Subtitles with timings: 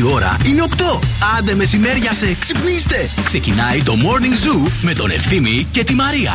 [0.00, 0.98] Η ώρα είναι 8.
[1.38, 3.10] Άντε μεσημέρια σε ξυπνήστε.
[3.24, 6.32] Ξεκινάει το Morning Zoo με τον Ευθύμη και τη Μαρία.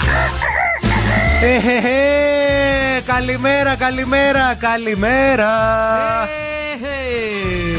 [1.42, 5.50] Ε, καλημέρα, καλημέρα, καλημέρα.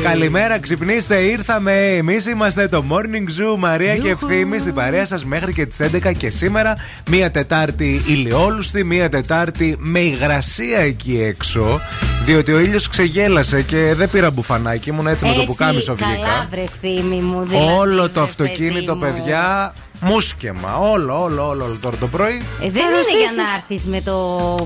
[0.03, 1.73] Καλημέρα, ξυπνήστε, ήρθαμε.
[1.73, 6.13] Εμείς είμαστε το Morning Zoo, Μαρία και Ευθύμη, στην παρέα σας μέχρι και τις 11
[6.17, 6.75] και σήμερα.
[7.11, 11.81] Μία Τετάρτη ηλιόλουστη, μία Τετάρτη με υγρασία εκεί έξω.
[12.25, 16.11] Διότι ο ήλιος ξεγέλασε και δεν πήρα μπουφανάκι, ήμουν έτσι, με το πουκάμισο βγήκα.
[16.11, 17.43] Καλά, βρε ευθύμη μου.
[17.47, 19.25] Δηλαδή, Όλο το βρε, αυτοκίνητο, παιδί μου.
[19.25, 20.77] παιδιά, μουσκεμα.
[20.79, 22.43] Όλο, όλο, όλο, όλο τώρα το πρωί.
[22.63, 24.15] Ε, δεν είναι για να έρθεις με το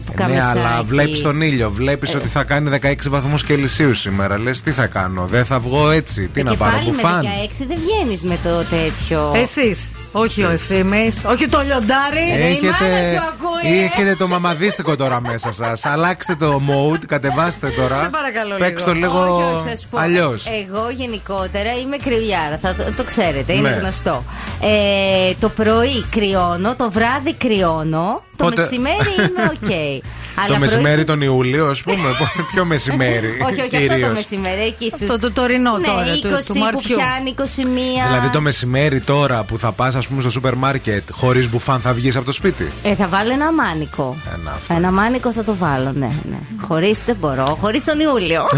[0.07, 0.59] πουκαμισάκι.
[0.59, 1.71] Ναι, αλλά βλέπεις τον ήλιο.
[1.71, 4.39] Βλέπεις ότι θα κάνει 16 βαθμούς Κελσίου σήμερα.
[4.39, 6.29] Λες, τι θα κάνω, δεν θα βγω έτσι.
[6.29, 7.25] Τι Ε, να και πάρω, πάλι μπουφάν.
[7.25, 7.31] με
[7.61, 9.33] 16 δεν βγαίνεις με το τέτοιο.
[9.35, 9.91] Εσείς.
[10.13, 11.11] Όχι ο ευθύνη.
[11.27, 12.31] Όχι το λιοντάρι.
[12.33, 13.85] Ε, η μάνα Έχετε, σου ακούει, ή ε.
[13.85, 15.87] έχετε το μαμαδίστικο τώρα μέσα σας.
[15.87, 17.95] Αλλάξτε το mode, κατεβάστε τώρα.
[17.95, 19.13] Σε παρακαλώ Παίξτε το λίγο.
[19.25, 19.99] λίγο Όχι, όχι, θα σου πω.
[19.99, 20.47] αλλιώς.
[20.47, 22.59] Εγώ γενικότερα είμαι κρυουλιάρα.
[22.63, 23.75] Θα το, το ξέρετε, είναι Ναι.
[23.77, 24.25] γνωστό.
[24.63, 28.23] Ε, το πρωί κρυώνω, το βράδυ κρυώνω.
[28.37, 29.69] Το Πότε- μεσημέρι είμαι οκ.
[29.69, 29.75] Το
[30.47, 32.09] Αλλά μεσημέρι πρωί- τον Ιούλιο, ας πούμε.
[32.53, 33.29] Ποιο μεσημέρι.
[33.43, 34.13] όχι, όχι, αυτό το κυρίως.
[34.13, 34.61] μεσημέρι.
[34.63, 36.97] Εκεί Αυτό στους- το τωρινό ναι, τώρα, του- 20 του που Μαρτιού.
[36.97, 38.07] πιάνει, 21.
[38.07, 41.93] Δηλαδή το μεσημέρι τώρα που θα πας, ας πούμε, στο σούπερ μάρκετ χωρίς μπουφάν θα
[41.93, 44.17] βγεις από το σπίτι; Ε, θα βάλω ένα μάνικο.
[44.41, 44.75] Ένα αυτό.
[44.75, 46.11] Ένα μάνικο θα το βάλω, ναι.
[46.31, 46.37] ναι.
[46.67, 47.57] Χωρίς δεν μπορώ.
[47.61, 48.45] Χωρίς τον Ιούλιο.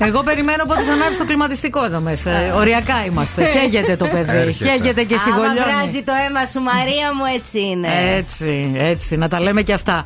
[0.00, 2.30] Εγώ περιμένω πότε θα ανάψει το κλιματιστικό εδώ μέσα.
[2.30, 3.44] Ε, Οριακά είμαστε.
[3.54, 4.36] Καίγεται το παιδί.
[4.36, 4.68] Έρχεται.
[4.70, 5.58] Καίγεται και Άμα σιγολιώνει.
[5.58, 7.88] βράζει το αίμα σου, Μαρία μου, έτσι είναι.
[8.16, 9.97] Έτσι, έτσι, να τα λέμε και αυτά.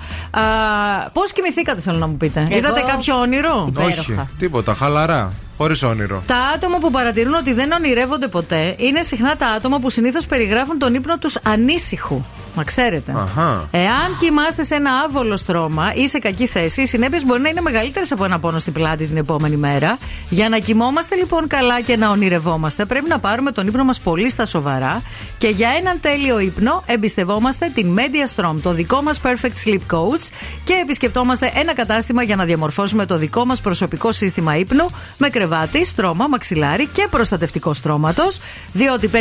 [1.13, 2.41] Πώς κοιμηθήκατε, θέλω να μου πείτε.
[2.41, 3.91] Εγώ- Είδατε κάποιο όνειρο; Υπέροχα.
[4.01, 5.33] Όχι, τίποτα, χαλαρά.
[5.57, 6.23] Χωρίς όνειρο.
[6.27, 10.79] Τα άτομα που παρατηρούν ότι δεν ονειρεύονται ποτέ είναι συχνά τα άτομα που συνήθως περιγράφουν
[10.79, 12.25] τον ύπνο τους ανήσυχου.
[12.55, 13.13] Μα ξέρετε.
[13.17, 13.69] Αχα.
[13.71, 17.61] Εάν κοιμάστε σε ένα άβολο στρώμα ή σε κακή θέση, οι συνέπειες μπορεί να είναι
[17.61, 19.99] μεγαλύτερες από ένα πόνο στην πλάτη την επόμενη μέρα.
[20.29, 24.31] Για να κοιμόμαστε λοιπόν καλά και να ονειρευόμαστε, πρέπει να πάρουμε τον ύπνο μας πολύ
[24.31, 25.03] στα σοβαρά
[25.39, 30.29] και για έναν τέλειο ύπνο εμπιστευόμαστε την Media Strom, το δικό μας Perfect Sleep Coach
[30.65, 35.85] και επισκεπτόμαστε ένα κατάστημα για να διαμορφώσουμε το δικό μας προσωπικό σύστημα ύπνου με κρεβάτι,
[35.87, 38.39] στρώμα, μαξιλάρι και προστατευτικό στρώματος.
[38.73, 39.17] Διότι 55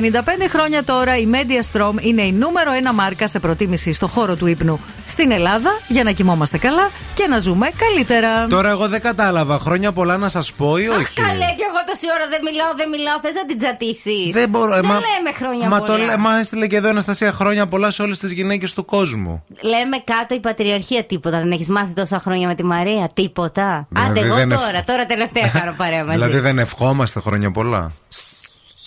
[0.50, 4.46] χρόνια τώρα η Media Strom είναι η νούμερο ένα μάρκα σε προτίμηση στο χώρο του
[4.46, 8.48] ύπνου στην Ελλάδα για να κοιμόμαστε καλά και να ζούμε καλύτερα.
[8.48, 9.60] Τώρα εγώ δεν κατάλαβα.
[9.60, 12.72] Χρόνια πολλά να σας πω ή Αχ, όχι; καλέ, και εγώ τόση ώρα δεν μιλάω,
[12.76, 13.20] δεν μιλάω.
[13.22, 14.30] Θες να την τσατήσεις.
[14.34, 14.74] Δεν μπορώ.
[14.74, 15.98] Δεν μα, λέμε χρόνια μα πολλά.
[15.98, 18.86] Το, λέ- μα έστειλε και εδώ η Αναστασία χρόνια πολλά σε όλες τις γυναίκες του
[18.86, 19.44] κόσμου.
[19.62, 21.38] Λέμε κάτω η πατριαρχία τίποτα.
[21.40, 23.88] Δεν έχεις μάθει τόσα χρόνια με τη Μαρία; Τίποτα.
[23.90, 26.26] Δηλαδή Άντε, εγώ δεν ευ- τώρα, τώρα τελευταία κάνω παρέα μαζί.
[26.26, 27.92] δηλαδή δεν ευχόμαστε χρόνια πολλά.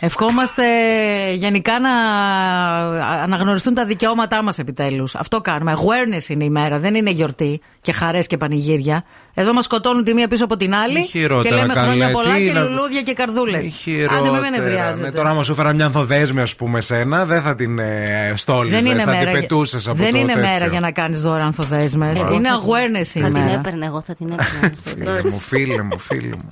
[0.01, 0.63] Ευχόμαστε
[1.35, 1.91] γενικά να
[3.23, 5.15] αναγνωριστούν τα δικαιώματά μας επιτέλους.
[5.15, 5.75] Αυτό κάνουμε.
[5.77, 9.05] Awareness είναι η μέρα, δεν είναι γιορτή και χαρές και πανηγύρια.
[9.35, 12.07] Εδώ μας σκοτώνουν τη μία πίσω από την άλλη Μη χειρότερα, και λέμε καλέ, χρόνια
[12.07, 13.67] τι πολλά και να- λουλούδια και καρδούλες.
[13.87, 14.51] Μη Άντε, μην με χειρότερα.
[14.51, 15.05] νευριάζετε.
[15.05, 18.83] Ναι, τώρα, άμα σου φέρα μια ανθοδέσμη, ας πούμε, σένα, δεν θα την ε, στόλιζες,
[18.83, 20.49] δεν είναι θα μέρα, την πετούσες από δεν το είναι τέτοιο.
[20.51, 22.13] μέρα για να κάνεις δώρα ανθοδέσμε.
[22.33, 23.53] είναι awareness η Θα την μέρα.
[23.53, 24.75] έπαιρνε, εγώ θα την έπαιρνε.
[24.85, 26.49] Φίλε μου, φίλε μου, φίλε μου.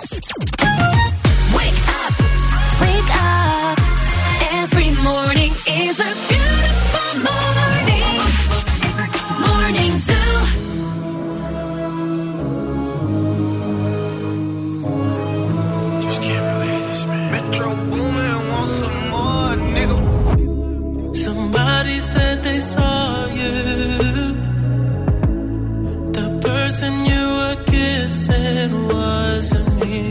[29.43, 30.11] Wasn't me.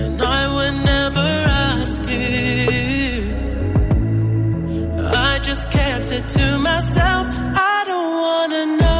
[0.00, 2.39] And I would never ask you.
[5.50, 7.26] Just kept it to myself.
[7.28, 8.99] I don't wanna know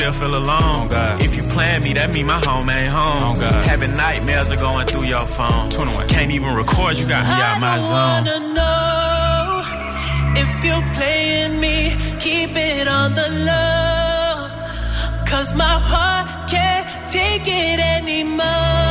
[0.00, 0.88] still feel alone.
[0.90, 3.36] Oh if you plan me, that mean my home ain't home.
[3.36, 5.68] Oh Having nightmares are going through your phone.
[5.68, 6.08] 21.
[6.08, 7.92] Can't even record, you got me I out my zone.
[7.92, 9.60] I wanna know
[10.42, 14.48] if you're playing me, keep it on the low.
[15.28, 18.89] Cause my heart can't take it anymore.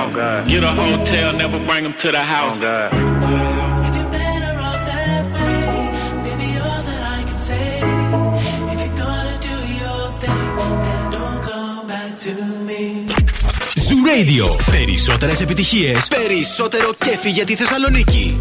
[0.00, 0.48] Oh, out.
[0.48, 2.58] Get a hotel, never bring them to the house.
[2.62, 3.18] Oh,
[13.88, 14.46] Zoo Radio.
[14.70, 18.37] Περισσότερες επιτυχίες, περισσότερο κέφι για τη Θεσσαλονίκη.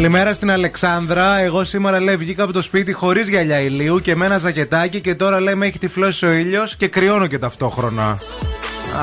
[0.00, 1.38] Καλημέρα στην Αλεξάνδρα.
[1.38, 5.14] Εγώ σήμερα λέει βγήκα από το σπίτι χωρίς γυαλιά ηλίου και με ένα ζακετάκι και
[5.14, 8.18] τώρα λέει με έχει τυφλώσει ο ήλιος και κρυώνω και ταυτόχρονα.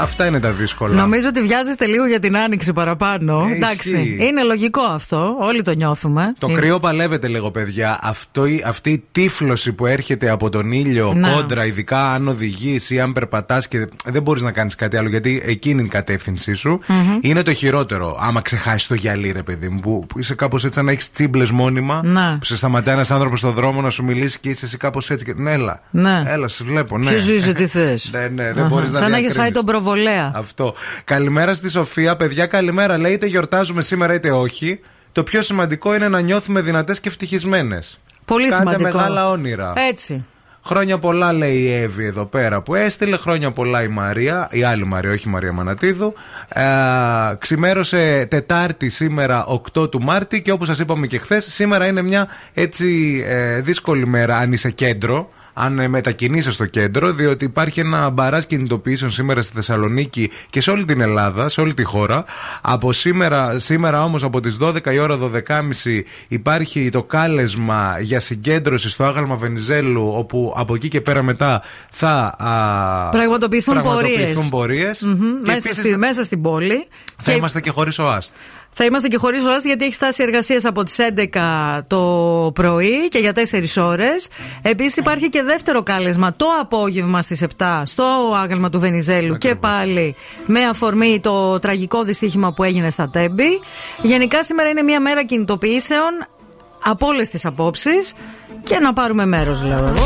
[0.01, 0.95] Αυτά είναι τα δύσκολα.
[0.95, 3.47] Νομίζω ότι βιάζεστε λίγο για την άνοιξη παραπάνω.
[3.49, 3.89] Ε, Εντάξει.
[3.89, 4.17] ισχύει.
[4.21, 5.35] Είναι λογικό αυτό.
[5.39, 6.33] Όλοι το νιώθουμε.
[6.39, 7.99] Το Είναι- κρύο παλεύεται λίγο, παιδιά.
[8.01, 11.29] Αυτό, η- αυτή η τύφλωση που έρχεται από τον ήλιο Ναι.
[11.33, 15.41] κόντρα, ειδικά αν οδηγείς ή αν περπατάς και δεν μπορείς να κάνεις κάτι άλλο, γιατί
[15.45, 16.79] εκείνη είναι η κατεύθυνσή σου,
[17.21, 18.17] είναι το χειρότερο.
[18.21, 21.11] Άμα ξεχάσεις το γυαλί, ρε παιδί μου, που, που είσαι κάπως έτσι σαν να έχεις
[21.11, 22.37] τσίμπλες μόνιμα, Ναι.
[22.39, 25.25] που σε σταματάει ένας άνθρωπος στον δρόμο να σου μιλήσει και είσαι εσύ κάπως έτσι.
[25.25, 25.81] Και, ναι, έλα.
[25.89, 26.23] Ναι.
[26.27, 27.09] Έλα, σε βλέπω, ναι.
[27.09, 28.09] Ποιος είσαι, τι θες.
[28.11, 29.35] ναι, ναι, δεν μπορείς να Σαν να έχεις διακρίνεις.
[29.35, 30.31] φάει τον προβολέα.
[30.35, 30.73] Αυτό.
[31.03, 32.15] Καλημέρα στη Σοφία.
[32.15, 32.97] Παιδιά, καλημέρα.
[32.97, 34.79] Λέει είτε γιορτάζουμε σήμερα είτε όχι.
[35.11, 37.99] Το πιο σημαντικό είναι να νιώθουμε δυνατές και ευτυχισμένες.
[38.25, 38.97] Πολύ Κάντε σημαντικό.
[38.97, 39.73] μεγάλα όνειρα.
[39.89, 40.25] Έτσι.
[40.63, 43.17] Χρόνια πολλά λέει η Εύη εδώ πέρα που έστειλε.
[43.17, 44.47] Χρόνια πολλά η Μαρία.
[44.51, 46.13] Η άλλη Μαρία, όχι η Μαρία Μανατίδου.
[46.47, 46.63] Ε,
[47.39, 52.27] ξημέρωσε Τετάρτη σήμερα 8 του Μάρτη και όπως σας είπαμε και χθες, σήμερα είναι μια
[52.53, 55.29] έτσι ε, δύσκολη μέρα αν είσαι κέντρο.
[55.59, 60.71] Αν ε, μετακινείσαι στο κέντρο, διότι υπάρχει ένα μπαράζ κινητοποιήσεων σήμερα στη Θεσσαλονίκη και σε
[60.71, 62.25] όλη την Ελλάδα, σε όλη τη χώρα.
[62.61, 68.89] Από σήμερα, σήμερα όμως από τις 12 η ώρα 12.30 υπάρχει το κάλεσμα για συγκέντρωση
[68.89, 71.61] στο άγαλμα Βενιζέλου, όπου από εκεί και πέρα μετά
[71.91, 74.99] θα α, Πραγματοποιηθούν πραγματοποιηθούν πορείες.
[74.99, 75.01] πορείες.
[75.01, 76.87] Μμμ, Και μέσα, επίσης στη, μέσα στην πόλη.
[77.17, 78.33] θα Και είμαστε και χωρίς ΟΑΣΤ.
[78.73, 80.95] Θα είμαστε και χωρίς ΟΑΣ γιατί έχει στάσει εργασία από τις
[81.33, 84.27] 11 το πρωί και για 4 ώρες.
[84.61, 88.03] Επίσης υπάρχει και δεύτερο κάλεσμα το απόγευμα στις 7 στο
[88.43, 93.61] άγαλμα του Βενιζέλου και πάλι με αφορμή το τραγικό δυστύχημα που έγινε στα Τέμπη.
[94.01, 96.27] Γενικά σήμερα είναι μια μέρα κινητοποιήσεων
[96.83, 98.13] από όλες τις απόψεις
[98.63, 100.05] και να πάρουμε μέρος, λέω εγώ.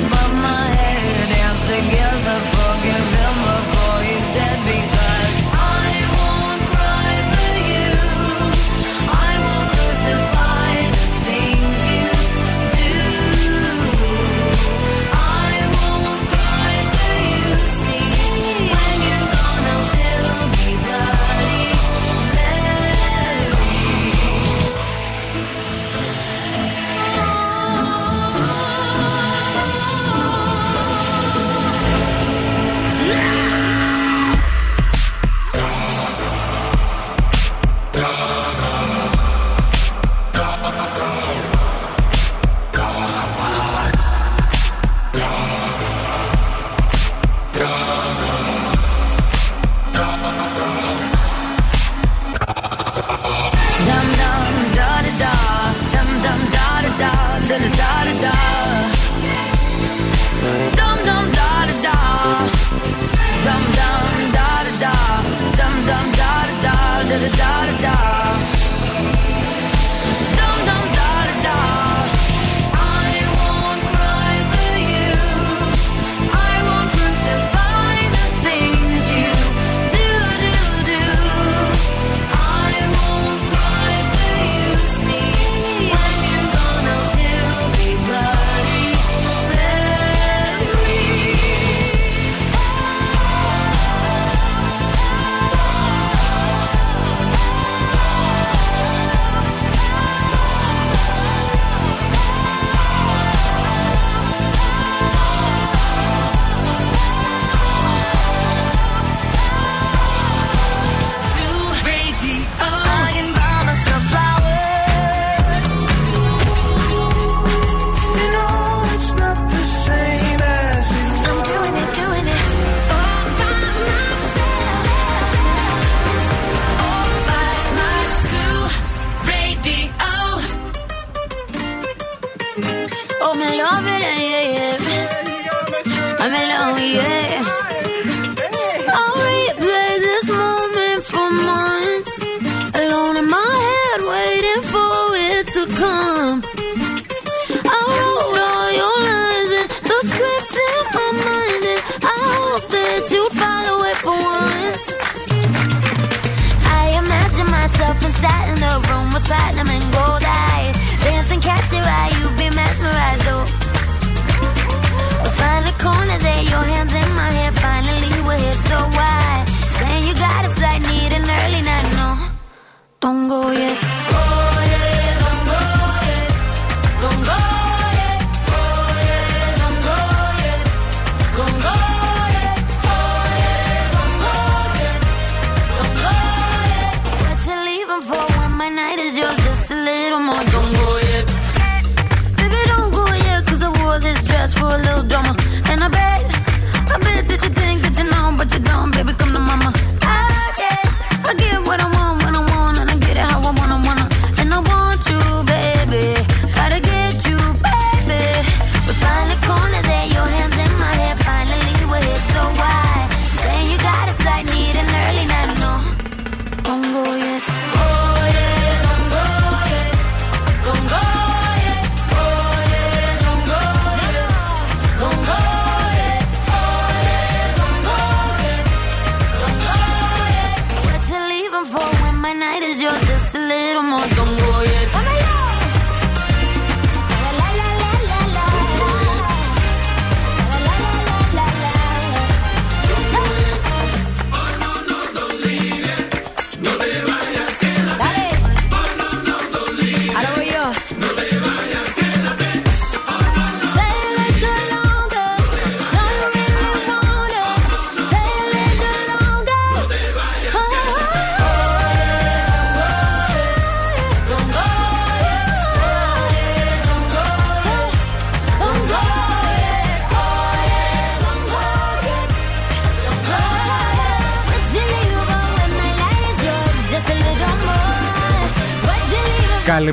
[0.00, 0.21] the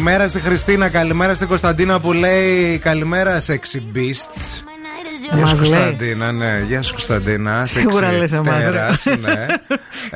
[0.10, 4.63] Καλημέρα στη Χριστίνα, καλημέρα στην Κωνσταντίνα που λέει Καλημέρα sexy beasts.
[5.34, 5.80] Γεια σου Μας λέει.
[5.80, 6.63] Κωνσταντίνα, ναι.
[6.67, 7.65] Γεια σου Κωνσταντίνα.
[7.65, 8.72] Σίγουρα Sexy λες εμάς, ρε.
[8.72, 9.45] τέρας, ναι.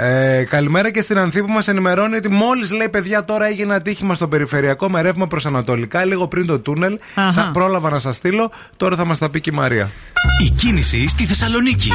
[0.04, 4.14] ε, καλημέρα και στην Ανθή που μας ενημερώνει ότι μόλις λέει παιδιά τώρα έγινε ατύχημα
[4.14, 7.00] στο περιφερειακό με ρεύμα προς Ανατολικά, λίγο πριν το τούνελ.
[7.16, 7.32] Αχα.
[7.32, 8.52] Σα πρόλαβα να σας στείλω.
[8.78, 9.90] Τώρα θα μας τα πει και η Μαρία.
[10.46, 11.92] Η κίνηση στη Θεσσαλονίκη.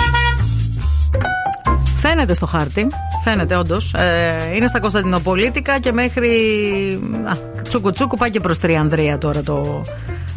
[1.97, 2.87] Φαίνεται στο χάρτη.
[3.25, 3.95] Φαίνεται όντως.
[3.95, 6.29] Ε, είναι στα Κωνσταντινοπολίτικα και μέχρι.
[7.25, 9.85] Α, τσούκου τσούκου πάει και προς Τριανδρία τώρα το,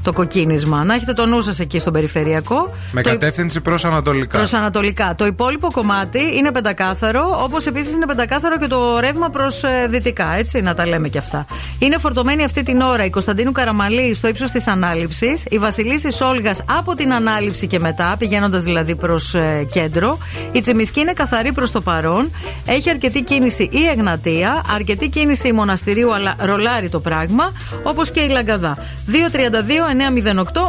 [0.03, 0.83] το κοκκίνισμα.
[0.83, 2.73] Να έχετε το νου σας εκεί στον περιφερειακό.
[2.91, 4.37] Με το κατεύθυνση προς Ανατολικά.
[4.37, 5.15] Προς Ανατολικά.
[5.17, 10.59] Το υπόλοιπο κομμάτι είναι πεντακάθαρο, όπως επίσης είναι πεντακάθαρο και το ρεύμα προς δυτικά, έτσι,
[10.59, 11.45] να τα λέμε και αυτά.
[11.79, 16.51] Είναι φορτωμένη αυτή την ώρα η Κωνσταντίνου Καραμαλή στο ύψος της ανάληψης, η Βασιλίσης Σόλγα
[16.65, 19.35] από την ανάληψη και μετά, πηγαίνοντας δηλαδή προς
[19.71, 20.17] κέντρο.
[20.51, 22.31] Η Τσιμισκή είναι καθαρή προς το παρόν.
[22.65, 27.51] Έχει αρκετή κίνηση η Εγνατία, αρκετή κίνηση η Μοναστηρίου, αλλά ρολάρει το πράγμα,
[27.83, 28.77] όπως και η Λαγκαδά.
[29.07, 29.90] 232-908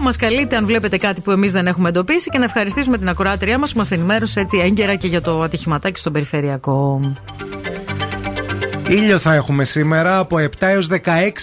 [0.03, 3.59] μας καλείτε αν βλέπετε κάτι που εμείς δεν έχουμε εντοπίσει και να ευχαριστήσουμε την ακροάτριά
[3.59, 7.01] μας που μας ενημέρωσε έτσι έγκαιρα και για το ατυχηματάκι στον περιφερειακό.
[8.89, 10.99] Ήλιο θα έχουμε σήμερα από 7 έως 16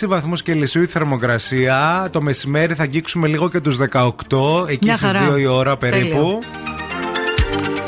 [0.08, 2.10] βαθμούς Κελσίου η θερμοκρασία.
[2.12, 5.32] Το μεσημέρι θα αγγίξουμε λίγο και τους 18, εκεί Μια στις χαρά.
[5.34, 6.08] 2 η ώρα περίπου.
[6.10, 6.40] Τέλειο.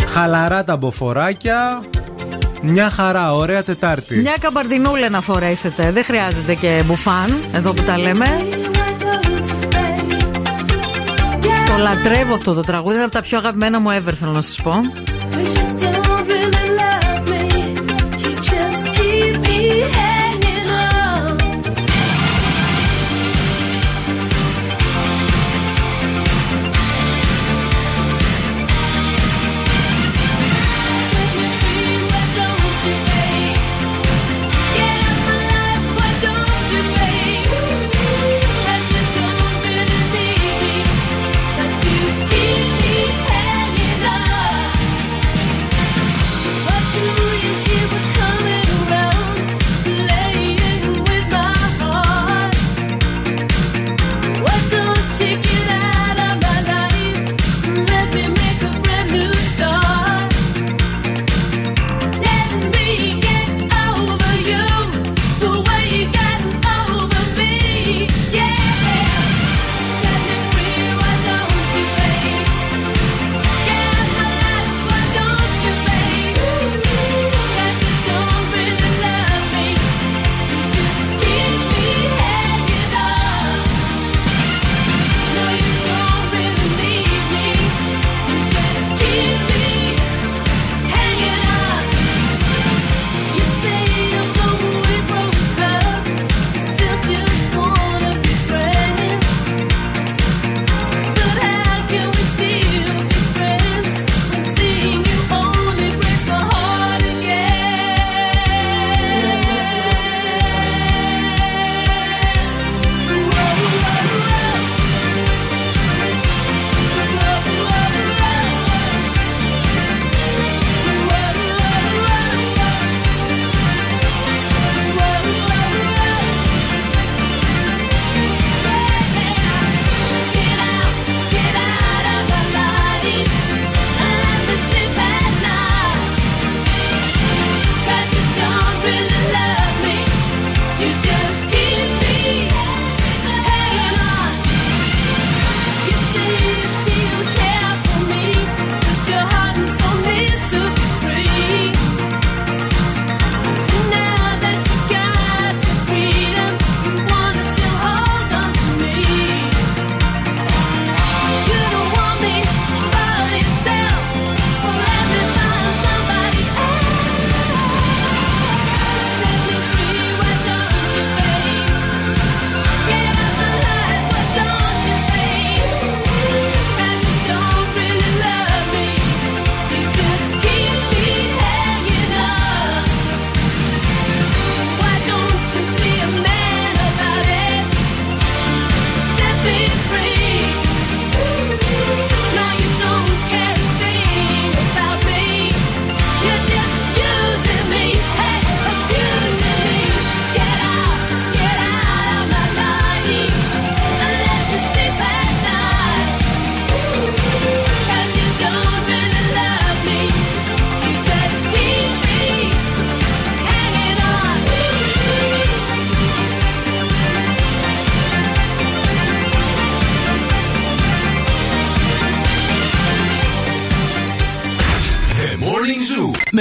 [0.07, 1.81] Χαλαρά τα μποφοράκια.
[2.61, 4.15] Μια χαρά, ωραία Τετάρτη.
[4.15, 5.91] Μια καμπαρδινούλα να φορέσετε.
[5.91, 8.25] Δεν χρειάζεται και μπουφάν, εδώ που τα λέμε.
[11.71, 12.95] Το λατρεύω αυτό το τραγούδι.
[12.95, 14.73] Είναι από τα πιο αγαπημένα μου ever, θέλω να σας πω.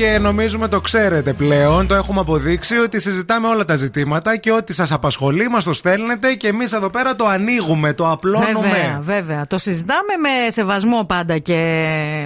[0.00, 4.72] Και νομίζουμε το ξέρετε πλέον, το έχουμε αποδείξει ότι συζητάμε όλα τα ζητήματα και ό,τι
[4.72, 8.52] σας απασχολεί μας το στέλνετε και εμείς εδώ πέρα το ανοίγουμε, το απλώνουμε.
[8.60, 9.46] Βέβαια, βέβαια.
[9.46, 11.58] Το συζητάμε με σεβασμό πάντα και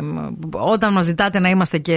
[0.02, 0.16] μ,
[0.50, 1.94] όταν μας ζητάτε να είμαστε και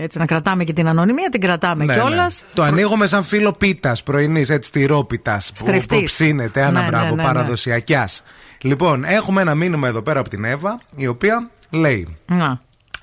[0.00, 2.42] έτσι να κρατάμε και την ανωνυμία, την κρατάμε Ναι, κιόλας.
[2.46, 2.54] ναι.
[2.54, 5.48] Το ανοίγουμε σαν φίλο πίτας πρωινής, έτσι τυρόπιτας.
[5.48, 5.98] Που, Στρεφτής.
[5.98, 7.22] που ψήνεται, ένα Ναι, μπράβο, ναι, ναι, ναι.
[7.22, 8.22] παραδοσιακιάς.
[8.60, 12.60] Λοιπόν, έχουμε ένα μήνυμα εδώ πέρα από την Εύα, η οποία λέει Να.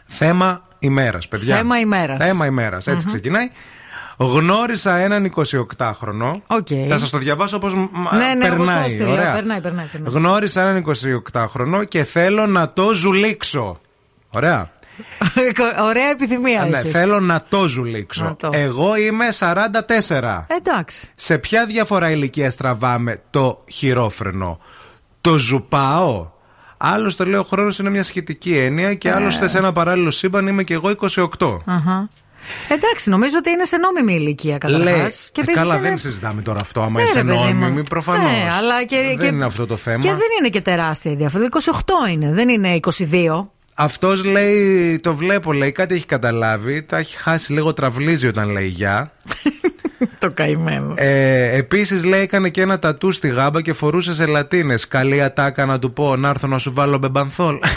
[0.08, 1.56] θέμα ημέρας, παιδιά.
[1.56, 2.26] Θέμα ημέρας.
[2.26, 3.50] Θέμα ημέρας, έτσι ξεκινάει.
[4.18, 6.42] Γνώρισα έναν 28χρονο.
[6.48, 6.68] Οκ.
[6.90, 7.80] Θα σας το διαβάσω όπως Ναι,
[8.38, 8.86] ναι, όπως το περνάει.
[8.86, 9.12] έστειλε.
[9.12, 9.34] ωραία.
[9.34, 10.13] Περνάει, περνάει, περνάει.
[10.13, 10.84] Γνώρισα έναν
[11.34, 13.80] 28χρονο και θέλω να το ζουλήξω.
[14.30, 14.70] Ωραία.
[15.90, 16.92] Ωραία επιθυμία ναι, έχεις.
[16.92, 18.24] θέλω να το ζουλήξω.
[18.24, 18.50] Να το.
[18.54, 20.46] Εγώ είμαι 44.
[20.48, 21.08] Εντάξει.
[21.16, 24.60] Σε ποια διαφορά ηλικία τραβάμε το χειρόφρενο;
[25.22, 26.32] Το ζουπάω;
[26.78, 28.94] Άλλωστε λέω ο χρόνος είναι μια σχετική έννοια Ε.
[28.94, 31.60] και άλλωστε σε ένα παράλληλο σύμπαν είμαι και εγώ 28.
[31.66, 32.10] Αχα.
[32.70, 34.84] Εντάξει, νομίζω ότι είναι σε νόμιμη ηλικία καταρχάς.
[34.86, 34.96] Λέει,
[35.32, 36.82] Και ε, επίσης καλά, είναι- δεν συζητάμε τώρα αυτό.
[36.82, 37.60] Άμα Ναι, είσαι ρε, παιδί μου.
[37.60, 38.24] νόμιμη, προφανώς.
[38.24, 39.98] Ναι, αλλά και, δεν και- είναι αυτό το θέμα.
[39.98, 41.44] Και δεν είναι και τεράστια η διαφορά.
[41.44, 43.52] 28 είναι, δεν είναι 22.
[43.80, 46.84] Αυτός λέει, το βλέπω, λέει, κάτι έχει καταλάβει.
[46.84, 49.12] Τα έχει χάσει λίγο, τραυλίζει όταν λέει γεια.
[50.20, 50.94] το καημένο.
[50.98, 54.88] Ε, Επίσης λέει, έκανε και ένα τατού στη γάμπα και φορούσε σε λατίνες.
[54.88, 57.58] Καλή ατάκα να του πω να έρθω να σου βάλω μπεμπανθόλ.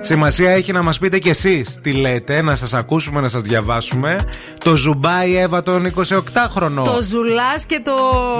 [0.00, 4.16] Σημασία έχει να μας πείτε κι εσείς τι λέτε, να σας ακούσουμε, να σας διαβάσουμε.
[4.64, 6.84] Το Ζουμπάι Εύα των 28χρονο.
[6.84, 7.92] Το ζουλάς και το.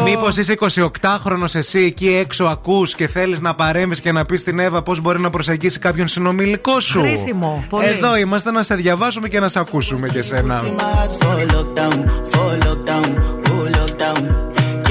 [0.04, 4.58] Μήπως είσαι 28χρονο εσύ εκεί έξω ακούς και θέλεις να παρέμβεις και να πεις στην
[4.58, 7.86] Εύα πώς μπορεί να προσεγγίσει κάποιον συνομιλικό σου; Χρήσιμο, πολύ.
[7.86, 10.62] Εδώ είμαστε να σε διαβάσουμε και να σε ακούσουμε και σένα.
[10.78, 11.98] my heart for lockdown,
[12.32, 13.08] for lockdown,
[13.50, 14.22] oh lockdown.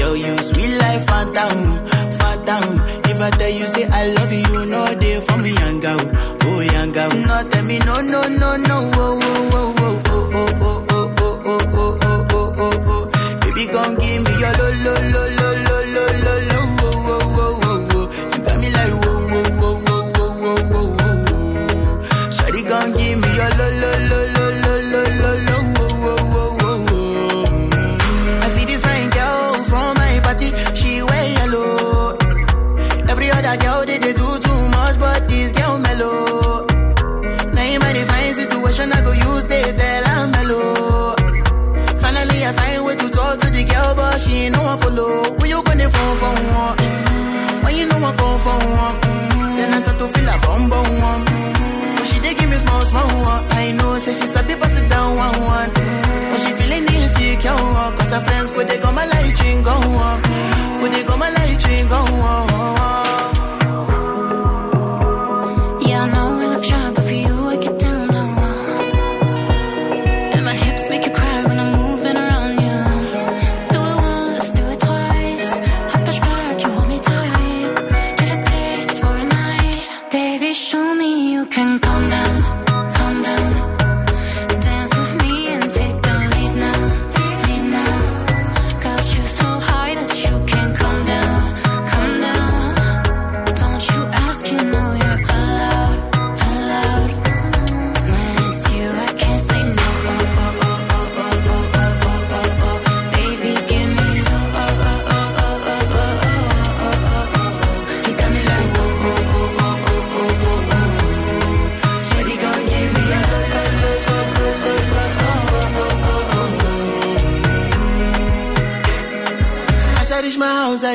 [0.00, 1.56] Yo, you sweet life, phantom,
[2.20, 2.64] phantom.
[3.10, 6.04] If I tell you say I love you, you know they for me, young girl,
[6.48, 7.10] oh young girl.
[7.10, 9.77] No, tell me no, no, no, no,
[50.14, 51.24] feel a bum bum one.
[51.96, 53.44] But she dey give me small small one.
[53.62, 54.42] I know, say she's a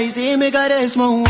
[0.03, 1.23] y si me cares, mon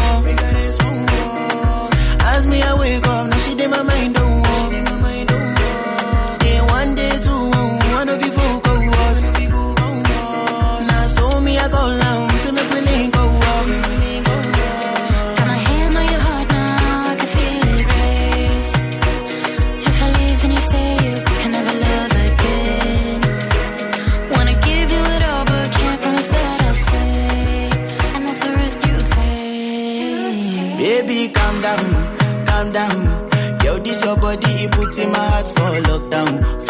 [34.93, 36.62] See in my heart for lockdown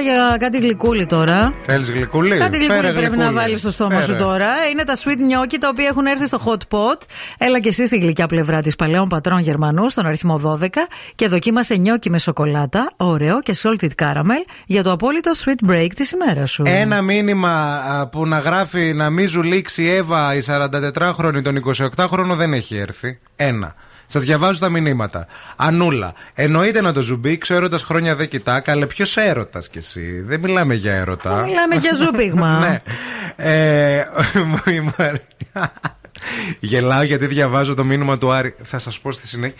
[0.00, 1.54] Είναι η ώρα για κάτι γλυκούλι τώρα.
[1.62, 3.38] Θέλεις γλυκούλι; Κάτι γλυκούλι Φέρε πρέπει να γλυκούλι.
[3.40, 4.18] βάλεις στο στόμα σου Φέρε.
[4.18, 4.46] τώρα.
[4.72, 6.98] Είναι τα sweet gnocchi τα οποία έχουν έρθει στο hot pot.
[7.38, 10.66] Έλα και εσύ στη γλυκιά πλευρά της Παλαιών Πατρών Γερμανού, στον αριθμό 12,
[11.14, 16.10] και δοκίμασε νιόκι με σοκολάτα, ωραίο και salted caramel για το απόλυτο sweet break της
[16.10, 16.62] ημέρας σου.
[16.66, 21.62] Ένα μήνυμα α, που να γράφει να μην σου λήξει η Εύα η 44χρονη τον
[21.96, 23.18] 28χρονο δεν έχει έρθει.
[23.36, 23.74] Ένα.
[24.12, 25.26] Σας διαβάζω τα μηνύματα.
[25.56, 26.12] Ανούλα.
[26.34, 28.60] Εννοείται να το ζουμπίξω, έρωτας χρόνια δεν κοιτά.
[28.60, 31.42] Καλέ, ποιος έρωτας κι εσύ; Δεν μιλάμε για έρωτα.
[31.42, 32.58] Μιλάμε για ζούμπιγμα.
[32.62, 32.82] ναι.
[33.36, 34.06] Ε,
[34.76, 35.72] η Μαρία.
[36.60, 38.54] Γελάω γιατί διαβάζω το μήνυμα του Άρη.
[38.62, 39.56] Θα σας πω στη συνέχεια.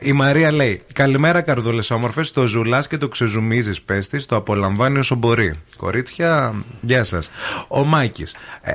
[0.00, 2.32] Η Μαρία λέει: Καλημέρα, καρδούλες όμορφες.
[2.32, 4.26] Το ζουλάς και το ξεζουμίζεις, πέστη.
[4.26, 5.54] Το απολαμβάνει όσο μπορεί.
[5.76, 7.30] Κορίτσια, γεια σας.
[7.68, 8.34] Ο Μάκης.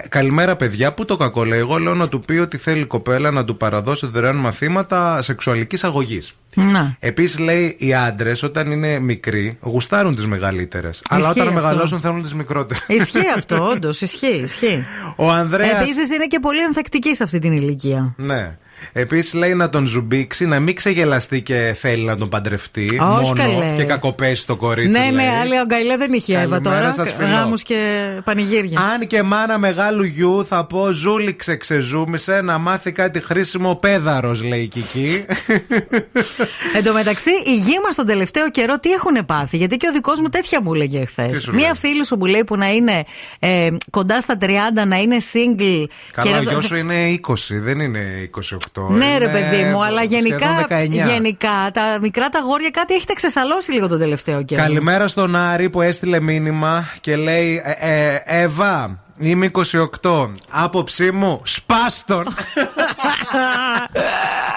[0.09, 0.93] καλημέρα, παιδιά.
[0.93, 1.59] Πού το κακό λέει.
[1.59, 5.83] Εγώ λέω να του πει ότι θέλει η κοπέλα να του παραδώσει δωρεάν μαθήματα σεξουαλικής
[5.83, 6.33] αγωγής.
[6.59, 6.95] Να.
[6.99, 11.01] Επίσης λέει: Οι άντρες όταν είναι μικροί γουστάρουν τις μεγαλύτερες.
[11.09, 11.53] Αλλά όταν αυτό.
[11.53, 12.83] μεγαλώσουν θέλουν τις μικρότερες.
[12.87, 14.01] Ισχύει αυτό, όντως.
[14.01, 14.85] Ισχύει, ισχύει.
[15.15, 18.13] Ο Ανδρέας Επίσης είναι και πολύ ανθεκτική σε αυτή την ηλικία.
[18.17, 18.57] Ναι.
[18.93, 22.83] Επίσης λέει να τον ζουμπήξει, να μην ξεγελαστεί και θέλει να τον παντρευτεί.
[22.83, 23.73] Όχι, μόνο καλέ.
[23.75, 24.91] και κακοπέσει το κορίτσι.
[24.91, 25.11] Ναι, λέει.
[25.11, 26.91] ναι, άλλη αγκαλιά δεν είχε η Εύα Καλημέρα τώρα.
[26.93, 27.27] σας, φιλό.
[27.27, 28.79] Γάμους και πανηγύρια.
[28.79, 34.59] Αν και μάνα μεγάλου γιου, θα πω ζούληξε, ξεζούμισε να μάθει κάτι χρήσιμο πέδαρος, λέει
[34.61, 35.25] η Κική.
[36.75, 39.91] Εν τω μεταξύ, οι γη μας τον τελευταίο καιρό τι έχουν πάθει; Γιατί και ο
[39.93, 41.31] δικός μου τέτοια μου έλεγε χθες.
[41.31, 43.03] Τι σου Μία λέει; φίλη σου που λέει που να είναι
[43.39, 44.45] ε, κοντά στα 30,
[44.87, 45.85] να είναι single.
[46.11, 48.57] Καλά, ο να- γιος σου είναι 20, δεν είναι 28.
[48.89, 51.09] Ναι, ρε είναι παιδί μου, αλλά γενικά, σχεδόν 19.
[51.09, 54.61] γενικά τα μικρά τα γόρια κάτι έχετε ξεσαλώσει λίγο τον τελευταίο καιρό.
[54.61, 59.51] Καλημέρα στον Άρη που έστειλε μήνυμα και λέει ε, ε, Εύα, είμαι
[60.01, 60.29] 28.
[60.49, 62.25] Άποψή μου, σπάστον.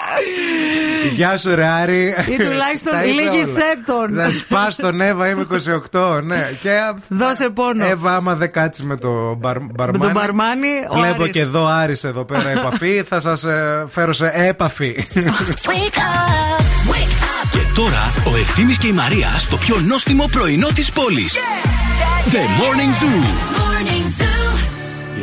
[1.15, 2.15] Γεια σου, ρε Άρη.
[2.29, 3.61] Ή τουλάχιστον Τα είπε λίγησέ
[3.95, 4.07] όλα.
[4.07, 4.15] τον.
[4.17, 5.45] Θα σπάστον, Εύα, είμαι
[5.91, 6.21] 28.
[6.23, 7.85] Ναι, και Δώσε πόνο.
[7.85, 9.99] Εύα, άμα δεν κάτσεις με το μπαρ, μπαρμάνι.
[10.03, 11.33] τον μπαρμάνι, ο Βλέπω Άρης.
[11.33, 13.03] και εδώ Άρης εδώ πέρα επαφή.
[13.07, 13.45] θα σας
[13.87, 14.95] φέρω σε έπαφη.
[15.13, 17.49] Wake up, wake up.
[17.51, 21.33] Και τώρα ο Ευθύμης και η Μαρία στο πιο νόστιμο πρωινό της πόλης.
[22.31, 23.23] The Morning Zoo.
[23.23, 23.70] Morning Zoo.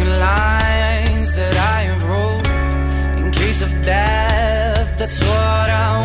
[0.00, 2.46] Few lines that I have wrote
[3.20, 4.96] in case of death.
[4.96, 5.99] That's what I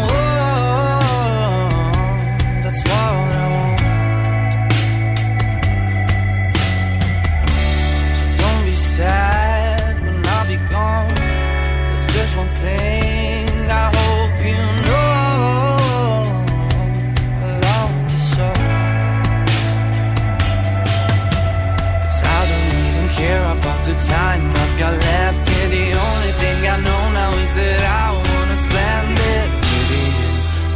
[24.08, 25.70] time I've got left here.
[25.70, 30.20] The only thing I know now is that I wanna spend it with you,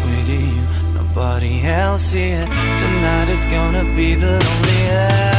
[0.05, 0.93] with you.
[0.99, 2.45] Nobody else here.
[2.81, 5.38] Tonight is gonna be the loneliest.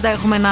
[0.00, 0.50] Θέματα έχουμε να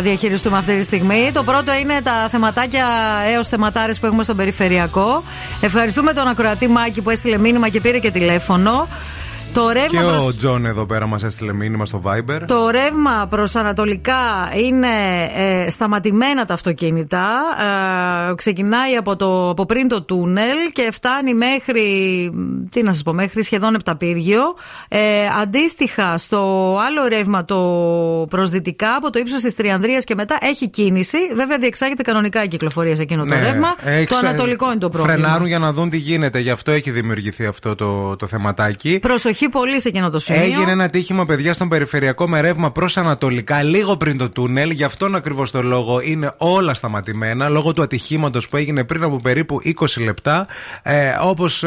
[0.00, 1.30] διαχειριστούμε αυτή τη στιγμή.
[1.32, 2.86] Το πρώτο είναι τα θεματάκια
[3.26, 5.22] έως θεματάρες που έχουμε στον περιφερειακό.
[5.60, 8.88] Ευχαριστούμε τον ακροατή Μάκη που έστειλε μήνυμα και πήρε και τηλέφωνο.
[9.56, 12.40] Το ρεύμα Και προς- ο Τζον εδώ πέρα μας έστειλε μήνυμα στο Viber.
[12.46, 14.14] το ρεύμα προς Ανατολικά
[14.66, 14.88] είναι
[15.36, 17.26] ε, σταματημένα τα αυτοκίνητα.
[18.30, 21.82] Ε, ξεκινάει από, το, από πριν το τούνελ και φτάνει μέχρι.
[22.70, 24.40] Τι να σας πω, μέχρι σχεδόν Επταπύργιο.
[24.88, 24.98] Ε,
[25.42, 26.38] αντίστοιχα, στο
[26.86, 27.56] άλλο ρεύμα, το
[28.30, 31.18] προς δυτικά, από το ύψος της Τριανδρίας και μετά, έχει κίνηση.
[31.34, 33.74] Βέβαια, διεξάγεται κανονικά η κυκλοφορία σε εκείνο το ρεύμα.
[33.84, 35.18] Ναι, έχεις- Το ανατολικό είναι το πρόβλημα.
[35.18, 36.38] Φρενάρουν για να δουν τι γίνεται.
[36.38, 38.98] Γι' αυτό έχει δημιουργηθεί αυτό το, το θεματάκι.
[38.98, 40.42] Προσοχή πολύ σε εκείνο το σημείο.
[40.42, 44.70] Έγινε ένα τύχημα, παιδιά, στον περιφερειακό με ρεύμα προς Ανατολικά, λίγο πριν το τούνελ.
[44.70, 49.16] Γι' αυτόν ακριβώς το λόγο είναι όλα σταματημένα, λόγω του ατυχήματος που έγινε πριν από
[49.16, 50.46] περίπου 20 λεπτά.
[50.82, 51.64] Ε, Όπως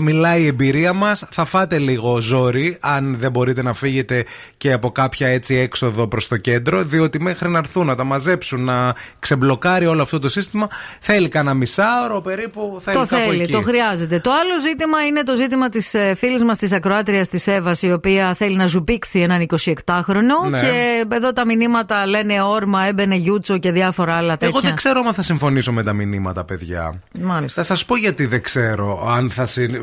[0.00, 4.24] μιλάει η εμπειρία μας, θα φάτε λίγο ζόρι, αν δεν μπορείτε να φύγετε
[4.56, 8.64] και από κάποια έτσι έξοδο προς το κέντρο, διότι μέχρι να έρθουν να τα μαζέψουν,
[8.64, 10.68] να ξεμπλοκάρει όλο αυτό το σύστημα,
[11.00, 12.80] θέλει κανένα μισάωρο περίπου.
[12.82, 13.52] Θέλει Το κάπου θέλει, εκεί.
[13.52, 14.18] το χρειάζεται.
[14.20, 18.34] Το άλλο ζήτημα είναι το ζήτημα της φίλης μας της ακροάτρια της Εύας, η οποία
[18.34, 20.50] θέλει να ζουπίξει έναν 26χρονο.
[20.50, 20.58] Ναι.
[20.60, 24.48] Και εδώ τα μηνύματα λένε όρμα, έμπαινε γιούτσο και διάφορα άλλα τέτοια.
[24.48, 27.00] Εγώ δεν ξέρω αν θα συμφωνήσω με τα μηνύματα, παιδιά.
[27.20, 27.62] Μάλιστα.
[27.62, 29.74] Θα σας πω γιατί δεν ξέρω αν θα συν...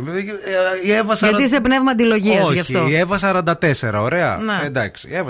[0.85, 1.17] Η Εύα 40...
[1.19, 2.87] Γιατί είσαι πνεύμα αντιλογίας Όχι, γι' αυτό.
[2.87, 4.37] η Εύα 44, ωραία.
[4.37, 4.65] Ναι.
[4.67, 5.29] Εντάξει, η Εύα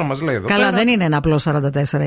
[0.00, 0.46] 44 μας λέει εδώ.
[0.48, 0.76] Καλά, πέρα.
[0.76, 1.52] δεν είναι ένα απλό 44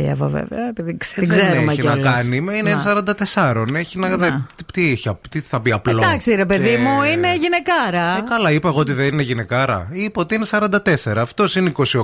[0.02, 0.68] η Εύα, βέβαια.
[0.70, 2.14] Επειδή ξ- την Δεν ξέρουμε έχει να κιόλας.
[2.24, 3.04] κάνει, είναι Να.
[3.36, 3.66] 44.
[3.76, 4.18] Έχει να...
[4.18, 6.02] δεν- Τι, έχει, τι θα πει απλό.
[6.04, 8.18] Εντάξει, ρε παιδί Και- μου, είναι γυναικάρα.
[8.18, 9.88] Ε, καλά, είπα εγώ ότι δεν είναι γυναικάρα.
[9.92, 11.18] Είπα ότι είναι 44.
[11.18, 12.04] Αυτός είναι 28.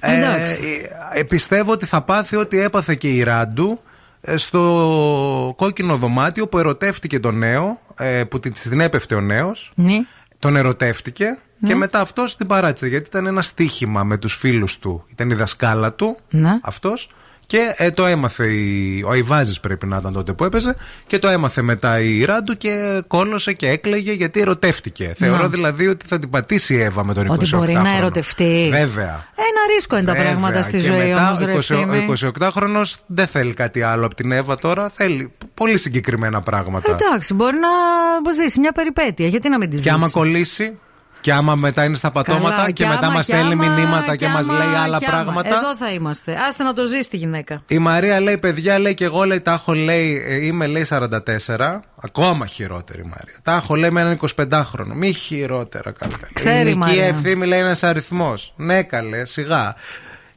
[0.00, 0.88] Εντάξει.
[1.12, 3.80] Ε, ε, πιστεύω ότι θα πάθει ό,τι έπαθε και η Ράντου
[4.20, 9.72] ε, στο κόκκινο δωμάτιο που ερωτεύτηκε τον νέο, ε, που την, την έπεφτε ο νέος
[9.74, 9.98] Ναι.
[10.38, 12.86] Τον ερωτεύτηκε και μετά αυτός την παράτησε.
[12.88, 15.04] Γιατί ήταν ένα στίχημα με τους φίλους του.
[15.10, 16.58] Ήταν η δασκάλα του Ναι.
[16.62, 17.10] αυτός
[17.46, 18.46] Και ε, το έμαθε.
[18.46, 20.76] Η, ο Αϊβάζης πρέπει να ήταν τότε που έπαιζε.
[21.06, 25.14] Και το έμαθε μετά η Ράντου και κόλωσε και έκλαιγε γιατί ερωτεύτηκε.
[25.16, 28.68] Θεωρώ δηλαδή ότι θα την πατήσει η Εύα με τον 28 Ότι μπορεί να ερωτευτεί.
[28.70, 29.26] Βέβαια.
[29.34, 30.30] Ένα ρίσκο είναι τα Βέβαια.
[30.30, 32.08] πράγματα στη και ζωή μετά, όμως, ρε ο ευθύμη.
[32.38, 34.88] 28χρονο δεν θέλει κάτι άλλο από την Εύα τώρα.
[34.88, 36.90] Θέλει πολύ συγκεκριμένα πράγματα.
[36.90, 39.26] Εντάξει, μπορεί να ζήσει μια περιπέτεια.
[39.26, 39.88] Γιατί να μην τη ζήσει.
[39.88, 40.78] Και άμα κολλήσει,
[41.24, 44.16] και άμα μετά είναι στα πατώματα Καλά, και άμα, μετά μας κι στέλνει άμα, μηνύματα
[44.16, 45.22] και κι μας άμα, λέει άλλα κι άμα.
[45.22, 45.48] πράγματα.
[45.48, 46.36] Εδώ θα είμαστε.
[46.48, 47.62] Άστε να το ζήσει τη γυναίκα.
[47.66, 51.80] Η Μαρία λέει: Παιδιά, λέει και εγώ λέει, τα έχω λέει, ε, είμαι λέει 44.
[52.02, 53.34] Ακόμα χειρότερη η Μαρία.
[53.42, 54.92] Τα έχω λέει με έναν 25χρονο.
[54.94, 56.14] Μη χειρότερα, καλά.
[56.32, 57.04] Ξέρει η η ηλικία Μαρία.
[57.04, 58.52] ευθύμη λέει ένας αριθμός.
[58.56, 59.74] Ναι, καλέ, σιγά.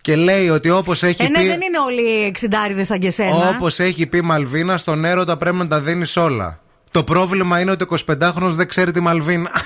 [0.02, 1.48] Και λέει ότι όπως έχει Ε, ναι, πει.
[1.48, 3.50] δεν είναι όλοι οι εξιντάριδες σαν και σένα.
[3.56, 6.60] Όπως έχει πει η Μαλβίνα, στον έρωτα πρέπει να τα δίνεις όλα.
[6.98, 9.52] Το πρόβλημα είναι ότι ο 25χρονος δεν ξέρει τη Μαλβίνα.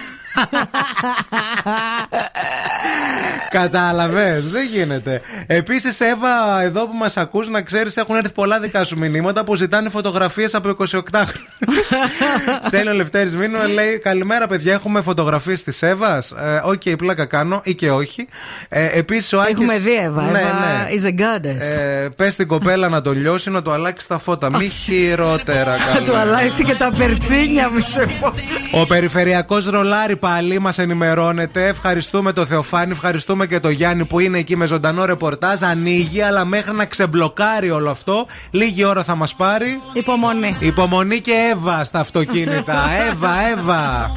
[3.51, 5.21] Κατάλαβες, δεν γίνεται.
[5.47, 9.55] Επίσης, Εύα, εδώ που μας ακούς να ξέρεις, έχουν έρθει πολλά δικά σου μηνύματα που
[9.55, 12.61] ζητάνε φωτογραφίες από 28 χρόνια.
[12.65, 16.31] Στέλνει ο Λευτέρης μήνυμα, λέει: Καλημέρα, παιδιά, έχουμε φωτογραφίες της Εύας.
[16.31, 18.27] Ε, Οκ, πλάκα κάνω ή και όχι.
[18.69, 19.51] Ε, Επίσης, ο Άκης...
[19.53, 20.21] Έχουμε δει, Εύα.
[20.21, 20.87] Ναι, Εύα ναι.
[20.91, 21.61] is a goddess.
[21.83, 24.49] Ε, Πες στην κοπέλα να το λιώσει, να το αλλάξει τα φώτα.
[24.57, 26.05] Μη χειρότερα, Θα καλά.
[26.05, 28.33] του αλλάξει και τα περτσίνια, μη σε πω.
[28.79, 31.67] Ο περιφερειακός ρολάρι πάλι μας ενημερώνεται.
[31.67, 35.63] Ευχαριστούμε το Θεοφάνη, ευχαριστούμε και το Γιάννη που είναι εκεί με ζωντανό ρεπορτάζ.
[35.63, 39.81] Ανοίγει, αλλά μέχρι να ξεμπλοκάρει όλο αυτό, λίγη ώρα θα μας πάρει.
[39.93, 40.55] Υπομονή.
[40.59, 42.73] Υπομονή και Εύα στα αυτοκίνητα.
[43.11, 44.11] Εύα, Εύα.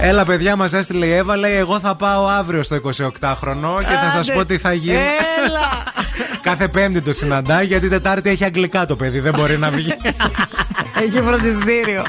[0.00, 1.36] Έλα, παιδιά, μας έστειλε η Εύα.
[1.36, 4.38] Λέει: Εγώ θα πάω αύριο στο 28χρονο και θα σας Άντε.
[4.38, 4.96] πω τι θα γίνει.
[4.96, 5.68] Έλα.
[6.42, 9.20] Κάθε Πέμπτη το συναντά, γιατί Τετάρτη έχει αγγλικά το παιδί.
[9.20, 9.94] Δεν μπορεί να βγει.
[11.02, 12.02] Έχει φροντιστήριο.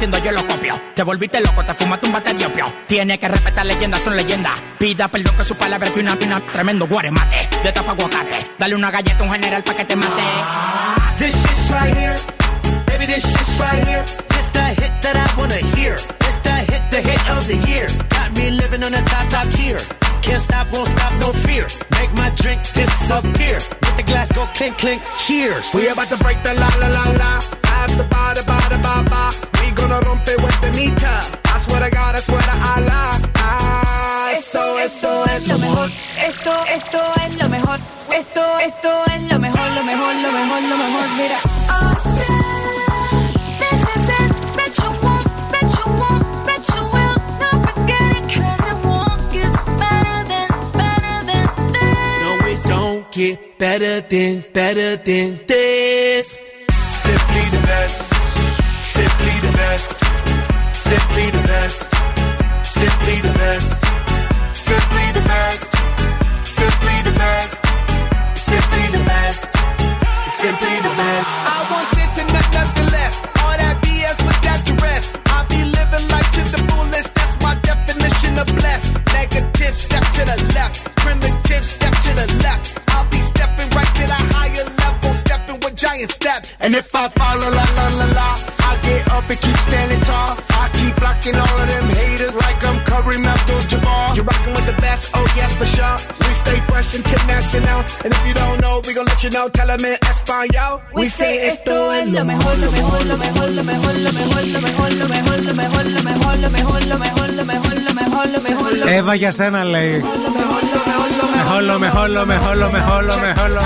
[0.00, 0.80] Haciendo, yo lo copio.
[0.94, 2.72] Te volviste loco, te fumaste un bate de opio.
[2.86, 4.54] Tiene que respetar leyendas, son leyendas.
[4.78, 6.40] Pida perdón que su palabra que una pina.
[6.50, 8.50] Tremendo guaremate, de tapa aguacate.
[8.58, 10.22] Dale una galleta a un general pa' que te mate.
[11.18, 12.16] This shit's right here.
[12.86, 14.04] Baby, this shit's right here.
[14.30, 15.96] This the hit that I wanna hear.
[16.20, 17.86] This the hit, the hit of the year.
[18.08, 19.76] Got me living on a top, top tier.
[20.22, 21.66] Can't stop, won't stop, no fear.
[21.90, 23.58] Make my drink disappear.
[23.82, 25.74] Let the glass go clink, clink, cheers.
[25.74, 27.32] We about to break the la la la la.
[27.64, 29.49] After ba da ba da ba ba.
[29.70, 31.14] We gonna rompe with the nita.
[31.54, 33.20] I swear to God, I swear to Allah.
[33.36, 35.88] Ah, Esto, esto es lo mejor.
[36.18, 37.78] Esto, esto es lo mejor.
[38.12, 41.06] Esto, esto es lo mejor, lo mejor, lo mejor, lo mejor.
[41.18, 41.38] Mira.
[41.70, 43.60] Oh, yeah.
[43.62, 44.30] This is it.
[44.56, 47.16] Bet you won't, bet you won't, bet you will.
[47.40, 50.48] Not forget it, 'cause it won't get better than,
[50.80, 51.46] better than
[51.76, 52.18] this.
[52.22, 55.38] No, it don't get better than, better than
[97.54, 99.48] international, and if you don't know, we gon' let you know.
[99.48, 100.82] Tell them in Espanol.
[100.94, 104.60] We say esto es lo mejor, lo mejor, lo mejor, lo mejor, lo mejor, lo
[104.60, 108.28] mejor, lo mejor, lo mejor, lo mejor, lo mejor, lo mejor, lo mejor, lo mejor,
[108.30, 110.04] lo mejor, lo Εύα για σένα λέει.
[111.36, 113.60] Μεχόλο, μεχόλο, μεχόλο, μεχόλο, μεχόλο.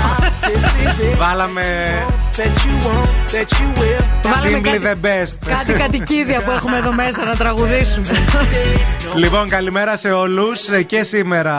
[1.17, 1.63] Βάλαμε.
[4.43, 5.37] Simply the best.
[5.47, 8.07] Κάτι κατοικίδια που έχουμε εδώ μέσα να τραγουδήσουμε.
[9.15, 10.61] Λοιπόν, καλημέρα σε όλους.
[10.85, 11.57] Και σήμερα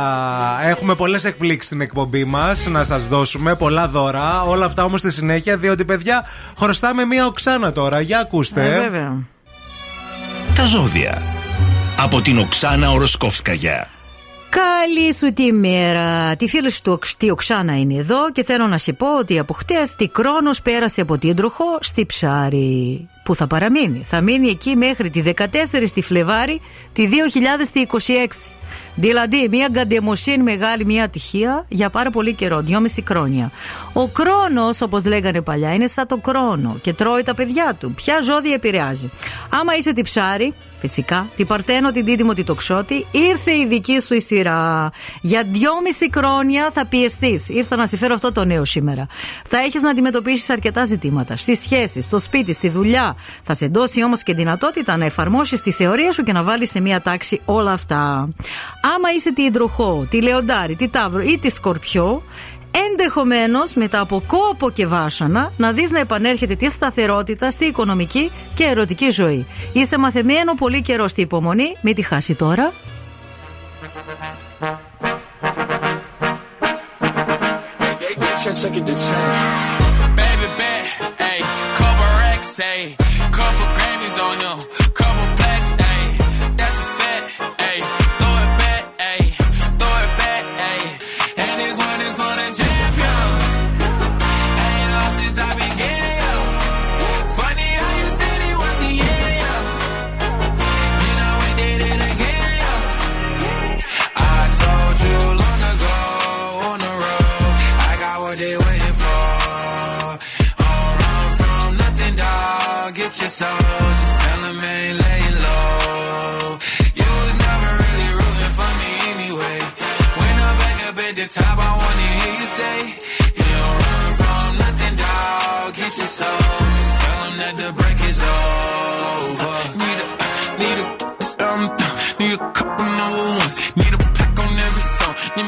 [0.65, 3.55] έχουμε πολλές εκπλήξεις στην εκπομπή μας να σας δώσουμε.
[3.55, 4.43] Πολλά δώρα.
[4.43, 6.25] Όλα αυτά όμως στη συνέχεια, διότι παιδιά
[6.59, 8.01] χρωστάμε μία οξάνα τώρα.
[8.01, 8.75] Για ακούστε.
[8.75, 9.19] Ε, βέβαια.
[10.55, 11.23] Τα ζώδια.
[11.99, 13.89] Από την Οξάνα Οροσκόφσκαγια.
[14.57, 16.37] Καλή σου τη μέρα.
[16.37, 19.39] Τη φίλη σου του Οξ- τη Οξάνα είναι εδώ και θέλω να σε πω ότι
[19.39, 23.09] από χτες τη Κρόνος πέρασε από την Τροχό στη Ψάρη.
[23.25, 24.05] Που θα παραμείνει.
[24.09, 26.61] Θα μείνει εκεί μέχρι τη 14 τη Φλεβάρη
[26.93, 28.53] τη 2026.
[28.99, 33.51] Δηλαδή, μια γκαντεμοσύνη μεγάλη, μια ατυχία για πάρα πολύ καιρό, δυόμιση χρόνια.
[33.93, 37.95] Ο κρόνος, όπως λέγανε παλιά, είναι σαν το κρόνο και τρώει τα παιδιά του.
[37.95, 39.11] Ποια ζώδια επηρεάζει.
[39.61, 44.15] Άμα είσαι τη ψάρι, φυσικά, τη Παρτένο, την Τίτιμο, τη Τοξότη, ήρθε η δική σου
[44.15, 44.91] η σειρά.
[45.21, 47.49] Για δυόμιση χρόνια θα πιεστείς.
[47.49, 49.07] Ήρθα να σε φέρω αυτό το νέο σήμερα.
[49.49, 51.37] Θα έχεις να αντιμετωπίσεις αρκετά ζητήματα.
[51.37, 53.17] Στις σχέσεις, στο σπίτι, στη δουλειά.
[53.43, 56.81] Θα σε δώσει όμως και δυνατότητα να εφαρμόσεις τη θεωρία σου και να βάλεις σε
[56.81, 58.29] μία τάξη όλα αυτά.
[58.95, 62.23] Άμα είσαι τη Ιντροχό, τη Λεοντάρη, τη Ταύρο ή τη Σκορπιό,
[62.91, 68.65] ενδεχομένως μετά από κόπο και βάσανα να δεις να επανέρχεται τη σταθερότητα στη οικονομική και
[68.65, 69.47] ερωτική ζωή.
[69.73, 72.73] Είσαι μαθεμένο πολύ καιρό στη υπομονή, μην τη χάσει τώρα.
[80.21, 80.87] Baby bet,
[81.29, 81.43] ayy,
[81.79, 83.06] couple racks, ayy,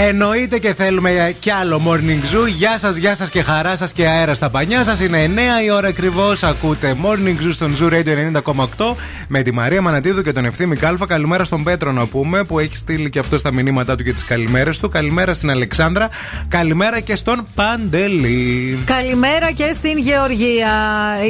[0.00, 2.48] Εννοείται και θέλουμε κι άλλο morning zoo.
[2.56, 5.00] Γεια σας, γεια σας και χαρά σας και αέρα στα πανιά σας.
[5.00, 6.42] Είναι 9 η ώρα ακριβώς.
[6.42, 8.96] Ακούτε morning zoo στον Zoo Radio 90,8
[9.28, 11.06] με τη Μαρία Μανατίδου και τον Ευθύμη Κάλφα.
[11.06, 14.24] Καλημέρα στον Πέτρο να πούμε που έχει στείλει και αυτό στα μηνύματά του και τις
[14.24, 14.88] καλημέρες του.
[14.88, 16.08] Καλημέρα στην Αλεξάνδρα.
[16.48, 18.78] Καλημέρα και στον Παντελή.
[18.84, 20.70] Καλημέρα και στην Γεωργία.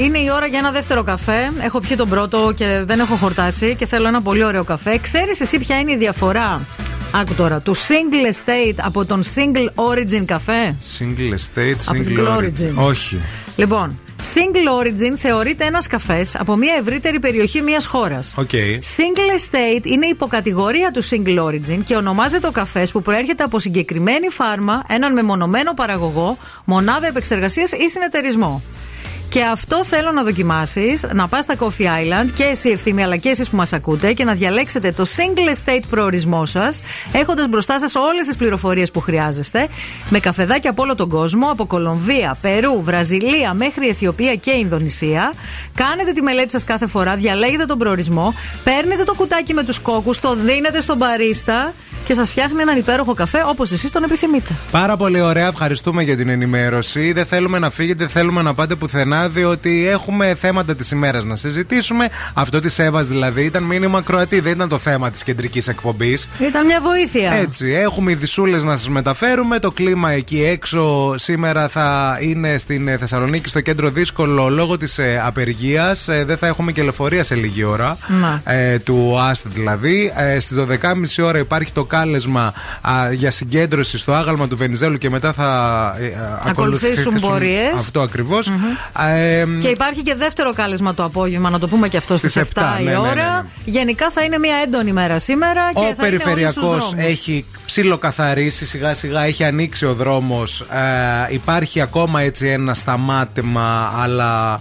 [0.03, 1.53] Είναι η ώρα για ένα δεύτερο καφέ.
[1.65, 4.99] Έχω πιει τον πρώτο και δεν έχω χορτάσει και θέλω ένα πολύ ωραίο καφέ.
[4.99, 6.61] Ξέρεις εσύ ποια είναι η διαφορά;
[7.13, 12.39] Άκου τώρα, του single estate από τον single origin καφέ; Single estate, Από single single
[12.39, 12.43] origin.
[12.43, 12.73] origin.
[12.75, 13.21] Όχι.
[13.57, 13.99] Λοιπόν,
[14.35, 18.35] single origin θεωρείται ένας καφές από μια ευρύτερη περιοχή μιας χώρας.
[18.37, 18.51] OK.
[18.97, 24.29] Single estate είναι υποκατηγορία του single origin και ονομάζεται ο καφές που προέρχεται από συγκεκριμένη
[24.29, 28.63] φάρμα, έναν μεμονωμένο παραγωγό, μονάδα επεξεργασίας ή συνεταιρισμό.
[29.31, 33.29] Και αυτό θέλω να δοκιμάσεις, να πας στα Coffee Island και εσύ ευθύμη, αλλά και
[33.29, 36.81] εσείς που μας ακούτε και να διαλέξετε το single estate προορισμό σας,
[37.13, 39.69] έχοντας μπροστά σας όλες τις πληροφορίες που χρειάζεστε,
[40.09, 45.33] με καφεδάκια από όλο τον κόσμο, από Κολομβία, Περού, Βραζιλία μέχρι Αιθιοπία και Ινδονησία.
[45.75, 50.19] Κάνετε τη μελέτη σας κάθε φορά, διαλέγετε τον προορισμό, παίρνετε το κουτάκι με τους κόκκους,
[50.21, 51.73] το δίνετε στον παρίστα
[52.05, 54.55] και σας φτιάχνει έναν υπέροχο καφέ όπως εσείς τον επιθυμείτε.
[54.71, 57.13] Πάρα πολύ ωραία, ευχαριστούμε για την ενημέρωση.
[57.13, 61.37] Δεν θέλουμε να φύγετε, δεν θέλουμε να πάτε πουθενά, διότι έχουμε θέματα της ημέρας να
[61.37, 62.09] συζητήσουμε.
[62.35, 66.29] Αυτό της Εύας δηλαδή ήταν μήνυμα Κροατή, δεν ήταν το θέμα της κεντρικής εκπομπής.
[66.39, 67.33] Ήταν μια βοήθεια.
[67.33, 69.59] Έτσι, έχουμε ειδισούλε να σας μεταφέρουμε.
[69.59, 75.01] Το κλίμα εκεί έξω σήμερα θα είναι στην ε, Θεσσαλονίκη στο κέντρο δύσκολο λόγω της
[75.25, 76.09] απεργίας.
[76.27, 77.99] Δεν θα έχουμε και λεωφορεία σε λίγη ώρα.
[78.21, 78.53] Να.
[78.53, 80.13] Ε, του ΑΣΤ δηλαδή.
[80.17, 80.57] Ε, Στις
[81.19, 85.49] 12.30 ώρα υπάρχει το κάλεσμα α, για συγκέντρωση στο άγαλμα του Βενιζέλου και μετά θα
[86.01, 86.11] ε, ε,
[86.49, 87.73] Ακολουθήσουν πορείες.
[87.75, 88.49] Αυτό ακριβώς.
[89.15, 92.43] Ε, Και υπάρχει και δεύτερο κάλεσμα το απόγευμα, να το πούμε και αυτό Στις στις
[92.55, 93.15] 7, 7, η ναι, ναι, ώρα.
[93.15, 93.43] ναι, ναι.
[93.65, 97.07] Γενικά θα είναι μια έντονη μέρα σήμερα και Ο θα είναι περιφερειακό όλοι στους δρόμους.
[97.11, 100.65] έχει ψιλοκαθαρίσει σιγά σιγά, έχει ανοίξει ο δρόμος.
[101.31, 104.59] υπάρχει ακόμα έτσι ένα σταμάτημα, αλλά α,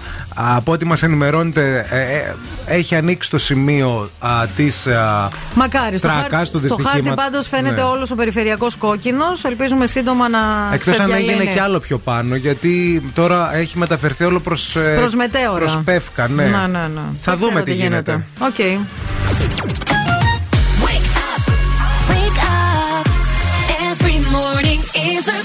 [0.56, 4.10] από ό,τι μας ενημερώνεται, ε, ε, έχει ανοίξει το σημείο
[4.56, 4.88] της
[5.54, 7.17] Μακάρι, στο, τρακάς χάρτη, του στο χάρτη δυστυχήματος.
[7.22, 7.88] Πάντως φαίνεται Ναι.
[7.88, 9.44] όλος ο περιφερειακός κόκκινος.
[9.44, 10.40] Ελπίζουμε σύντομα να
[10.74, 11.32] Εκτός αν ξεδιαλύνει.
[11.34, 15.58] έγινε κι άλλο πιο πάνω, γιατί τώρα έχει μεταφερθεί όλο προς Προς μετέωρα.
[15.60, 16.44] προς Πεύκα, ναι.
[16.44, 17.02] Ναι, ναι, ναι.
[17.22, 18.26] Θα Δεν δούμε ξέρω τι γίνεται.
[18.40, 18.56] Οκ.
[22.10, 23.06] Wake up.
[23.90, 24.82] Every morning
[25.14, 25.40] is a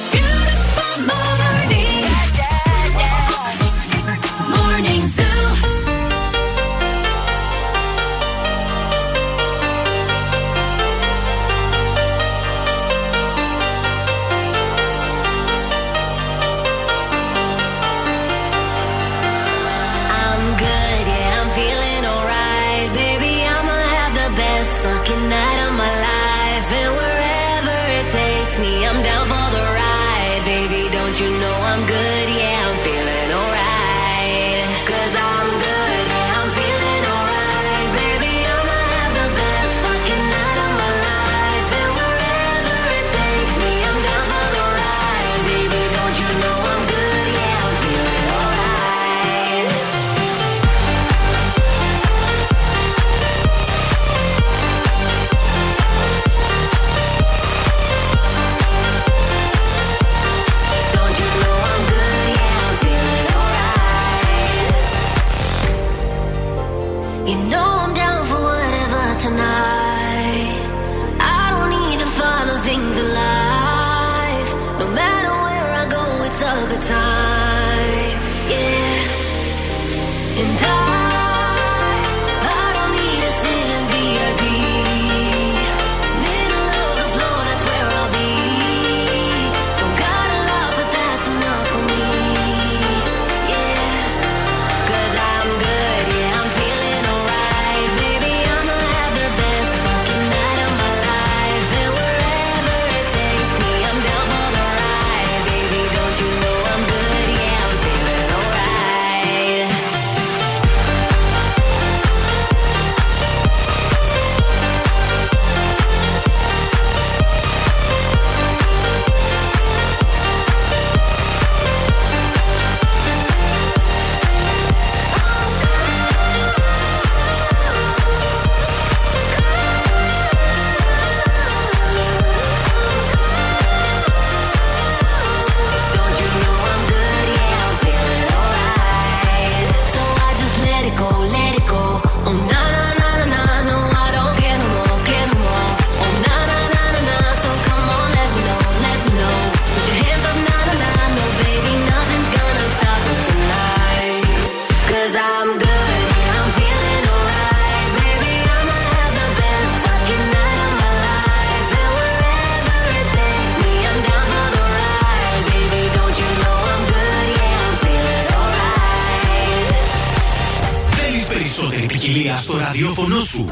[172.83, 173.49] ραδιόφωνο σου.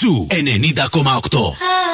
[0.00, 1.85] Ζου 90,8.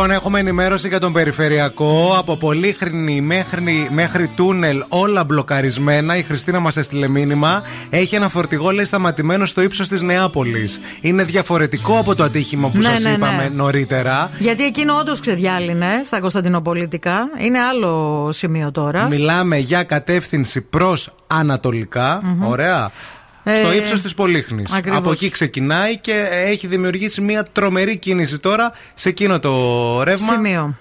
[0.00, 2.14] Λοιπόν, έχουμε ενημέρωση για τον περιφερειακό.
[2.18, 6.16] Από Πολύχρινη μέχρι, μέχρι τούνελ, όλα μπλοκαρισμένα.
[6.16, 7.62] Η Χριστίνα μας έστειλε μήνυμα.
[7.90, 10.80] Έχει ένα φορτηγό, λέει, σταματημένο στο ύψος της Νεάπολης.
[11.00, 13.48] Είναι διαφορετικό από το ατύχημα που ναι, σας ναι, είπαμε ναι.
[13.48, 14.30] νωρίτερα.
[14.38, 17.28] Γιατί εκείνο όντως ξεδιάλυνε στα Κωνσταντινοπολιτικά.
[17.38, 19.06] Είναι άλλο σημείο τώρα.
[19.08, 22.22] Μιλάμε για κατεύθυνση προς ανατολικα.
[22.42, 22.90] Ωραία
[23.42, 24.72] στο ε, ύψος της Πολύχνης.
[24.90, 30.34] Από εκεί ξεκινάει και έχει δημιουργήσει μια τρομερή κίνηση τώρα σε εκείνο το ρεύμα.
[30.34, 30.74] Σημείο.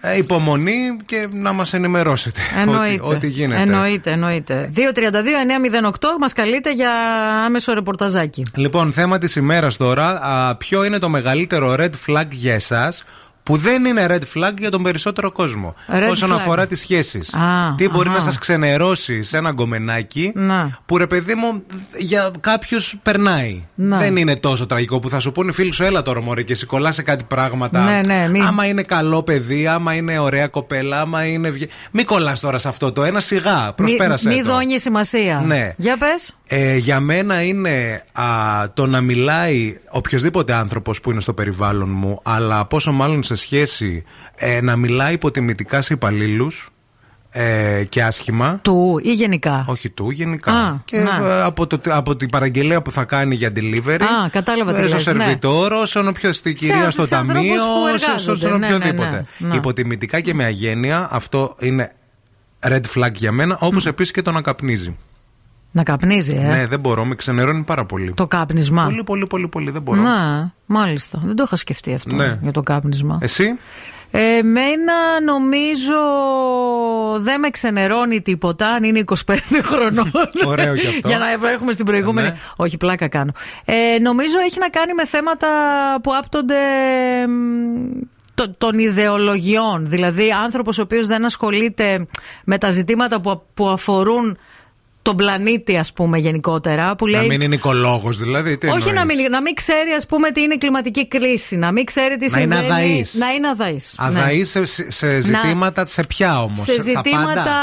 [0.00, 2.40] Ε, υπομονή και να μας ενημερώσετε.
[2.60, 3.02] Εννοείται.
[3.02, 3.60] Ό,τι, ό,τι γίνεται.
[3.60, 4.72] Εννοείται, εννοείται.
[4.76, 4.80] 232-908
[6.20, 6.90] μας καλείτε για
[7.44, 8.46] άμεσο ρεπορταζάκι.
[8.54, 10.56] Λοιπόν, θέμα της ημέρας τώρα.
[10.58, 13.04] Ποιο είναι το μεγαλύτερο red flag για εσάς;
[13.46, 15.74] Που δεν είναι red flag για τον περισσότερο κόσμο.
[15.92, 16.34] Red όσον flag.
[16.34, 17.34] αφορά τις σχέσεις.
[17.34, 18.16] Α, Τι μπορεί αχα.
[18.16, 20.78] να σας ξενερώσει σε ένα γκομενάκι Να.
[20.86, 21.62] που ρε παιδί μου
[21.98, 23.64] για κάποιους περνάει.
[23.74, 23.98] Να.
[23.98, 26.54] Δεν είναι τόσο τραγικό που θα σου πούνε οι φίλοι σου, έλα τώρα μωρέ και
[26.54, 27.80] σηκωλά σε κάτι πράγματα.
[27.80, 31.50] Ναι, ναι, μη- Άμα είναι καλό παιδί, άμα είναι ωραία κοπέλα, άμα είναι.
[31.50, 33.72] βγε- Μην κολλάς τώρα σε αυτό το ένα σιγά.
[33.72, 34.28] Προσπέρασε.
[34.28, 34.48] Μη το.
[34.52, 35.42] δώνεις σημασία.
[35.46, 35.74] Ναι.
[35.76, 36.34] Για πες.
[36.48, 38.24] Ε, για μένα είναι α,
[38.74, 44.04] το να μιλάει οποιοδήποτε άνθρωπος που είναι στο περιβάλλον μου, αλλά πόσο μάλλον σε σχέση
[44.34, 46.70] ε, να μιλάει υποτιμητικά σε υπαλλήλους
[47.30, 48.58] ε, και άσχημα.
[48.62, 50.52] Του ή γενικά; Όχι του, γενικά.
[50.52, 51.28] Α, και να.
[51.28, 54.02] ε, από, το, από την παραγγελία που θα κάνει για delivery.
[54.02, 55.22] Α, κατάλαβα τι ε, στο λες, ναι.
[55.22, 58.38] σερβιτόρο, σε όποιο στη κυρία στο σε ανθρώπους ταμείο, που σε, σε, εργάζονται.
[58.38, 59.26] στον Ναι, ναι, οποιοδήποτε.
[59.38, 59.56] ναι, ναι.
[59.56, 61.92] Υποτιμητικά και με αγένεια, αυτό είναι
[62.60, 64.96] red flag για μένα, όπως επίσης και το να καπνίζει.
[65.76, 68.12] Να καπνίζει, ε; Ναι, δεν μπορώ, με ξενερώνει πάρα πολύ.
[68.14, 68.84] Το κάπνισμα.
[68.84, 69.70] Πολύ, πολύ, πολύ, πολύ.
[69.70, 70.00] Δεν μπορώ.
[70.00, 71.22] Να, μάλιστα.
[71.24, 72.38] Δεν το είχα σκεφτεί αυτό Ναι.
[72.42, 73.18] για το κάπνισμα.
[73.22, 73.58] Εσύ;
[74.10, 75.94] Εμένα νομίζω
[77.18, 79.14] δεν με ξενερώνει τίποτα αν είναι 25
[79.70, 80.10] χρονών.
[80.46, 81.08] Ωραίο κι αυτό.
[81.08, 82.28] Για να έχουμε στην προηγούμενη.
[82.28, 82.36] Ναι.
[82.56, 83.32] Όχι, πλάκα κάνω.
[83.64, 85.46] Ε, νομίζω έχει να κάνει με θέματα
[86.02, 86.54] που άπτονται
[87.26, 88.00] μ,
[88.34, 89.86] το- των ιδεολογιών.
[89.88, 92.06] Δηλαδή, άνθρωπος ο οποίος δεν ασχολείται
[92.44, 94.36] με τα ζητήματα που, που αφορούν
[95.06, 96.96] τον πλανήτη, ας πούμε, γενικότερα.
[96.96, 98.58] Που Να λέει, μην είναι οικολόγος, δηλαδή.
[98.58, 101.56] Τι όχι εννοείς; να μην, να μην ξέρει, ας πούμε, τι είναι η κλιματική κρίση.
[101.56, 102.72] Να μην ξέρει τι Να είναι συμβαίνει.
[102.82, 103.14] αδαής.
[103.14, 103.94] Να είναι αδαής.
[103.98, 107.54] Αδαής σε, σε ζητήματα, σε ποια όμως; Σε ζητήματα,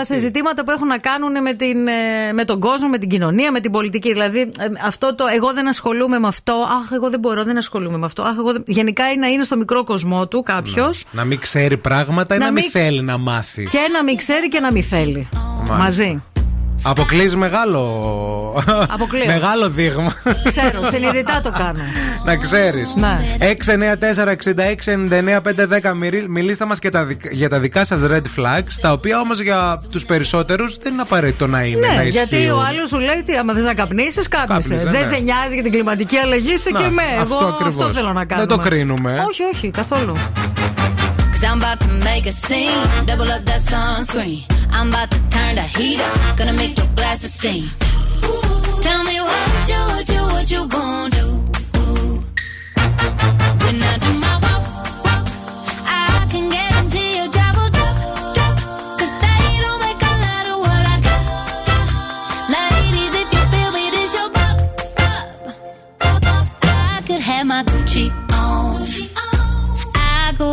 [0.00, 3.52] σε ζητήματα που έχουν να κάνουν με, την, ε, με τον κόσμο, με την κοινωνία,
[3.52, 4.12] με την πολιτική.
[4.12, 6.52] Δηλαδή, ε, αυτό το εγώ δεν ασχολούμαι με αυτό.
[6.52, 8.22] Αχ, εγώ δεν μπορώ, δεν ασχολούμαι με αυτό.
[8.22, 8.62] Αχ, εγώ δεν...
[8.66, 12.44] Γενικά είναι να είναι στο μικρό κοσμό του κάποιος Να μην ξέρει πράγματα ή Να
[12.44, 13.62] να μην μην- θέλει να μάθει.
[13.62, 15.28] και να μην ξέρει και να μην θέλει.
[15.78, 16.22] Μαζί.
[16.82, 17.82] Αποκλείς μεγάλο.
[18.94, 19.26] Αποκλείω.
[19.26, 20.12] μεγάλο δείγμα.
[20.44, 21.80] Ξέρω, συνειδητά το κάνω.
[22.24, 22.94] να ξέρεις.
[22.94, 23.20] Ναι.
[23.38, 26.26] 694-6699-510.
[26.28, 26.78] Μιλήστε μας
[27.30, 31.46] για τα δικά σας red flags, τα οποία όμως για τους περισσότερους δεν είναι απαραίτητο
[31.46, 31.86] να είναι.
[31.86, 32.26] να Ναι, ισχύουν.
[32.28, 34.68] γιατί ο άλλος σου λέει τι, άμα θες να καπνίσεις, κάπνισε.
[34.68, 35.14] Κάπνισε, Δεν ναι.
[35.16, 37.02] σε νοιάζει για την κλιματική αλλαγή, είσαι Να, και με.
[37.20, 37.84] αυτό Εγώ ακριβώς.
[37.84, 38.46] αυτό θέλω να κάνω.
[38.46, 39.24] Δεν το κρίνουμε.
[39.28, 40.16] Όχι, όχι, καθόλου.
[41.38, 42.82] Cause I'm about to make a scene.
[43.06, 44.42] Double up that sunscreen.
[44.72, 46.36] I'm about to turn the heat up.
[46.36, 47.62] Gonna make your glasses steam.
[48.82, 51.26] Tell me what you, what you, what you gonna do.
[53.62, 54.27] When I do my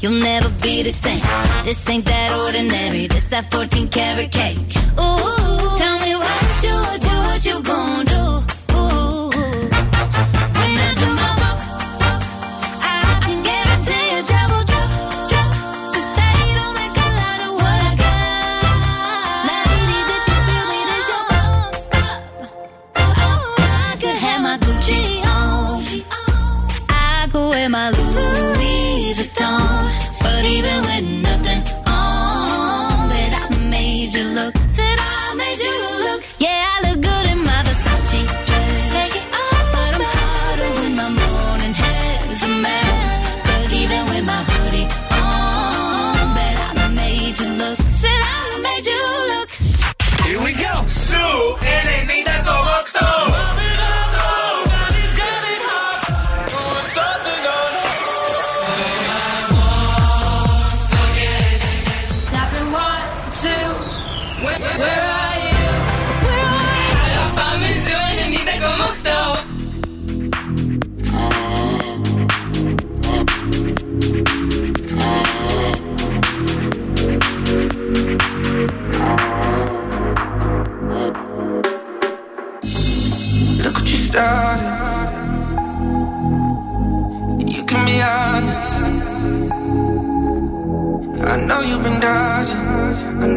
[0.00, 1.22] you'll never be the same.
[1.64, 3.06] This ain't that ordinary.
[3.06, 4.58] This that 14 karat cake.
[4.98, 5.35] Ooh,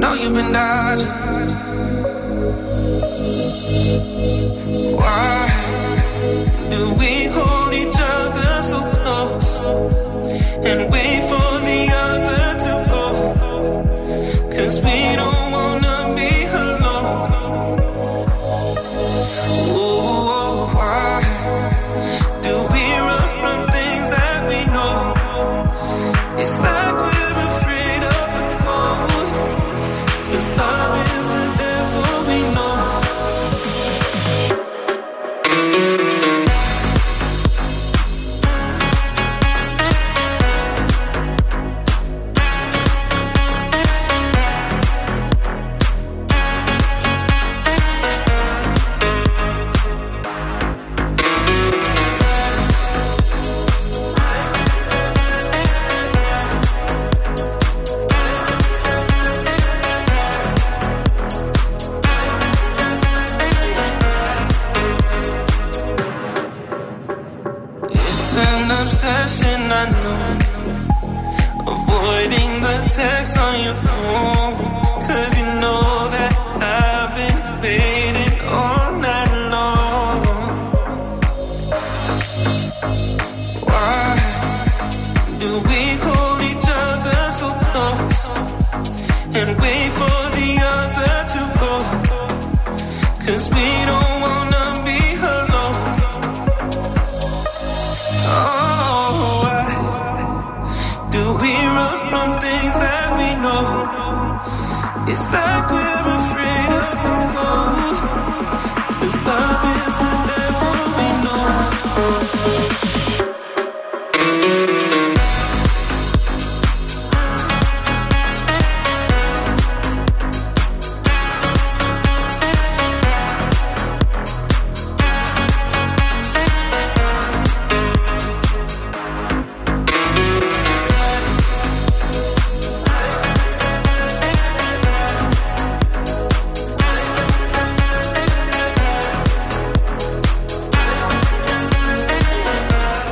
[0.10, 1.19] know you've been dodging.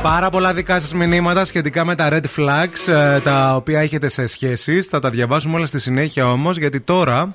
[0.08, 4.26] Πάρα πολλά δικά σας μηνύματα σχετικά με τα red flags ε, τα οποία έχετε σε
[4.26, 4.86] σχέσεις.
[4.86, 7.34] Θα τα διαβάσουμε όλα στη συνέχεια όμως, γιατί τώρα.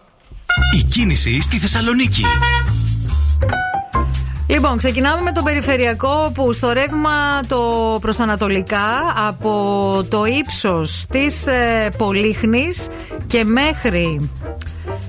[0.78, 2.24] Η κίνηση στη Θεσσαλονίκη.
[4.48, 7.58] Λοιπόν, ξεκινάμε με το περιφερειακό που στο ρεύμα το
[8.02, 12.88] προσανατολικά από το ύψος της ε, Πολύχνης
[13.28, 14.30] και μέχρι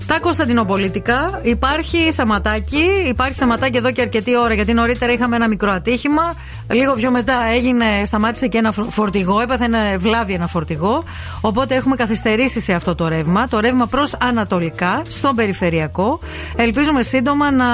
[0.07, 2.85] τα Κωνσταντινοπολίτικα υπάρχει θεματάκι.
[3.09, 6.35] Υπάρχει θεματάκι εδώ και αρκετή ώρα γιατί νωρίτερα είχαμε ένα μικρό ατύχημα.
[6.73, 11.05] Λίγο πιο μετά έγινε, σταμάτησε και ένα φο- φορτηγό, έπαθε ένα βλάβη ένα φορτηγό.
[11.41, 13.49] Οπότε έχουμε καθυστερήσει σε αυτό το ρεύμα.
[13.49, 16.19] Το ρεύμα προς Ανατολικά, στον περιφερειακό.
[16.57, 17.65] Ελπίζουμε σύντομα να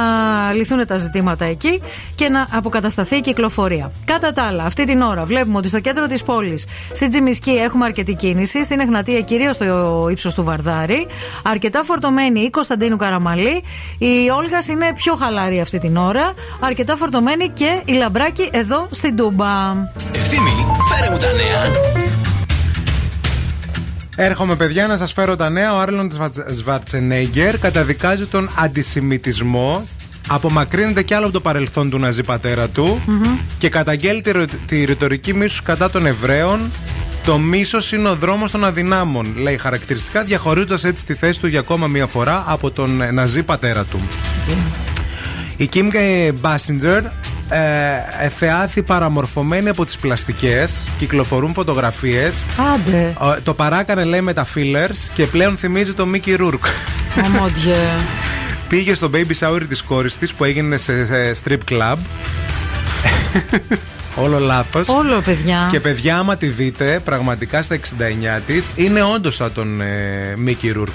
[0.53, 1.83] λυθούν τα ζητήματα εκεί
[2.14, 3.93] και να αποκατασταθεί η κυκλοφορία.
[4.05, 7.85] Κατά τα άλλα, αυτή την ώρα βλέπουμε ότι στο κέντρο της πόλης, στην Τζιμισκή, έχουμε
[7.85, 8.64] αρκετή κίνηση.
[8.64, 11.07] Στην Εγνατία, κυρίως στο ύψος του Βαρδάρη.
[11.43, 13.62] Αρκετά φορτωμένη η Κωνσταντίνου Καραμαλή.
[13.99, 16.33] Η Όλγας είναι πιο χαλαρή αυτή την ώρα.
[16.61, 19.47] Αρκετά φορτωμένη και η Λαμπράκη εδώ στην Τούμπα.
[20.14, 20.51] Ευθύμη,
[20.95, 21.73] φέρε μου τα νέα.
[24.16, 25.75] Έρχομαι, παιδιά, να σας φέρω τα νέα.
[25.75, 26.11] Ο Άρλον
[26.51, 29.87] Σβαρτσενέγκερ καταδικάζει τον αντισημιτισμό.
[30.29, 33.01] Απομακρύνεται κι άλλο από το παρελθόν του ναζί πατέρα του
[33.59, 36.61] και καταγγέλει τη, ρω- τη ρητορική μίσους κατά των Εβραίων.
[37.25, 41.61] Το μίσος είναι ο δρόμος των αδυνάμων, λέει χαρακτηριστικά, διαχωρίζοντας έτσι τη θέση του για
[41.61, 44.01] ακόμα μία φορά από τον ε, ναζί πατέρα του.
[45.57, 45.90] Η Kim
[46.43, 47.03] Basinger
[47.49, 52.44] ε, εφεάθη παραμορφωμένη από τις πλαστικές Κυκλοφορούν φωτογραφίες
[52.74, 53.15] Άντε.
[53.36, 56.69] Ε, Το παράκανε λέει με τα fillers Και πλέον θυμίζει το Mickey Rourke
[57.24, 57.77] Ομόντιε.
[58.69, 61.97] Πήγε στο baby shower της κόρης της Που έγινε σε, σε strip club
[64.16, 65.69] Όλο λάθος Όλο, παιδιά.
[65.70, 70.77] Και παιδιά άμα τη δείτε Πραγματικά στα 69 της Είναι όντως σαν τον ε, Mickey
[70.77, 70.93] Rourke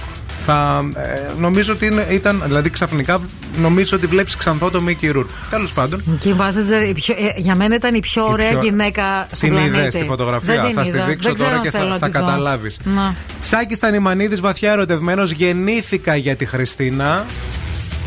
[0.48, 3.20] θα, ε, νομίζω ότι είναι, ήταν, δηλαδή ξαφνικά
[3.62, 5.26] νομίζω ότι βλέπεις ξανθό το Mickey Rourke.
[5.50, 6.04] Τέλος πάντων.
[6.24, 9.58] Kim Basinger, η πιο- ε, για μένα ήταν η πιο ωραία πιο- γυναίκα στον Την
[9.58, 9.78] πλανήτη.
[9.78, 11.06] είδε στη φωτογραφία; Δεν την θα στη είδα.
[11.06, 12.20] δείξω Δεν ξέρω τώρα αν και θέλω θα, να θα τη δω.
[12.20, 12.80] καταλάβεις.
[12.96, 13.16] Να.
[13.42, 17.26] Σάκης Στανιμανίδη, βαθιά ερωτευμένος, γεννήθηκα για τη Χριστίνα.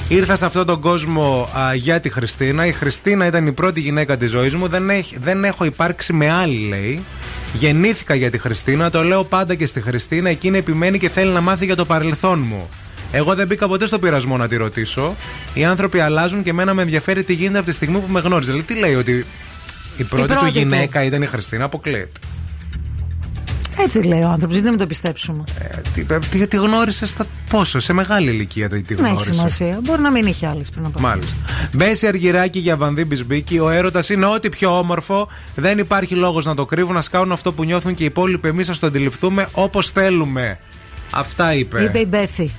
[0.08, 2.66] Ήρθα σε αυτόν τον κόσμο α, για τη Χριστίνα.
[2.66, 4.68] Η Χριστίνα ήταν η πρώτη γυναίκα της ζωής μου.
[4.68, 7.02] Δεν, έχει, δεν έχω υπάρξει με άλλη, λέει.
[7.52, 8.90] Γεννήθηκα για τη Χριστίνα.
[8.90, 10.28] Το λέω πάντα και στη Χριστίνα.
[10.28, 12.68] Εκείνη επιμένει και θέλει να μάθει για το παρελθόν μου.
[13.12, 15.14] Εγώ δεν μπήκα ποτέ στο πειρασμό να τη ρωτήσω.
[15.54, 18.50] Οι άνθρωποι αλλάζουν και εμένα με ενδιαφέρει τι γίνεται από τη στιγμή που με γνώριζε.
[18.52, 19.26] Δηλαδή, τι λέει, ότι
[19.96, 20.58] η πρώτη, πρώτη του του.
[20.58, 21.64] γυναίκα ήταν η Χριστίνα.
[21.64, 22.20] Αποκλείεται.
[23.84, 25.44] Έτσι λέει ο άνθρωπος, γιατί να μην το πιστέψουμε;
[25.94, 29.34] Τι, τι, τι γνώρισε στα πόσο, σε μεγάλη ηλικία τι, τι Δεν έχει γνώρισε.
[29.34, 29.80] σημασία.
[29.82, 31.08] Μπορεί να μην είχε άλλες πριν από αυτό.
[31.08, 31.36] Μάλιστα.
[31.72, 33.58] Μπέση Αργυράκη για Βανδί Μπισμπίκη.
[33.58, 35.28] Ο έρωτας είναι ό,τι πιο όμορφο.
[35.54, 38.48] Δεν υπάρχει λόγος να το κρύβουν, να σκάουν αυτό που νιώθουν και οι υπόλοιποι.
[38.48, 40.58] Εμείς θα το αντιληφθούμε όπως θέλουμε.
[41.12, 41.82] Αυτά είπε.
[41.82, 42.52] Είπε η Μπέθη.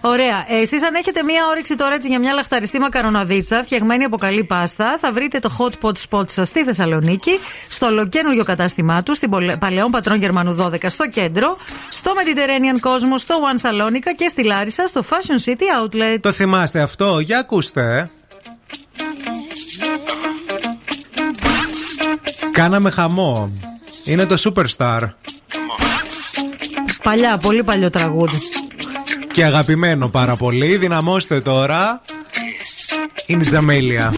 [0.00, 0.44] Ωραία.
[0.48, 4.96] Εσείς, αν έχετε μία όρεξη τώρα έτσι για μια λαχταριστή μακαροναδίτσα φτιαγμένη από καλή πάστα,
[5.00, 9.56] θα βρείτε το hot pot spot σας στη Θεσσαλονίκη, στο ολοκένουργιο κατάστημά τους, στην Πολε-
[9.56, 11.56] Παλαιόν Πατρών Γερμανού 12 στο κέντρο,
[11.88, 16.18] στο Mediterranean Κόσμο, στο One Salonica και στη Λάρισα, στο Fashion City Outlet.
[16.20, 17.96] Το θυμάστε αυτό, για ακούστε.
[17.98, 18.10] ε.
[22.52, 23.50] Κάναμε χαμό.
[24.04, 25.00] Είναι το Superstar.
[27.02, 28.38] Παλιά, πολύ παλιό τραγούδι.
[29.36, 30.76] Και αγαπημένο πάρα πολύ.
[30.76, 32.02] Δυναμώστε τώρα.
[33.26, 34.14] Είναι η Τζαμέλια.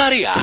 [0.00, 0.39] y María.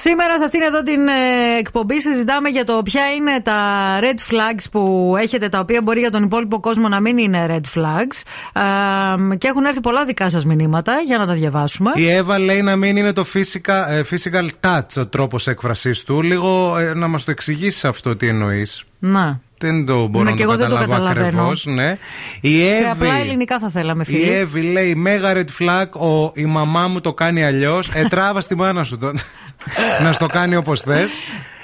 [0.00, 3.54] Σήμερα σε αυτήν εδώ την ε, εκπομπή συζητάμε για το ποια είναι τα
[4.00, 7.78] red flags που έχετε, τα οποία μπορεί για τον υπόλοιπο κόσμο να μην είναι red
[7.78, 8.22] flags.
[9.38, 11.90] Και έχουν έρθει πολλά δικά σας μηνύματα για να τα διαβάσουμε.
[11.94, 16.22] Η Εύα λέει να μην είναι το physical, ε, physical touch ο τρόπος έκφρασής του.
[16.22, 18.84] Λίγο ε, να μας το εξηγήσεις αυτό τι εννοείς.
[18.98, 19.40] Να.
[19.60, 20.54] Δεν το μπορώ ναι, να και εγώ
[21.64, 21.98] ναι.
[22.76, 24.18] Σε απλά ελληνικά θα θέλαμε, φίλοι.
[24.18, 27.88] Η Εύη λέει: Μέγα red flag, ο, η μαμά μου το κάνει αλλιώς.
[27.94, 28.98] Ετράβα στη μάνα σου
[30.02, 31.10] να στο κάνει όπως θες.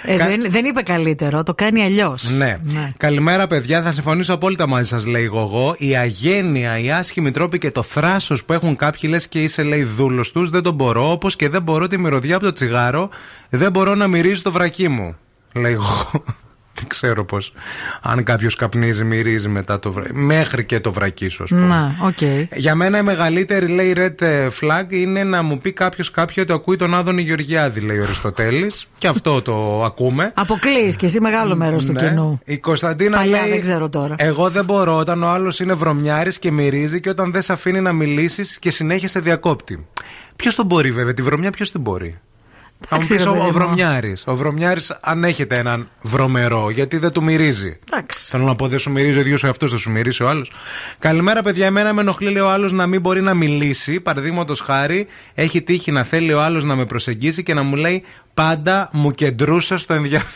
[0.06, 0.16] Ε,
[0.48, 2.30] δεν, είπε καλύτερο, το κάνει αλλιώς.
[2.30, 2.58] Ναι.
[2.62, 2.92] ναι.
[2.96, 3.82] Καλημέρα, παιδιά.
[3.82, 5.74] Θα συμφωνήσω απόλυτα μαζί σας, λέει εγώ.
[5.78, 9.82] Η αγένεια, οι άσχημοι τρόποι και το θράσος που έχουν κάποιοι, λες και είσαι, λέει,
[9.84, 11.10] δούλος τους, δεν τον μπορώ.
[11.10, 13.08] Όπως και δεν μπορώ τη μυρωδιά από το τσιγάρο,
[13.48, 15.16] δεν μπορώ να μυρίζω το βρακί μου.
[15.54, 16.10] Λέει εγώ.
[16.74, 17.38] Δεν ξέρω πώ.
[18.02, 20.14] Αν κάποιος καπνίζει, μυρίζει μετά το βρακί.
[20.14, 21.66] Μέχρι και το βρακί σου, ας πούμε.
[21.66, 22.20] Να, οκ.
[22.54, 26.76] Για μένα η μεγαλύτερη λέει red flag είναι να μου πει κάποιος κάποιο ότι ακούει
[26.76, 28.88] τον Άδωνη Γεωργιάδη, λέει ο Αριστοτέλης.
[28.98, 30.32] και αυτό το ακούμε.
[30.34, 32.08] Αποκλείς και εσύ μεγάλο μέρος του Ναι.
[32.08, 32.40] κοινού.
[32.44, 33.50] Η Κωνσταντίνα Παλιά, λέει.
[33.50, 34.14] δεν ξέρω τώρα.
[34.18, 37.80] Εγώ δεν μπορώ όταν ο άλλος είναι βρωμιάρης και μυρίζει και όταν δεν σε αφήνει
[37.80, 39.86] να μιλήσεις και συνέχεια σε διακόπτη.
[40.36, 42.18] Ποιος τον μπορεί, βέβαια, τη βρωμιά ποιος την μπορεί;
[42.88, 43.52] Θα μου Εντάξει, πεις ρε ο, παιδί ο μου.
[43.52, 44.24] βρωμιάρης.
[44.26, 47.78] Ο βρωμιάρης αν έχετε έναν βρωμερό, γιατί δεν του μυρίζει.
[47.92, 48.26] Εντάξει.
[48.28, 50.50] Θέλω να πω, δεν σου μυρίζει ο ίδιος ο εαυτός, θα σου μυρίσει ο άλλος.
[50.98, 51.66] Καλημέρα, παιδιά.
[51.66, 54.00] Εμένα με ενοχλεί, λέει ο άλλος, να μην μπορεί να μιλήσει.
[54.00, 58.04] Παραδείγματος χάρη, έχει τύχει να θέλει ο άλλος να με προσεγγίσει και να μου λέει
[58.34, 60.32] πάντα μου κεντρούσες στο ενδιαφέρον.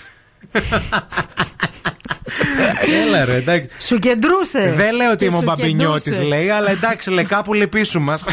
[3.07, 3.69] Έλα ρε, εντάξει.
[3.87, 4.73] Σου κεντρούσε.
[4.77, 6.23] Δεν λέω ότι Και είμαι ο σου μπαμπινιώτης, κεντρούσε.
[6.29, 8.25] λέει, αλλά εντάξει, λέει κάπου λυπήσου μας.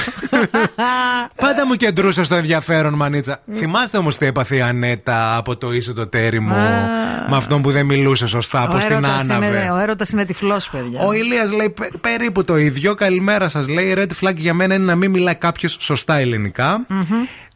[1.35, 3.41] Πάντα μου κεντρούσε στο ενδιαφέρον, μανίτσα.
[3.53, 6.55] Θυμάστε όμως τι έπαθε η Ανέτα από το είσαι το τέρι μου,
[7.29, 9.69] με αυτόν που δεν μιλούσε σωστά, πώ Ο την έρωτας είναι- άναβε.
[9.73, 11.01] Ο έρωτας είναι τυφλός, παιδιά.
[11.05, 12.95] Ο Ηλίας λέει πε- περίπου το ίδιο.
[12.95, 13.67] Καλημέρα σας.
[13.67, 16.85] Λέει red flag για μένα είναι να μην μιλάει κάποιος σωστά ελληνικά.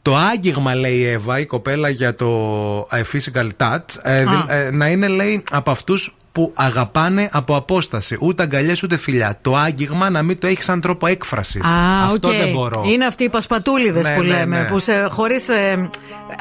[0.02, 2.28] Το άγγιγμα, λέει η Εύα, η κοπέλα για το
[2.92, 8.18] ε, physical touch, ε, δη- ε, να είναι, λέει, από αυτούς που αγαπάνε από απόσταση.
[8.20, 9.38] Ούτε αγκαλιές ούτε φιλιά.
[9.42, 11.62] Το άγγιγμα να μην το έχει σαν τρόπο έκφρασης.
[11.64, 12.36] Α, Αυτό οκ.
[12.36, 12.84] δεν μπορώ.
[12.86, 14.62] Είναι αυτοί οι πασπατούλιδες Ναι, που ναι, λέμε.
[14.62, 14.68] ναι.
[14.68, 15.90] Που σε, χωρίς, ε,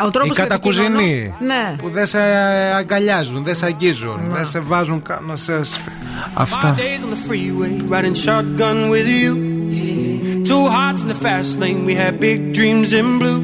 [0.06, 1.76] ο τρόπος Οι κατακουζινοί Ναι.
[1.78, 2.18] που δεν σε
[2.76, 5.60] αγκαλιάζουν, δεν σε αγγίζουν, δεν σε βάζουν κα- να σε.
[6.34, 6.74] Αυτά.
[10.48, 13.42] Two hearts in the fast lane, we had big dreams in blue.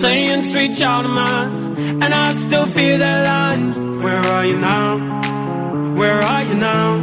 [0.00, 4.00] Playing sweet child of mine, and I still feel that line.
[4.02, 4.96] Where are you now?
[5.98, 6.96] Where are you now?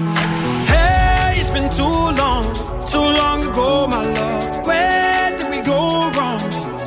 [0.65, 2.45] Hey, it's been too long,
[2.87, 4.65] too long ago, my love.
[4.65, 6.39] Where did we go wrong?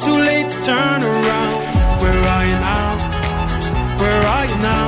[0.04, 1.54] Too late to turn around.
[2.02, 2.96] Where are you now?
[4.00, 4.87] Where are you now?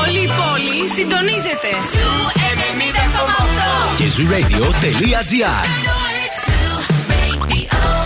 [0.00, 1.70] Όλη η πόλη συντονίζεται.
[1.92, 2.26] Zoo
[3.94, 3.96] 90,8.
[3.96, 5.66] Και zooradio.gr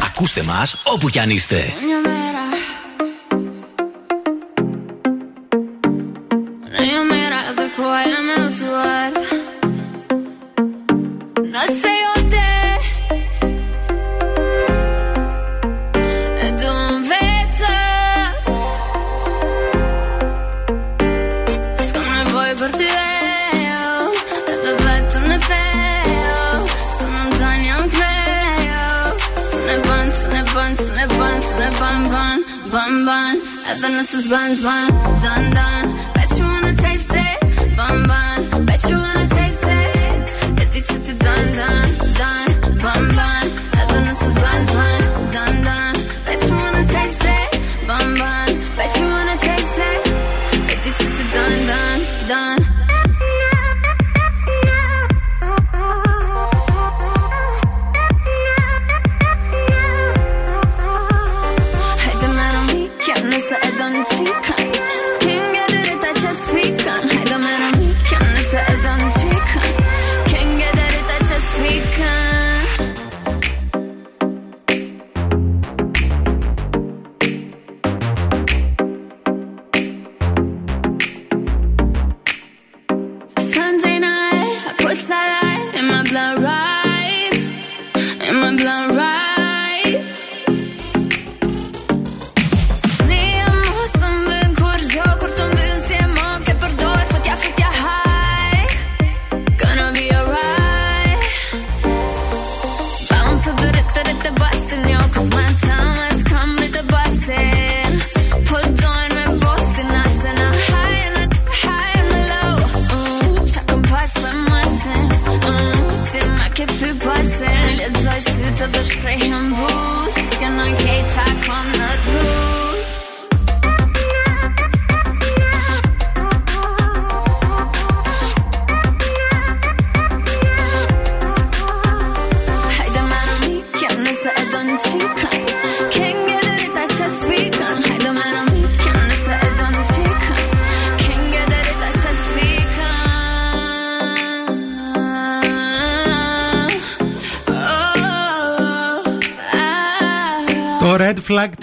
[0.06, 1.72] Ακούστε μας όπου κι αν είστε.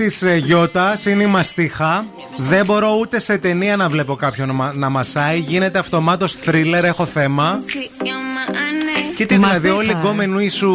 [0.08, 2.06] Της Γιώτας είναι η μαστίχα.
[2.38, 5.40] Δεν μπορώ ούτε σε ταινία να βλέπω κάποιον να μα- να μασάει.
[5.40, 7.60] Γίνεται αυτομάτως thriller, έχω θέμα.
[9.16, 10.74] Και τι δηλαδή, όλοι οι γκόμενοι σου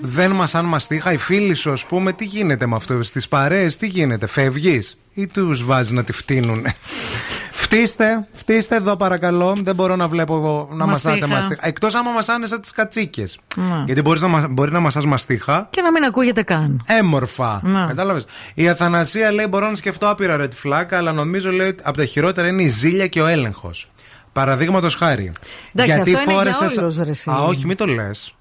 [0.00, 3.86] δεν μασάν μαστίχα, οι φίλοι σου, ας πούμε, τι γίνεται με αυτό, στις παρέες, τι
[3.86, 6.64] γίνεται, φεύγεις ή τους βάζεις να τη φτύνουν;
[7.62, 9.52] Φτύστε, φτύστε εδώ παρακαλώ.
[9.62, 11.10] Δεν μπορώ να βλέπω να Μαστίχα.
[11.14, 11.66] μασάτε μαστίχα.
[11.66, 13.38] Εκτός άμα μασάνε σαν τις κατσίκες.
[13.56, 13.82] Ναι.
[13.86, 15.66] Γιατί μπορείς να, μα- μπορεί να μασάς μαστίχα.
[15.70, 16.82] Και να μην ακούγεται καν.
[16.86, 17.60] Έμορφα.
[17.64, 17.84] Ναι.
[17.86, 18.26] Κατάλαβες.
[18.54, 22.04] Η Αθανασία λέει: Μπορώ να σκεφτώ άπειρα red flag, αλλά νομίζω λέει ότι από τα
[22.04, 23.90] χειρότερα είναι η ζήλια και ο έλεγχος.
[24.32, 25.32] Παραδείγματος χάρη.
[25.74, 27.30] Εντάξει, αυτό είναι για φόρεσες- όλους, ρε, εσύ.
[27.30, 28.34] Α, όχι, μην το λες.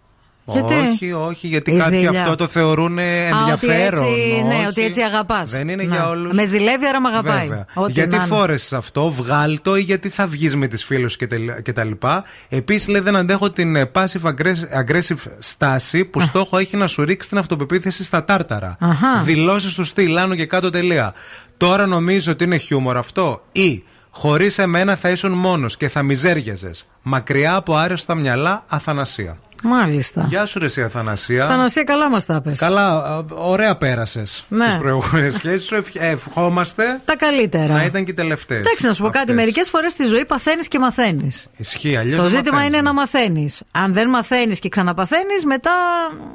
[0.47, 2.19] Γιατί; Όχι, όχι, γιατί Η κάποιοι ζήλια.
[2.21, 4.03] αυτό το θεωρούν Α, ενδιαφέρον.
[4.03, 4.65] Ότι έτσι, ναι, Όχι.
[4.67, 5.49] ότι έτσι αγαπάς.
[5.49, 6.33] Δεν είναι για όλους.
[6.35, 7.47] Με ζηλεύει, άρα με αγαπάει.
[7.47, 7.65] Βέβαια.
[7.73, 8.25] Ό,τι γιατί να είναι.
[8.25, 11.83] φόρεσες αυτό, βγάλ το ή γιατί θα βγεις με τις φίλους και, τελ- και τα
[11.83, 12.23] λοιπά.
[12.49, 17.03] Επίσης, λέει, δεν αντέχω την ε, passive aggressive, aggressive στάση που στόχο έχει να σου
[17.03, 18.75] ρίξει την αυτοπεποίθηση στα τάρταρα.
[18.79, 19.21] Αχα.
[19.23, 21.13] Δηλώσεις του στυλ, άνω και κάτω τελεία.
[21.57, 23.43] Τώρα νομίζω ότι είναι χιούμορ αυτό.
[23.51, 26.87] Ή χωρίς εμένα θα ήσουν μόνος και θα μιζέριαζες.
[27.01, 29.37] Μακριά από άρεστα μυαλά, Αθανασία.
[29.63, 30.25] Μάλιστα.
[30.29, 31.47] Γεια σου, ρε, εσύ, Αθανασία.
[31.47, 32.59] Θανασία, καλά μας τα πες.
[32.59, 34.63] Καλά, ε, ωραία πέρασες Ναι.
[34.63, 35.75] στις προηγούμενες σχέσεις σου.
[35.75, 37.73] Ευχ- Ευχόμαστε Τα καλύτερα.
[37.73, 38.59] να ήταν και οι τελευταίες.
[38.59, 39.33] Εντάξει, να σου πω κάτι.
[39.33, 41.47] Μερικές φορές στη ζωή παθαίνεις και μαθαίνεις.
[41.57, 42.19] Ισχύει, αλλιώς.
[42.19, 43.63] Το ζήτημα είναι να μαθαίνεις.
[43.71, 45.71] Αν δεν μαθαίνεις και ξαναπαθαίνεις, μετά.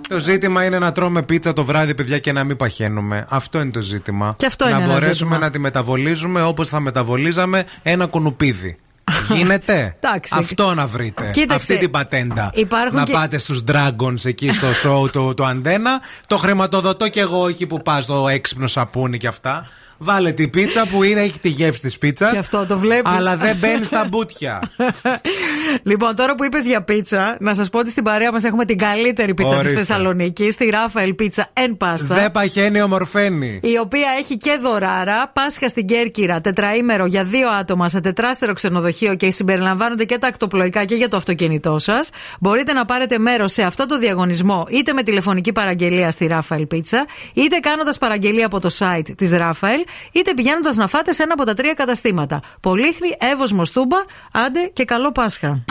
[0.08, 3.26] Το ζήτημα είναι να τρώμε πίτσα το βράδυ, παιδιά, και να μην παχαίνουμε.
[3.28, 4.34] Αυτό είναι το ζήτημα.
[4.36, 5.38] Και αυτό να είναι ένα μπορέσουμε ζήτημα.
[5.38, 8.78] να τη μεταβολίζουμε όπως θα μεταβολίζαμε ένα κουνουπίδι.
[9.28, 10.34] Γίνεται; Εντάξει.
[10.38, 11.30] Αυτό να βρείτε.
[11.32, 12.50] Κοίταξε, Αυτή την πατέντα.
[12.54, 14.68] υπάρχουν να και- πάτε στους Dragons εκεί στο
[15.04, 16.00] show του, του Αντένα.
[16.26, 19.66] Το χρηματοδοτώ κι εγώ εκεί που πας στο έξυπνο σαπούνι και αυτά.
[20.02, 22.32] Βάλε την πίτσα που είναι, έχει τη γεύση της πίτσας.
[22.32, 23.12] Και αυτό το βλέπεις.
[23.16, 24.62] Αλλά δεν μπαίνει στα μπουτια.
[25.82, 28.78] Λοιπόν, τώρα που είπες για πίτσα, να σας πω ότι στην παρέα μας έχουμε την
[28.78, 29.78] καλύτερη πίτσα της Ορίστε.
[29.78, 32.14] Θεσσαλονίκης, τη Ράφαελ Πίτσα Εν Πάστα.
[32.14, 33.60] δεν παχαίνει, ομορφαίνει.
[33.62, 39.14] Η οποία έχει και δωράρα, Πάσχα στην Κέρκυρα, τετραήμερο για δύο άτομα σε τετράστερο ξενοδοχείο
[39.14, 42.10] και συμπεριλαμβάνονται και τα ακτοπλοϊκά και για το αυτοκίνητό σας.
[42.40, 47.06] Μπορείτε να πάρετε μέρος σε αυτό το διαγωνισμό είτε με τηλεφωνική παραγγελία στη Ράφαελ Πίτσα,
[47.34, 49.80] είτε κάνοντας παραγγελία από το site της Ράφαελ,
[50.12, 52.40] είτε πηγαίνοντας να φάτε σε ένα από τα τρία καταστήματα.
[52.60, 53.96] Πολύχνη, Εύω Μοστούμπα,
[54.32, 55.64] άντε και καλό Πάσχα.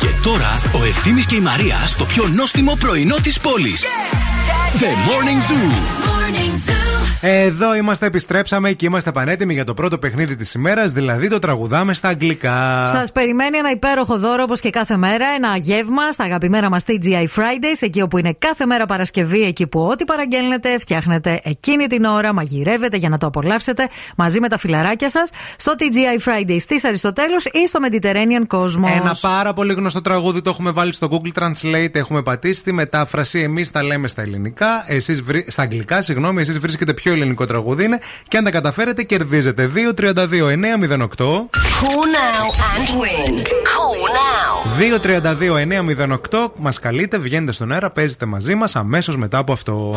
[0.00, 3.84] Και τώρα ο Ευθύμης και η Μαρία στο πιο νόστιμο πρωινό της πόλης.
[4.78, 6.01] The Morning Zoo.
[7.24, 11.94] Εδώ είμαστε, επιστρέψαμε και είμαστε πανέτοιμοι για το πρώτο παιχνίδι της ημέρας, δηλαδή το τραγουδάμε
[11.94, 12.86] στα αγγλικά.
[12.86, 15.26] Σας περιμένει ένα υπέροχο δώρο όπως και κάθε μέρα.
[15.36, 19.80] Ένα γεύμα στα αγαπημένα μας TGI Fridays, εκεί όπου είναι κάθε μέρα Παρασκευή, εκεί που
[19.80, 25.08] ό,τι παραγγέλνετε, φτιάχνετε εκείνη την ώρα, μαγειρεύετε για να το απολαύσετε μαζί με τα φιλαράκια
[25.08, 28.96] σας στο TGI Fridays της Αριστοτέλους ή στο Mediterranean Cosmos.
[28.96, 33.40] Ένα πάρα πολύ γνωστό τραγούδι το έχουμε βάλει στο Google Translate, έχουμε πατήσει τη μετάφραση.
[33.40, 35.44] Εμείς τα λέμε στα ελληνικά, εσείς βρι...
[35.48, 37.98] στα αγγλικά, συγγνώμη, εσείς βρίσκετε ποιο ελληνικό τραγούδι είναι
[38.28, 39.70] και αν τα καταφέρετε κερδίζετε.
[39.96, 40.18] 2-32-908.
[41.80, 43.34] Call now and win.
[43.72, 44.52] Call now.
[46.32, 46.50] 2-32-908.
[46.56, 49.96] Μας καλείτε, βγαίνετε στον αέρα, παίζετε μαζί μας αμέσως μετά από αυτό.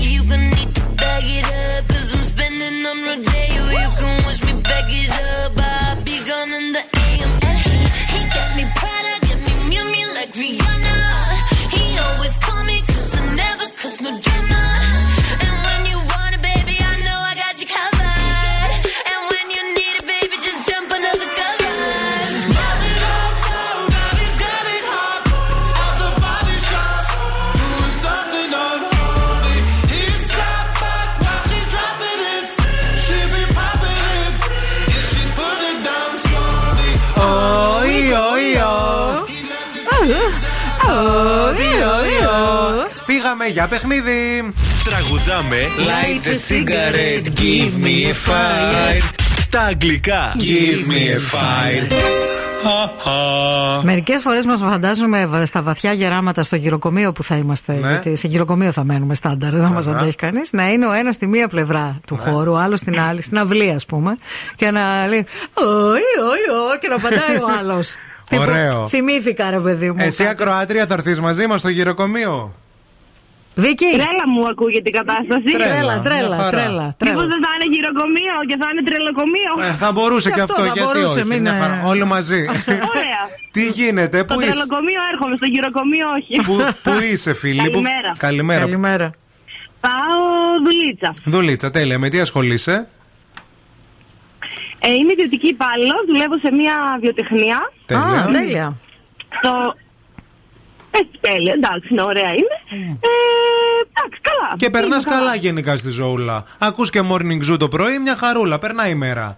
[43.31, 43.33] Οι.
[43.33, 44.53] Φύγαμε για παιχνίδι.
[44.83, 49.03] Τραγουδάμε Light a cigarette, give me a fire.
[49.41, 51.93] Στα αγγλικά Give me a fire.
[53.83, 57.73] Μερικές φορές μας φαντάζομαι βα- στα βαθιά γεράματα στο γυροκομείο που θα είμαστε.
[57.73, 57.89] Ναι.
[57.89, 59.97] Γιατί σε γυροκομείο θα μένουμε στάνταρ, δεν μας Αχα.
[59.97, 60.51] αντέχει κανείς.
[60.51, 62.31] Να είναι ο ένας στη μία πλευρά του Ναι.
[62.31, 64.15] χώρου, ο άλλος στην άλλη, στην αυλή, ας πούμε.
[64.55, 65.19] Και να λέει.
[65.19, 66.21] Οι, οι,
[66.75, 67.95] οι, και να πατάει ο άλλος.
[68.39, 68.87] Ωραίο.
[68.87, 69.95] Θυμήθηκα, ρε παιδί μου.
[69.99, 72.53] Εσύ ακροάτρια θα έρθεις μαζί μας στο γυροκομείο.
[73.55, 73.85] Βίκυ.
[73.91, 75.49] Τρέλα μου ακούγεται η κατάσταση.
[75.57, 76.49] Τρέλα, Τρέλα, τρέλα, μια χαρά.
[76.49, 77.11] τρέλα, τρέλα.
[77.13, 80.53] Μήπως δεν θα είναι γυροκομείο και θα είναι τρελοκομείο; Ε, θα μπορούσε Και και, αυτό
[80.53, 81.27] αυτό, θα γιατί μπορούσε, όχι.
[81.31, 81.75] μην, μια ε, χαρά.
[81.91, 82.41] Όλοι μαζί.
[82.95, 83.21] Ωραία.
[83.55, 86.33] Τι γίνεται, Στο πού είσαι, τρελοκομείο έρχομαι, στο γυροκομείο όχι.
[86.47, 88.11] πού, πού είσαι φίλη, πού- Καλημέρα.
[88.17, 88.59] Καλημέρα.
[88.59, 89.07] Καλημέρα.
[89.85, 90.19] Πάω
[90.65, 91.11] δουλίτσα.
[91.33, 91.99] Δουλίτσα, τέλεια.
[91.99, 92.87] Με τι ασχολείσαι,
[94.79, 97.71] Ε, είμαι ιδιωτική υπάλληλος, δουλεύω σε μια βιοτεχνία.
[97.85, 98.03] Τέλεια.
[98.03, 98.77] Α, τέλεια.
[99.39, 99.75] Στο...
[100.91, 102.55] Ε, τέλεια, εντάξει, είναι ωραία είναι.
[102.69, 103.07] Ε,
[103.83, 104.55] εντάξει, καλά.
[104.57, 106.43] Και περνάς Είμαι καλά γενικά στη ζωούλα.
[106.57, 108.59] Ακούς και morning zoo το πρωί, μια χαρούλα.
[108.59, 109.37] Περνάει η μέρα.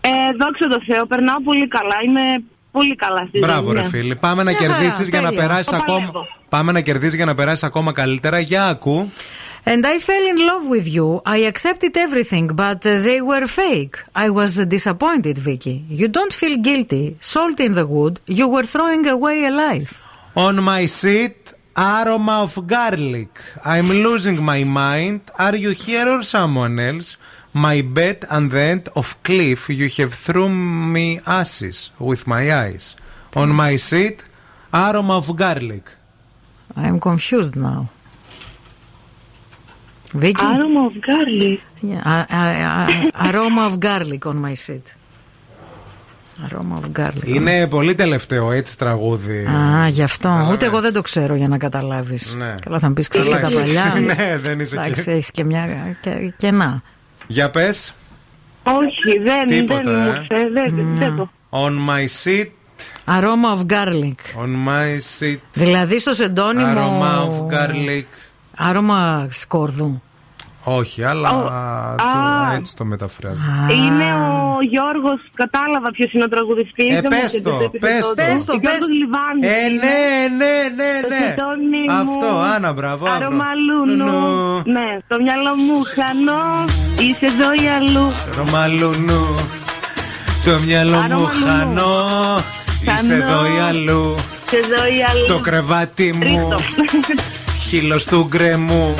[0.00, 1.96] Ε, δόξα τω Θεώ, περνάω πολύ καλά.
[2.06, 3.74] Είμαι πολύ καλά στη Μπράβο, ζωή.
[3.74, 3.88] ρε ναι.
[3.88, 4.16] φίλοι.
[4.16, 5.42] Πάμε να Μια χαρά, κερδίσεις για να τέλεια.
[5.42, 5.98] περάσεις Το ακόμα.
[5.98, 6.26] παλεύω.
[6.48, 8.38] Πάμε να κερδίσεις για να περάσεις ακόμα καλύτερα.
[8.38, 9.10] Για ακού.
[9.64, 11.06] And I fell in love with you.
[11.36, 13.94] I accepted everything, but uh, they were fake.
[14.24, 15.76] I was uh, disappointed, Vicky.
[16.00, 17.04] You don't feel guilty.
[17.32, 18.14] Salt in the wood.
[18.40, 19.92] You were throwing away a life.
[20.34, 23.38] On my seat, aroma of garlic.
[23.64, 25.20] I'm losing my mind.
[25.38, 27.16] Are you here or someone else?
[27.52, 29.68] My bed and the end of cliff.
[29.68, 32.96] You have thrown me ashes with my eyes.
[33.36, 34.24] On my seat,
[34.72, 35.84] aroma of garlic.
[36.76, 37.90] I'm confused now.
[40.14, 40.44] Vicky?
[40.44, 41.60] Aroma of garlic.
[41.82, 44.94] Yeah, I- I- I- aroma of garlic on my seat.
[46.48, 47.24] Aroma of garlic.
[47.26, 49.44] Είναι πολύ τελευταίο έτσι τραγούδι.
[49.46, 50.48] Α, γι' αυτό.
[50.52, 52.34] Ούτε εγώ δεν το ξέρω για να καταλάβεις.
[52.38, 52.54] Ναι.
[52.60, 53.74] Καλά, θα μου πεις ξέρεις και Καλά, τα εσύ.
[53.74, 54.00] παλιά.
[54.14, 55.10] Ναι, δεν είσαι Εντάξει, εκεί.
[55.10, 55.66] έχεις και μια.
[56.00, 56.82] Και, και να.
[57.26, 57.94] Για πες.
[58.62, 60.08] Όχι, δεν, Τίποτα, δεν μου ε.
[60.08, 60.48] ήρθε.
[60.52, 61.30] Δεν, δεν το.
[61.50, 62.46] On my seat.
[63.06, 64.42] Aroma of garlic.
[64.44, 65.38] On my seat.
[65.52, 66.76] Δηλαδή στο σεντόνι μου.
[66.76, 68.04] Aroma of garlic.
[68.56, 70.02] Άρωμα σκόρδου.
[70.64, 71.46] Όχι, αλλά το-
[72.04, 72.54] α.
[72.54, 73.38] έτσι το μεταφράζω.
[73.70, 76.96] Είναι ο Γιώργος, κατάλαβα ποιος είναι ο τραγουδιστής.
[76.96, 78.14] Ε, πες το, πες το.
[78.14, 78.74] Πες το, πες.
[79.40, 79.96] Ε, ναι,
[80.38, 81.92] ναι, ναι, ναι.
[82.00, 83.06] Αυτό, Άννα, μπράβο.
[83.06, 83.26] αύριο.
[83.26, 84.12] Αρωμαλούνου.
[84.64, 86.64] Ναι, στο μυαλό μου χανώ.
[87.08, 88.12] Είσαι εδώ ή αλλού.
[88.36, 89.26] Ρωμαλουνού.
[90.44, 91.46] Το μυαλό μου Αρωμαλουνού.
[91.46, 92.40] χανώ.
[92.82, 93.14] Είσαι Χανώ.
[93.14, 94.14] εδώ ή αλλού.
[94.46, 95.26] Είσαι εδώ ή αλλού.
[95.28, 96.20] Το κρεβάτι μου.
[96.20, 96.56] Τρίτο.
[97.68, 98.94] Χείλος του γκρεμού.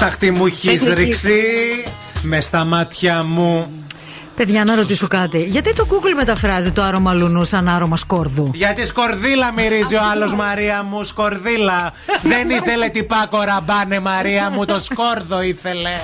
[0.00, 1.32] Στάχτη μου έχεις Έχει ρίξει.
[2.22, 3.84] Με στα μάτια μου.
[4.34, 5.38] Παιδιά, να ρωτήσω κάτι.
[5.38, 10.34] Γιατί το Google μεταφράζει το άρωμα λουνού σαν άρωμα σκόρδου; Γιατί σκορδίλα μυρίζει ο άλλος
[10.34, 11.92] Μαρία μου, σκορδίλα.
[12.22, 15.94] Δεν ήθελε τυπάκο ραμπάνε Μαρία μου, το σκόρδο ήθελε.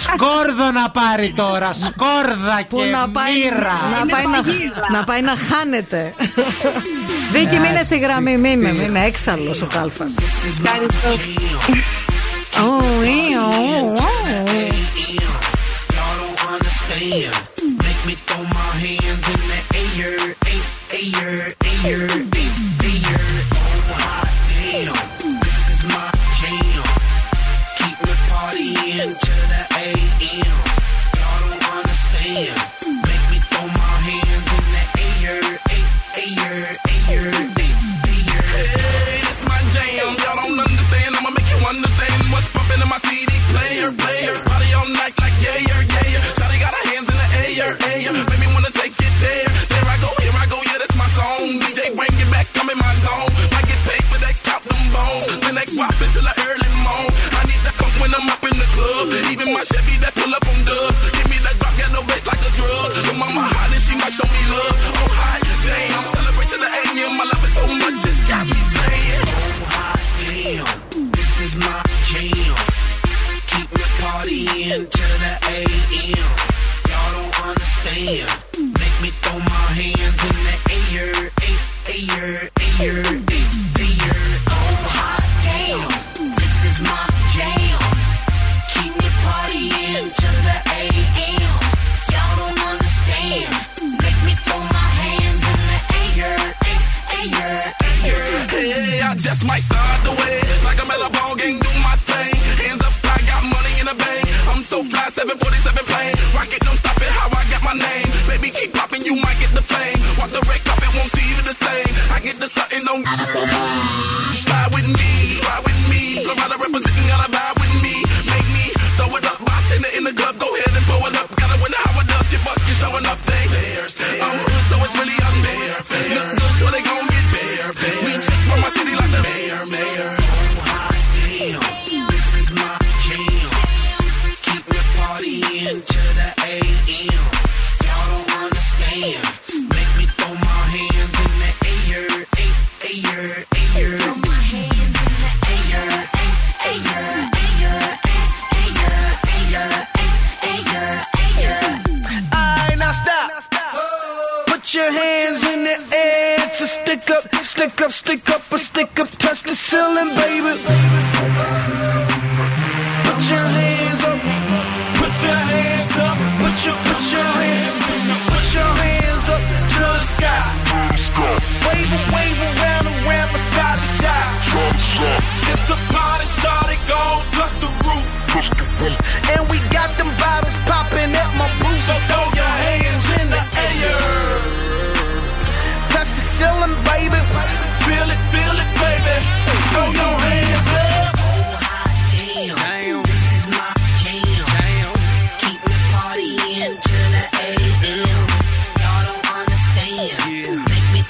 [0.00, 3.80] Σκόρδο να πάρει τώρα, σκόρδα Που και να πάει, μοίρα.
[3.98, 6.12] να, πάει να, να πάει να χάνεται.
[7.32, 10.14] Βίκυ, μείνε στη γραμμή, μείνε, μείνε έξαλλος ο κάλφας.
[12.54, 13.42] Oh, yeah
[15.92, 17.34] Y'all don't understand.
[17.78, 19.60] Make me throw my hands in the
[19.98, 20.36] air,
[21.02, 21.48] air,
[21.84, 22.71] air, air.
[59.54, 59.91] my shit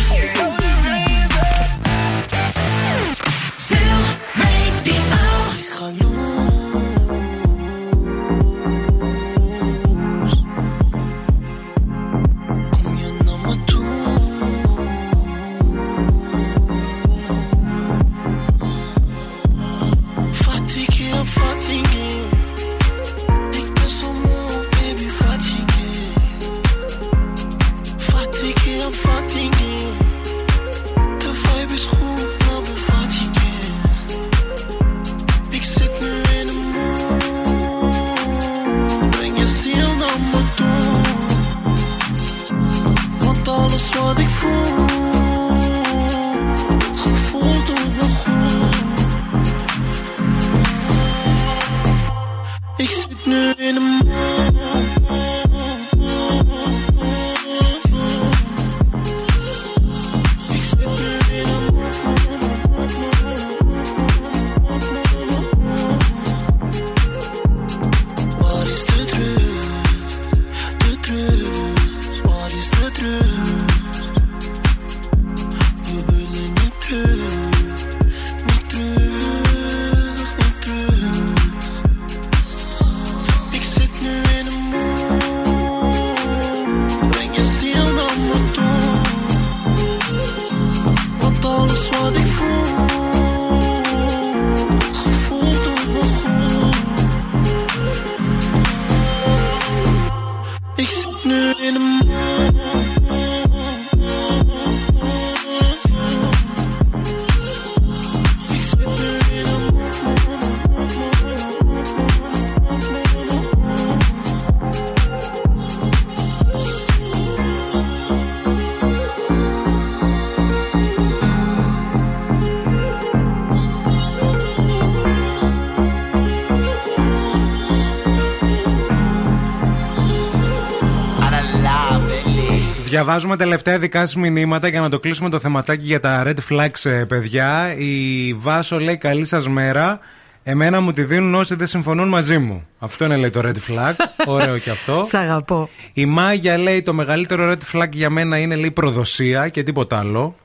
[133.04, 136.90] Διαβάζουμε τελευταία δικά σας μηνύματα για να το κλείσουμε το θεματάκι για τα red flags,
[136.90, 137.76] ε, παιδιά.
[137.78, 140.00] Η Βάσο λέει καλή σας μέρα.
[140.44, 142.68] Εμένα μου τη δίνουν όσοι δεν συμφωνούν μαζί μου.
[142.80, 143.94] Αυτό είναι λέει το red flag.
[144.36, 145.04] Ωραίο και αυτό.
[145.04, 145.70] Σ' αγαπώ.
[145.94, 150.36] Η Μάγια λέει το μεγαλύτερο red flag για μένα είναι λέει προδοσία και τίποτα άλλο.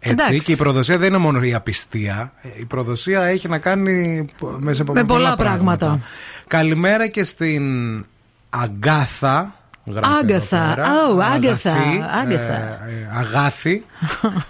[0.00, 0.38] Έτσι, Εντάξει.
[0.38, 2.32] και η προδοσία δεν είναι μόνο η απιστία.
[2.60, 4.24] Η προδοσία έχει να κάνει
[4.58, 5.76] με, σε με πολλά, πολλά πράγματα.
[5.76, 6.00] πράγματα.
[6.46, 7.64] Καλημέρα και στην
[8.50, 9.54] Αγκάθα.
[10.20, 10.72] Άγκαθα.
[10.74, 10.86] πέρα.
[10.88, 11.70] Oh, Άγκαθα.
[11.72, 12.54] Αγαθή, Άγκαθα.
[12.54, 13.84] ε, ε, αγάθη.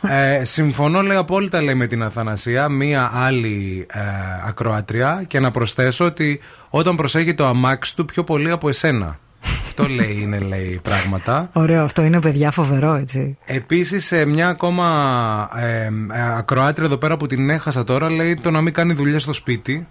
[0.40, 4.00] ε, συμφωνώ, λέει, απόλυτα λέει, με την Αθανασία, μία άλλη ε,
[4.46, 6.40] ακροάτρια και να προσθέσω ότι
[6.70, 9.18] όταν προσέχει το αμάξι του πιο πολύ από εσένα.
[9.66, 11.48] Αυτό λέει είναι λέει πράγματα.
[11.52, 13.38] Ωραίο, αυτό είναι παιδιά φοβερό, έτσι.
[13.44, 15.90] Επίσης, μια ακόμα ε, ε,
[16.36, 19.86] ακροάτρια εδώ πέρα που την έχασα τώρα λέει το να μην κάνει δουλειά στο σπίτι.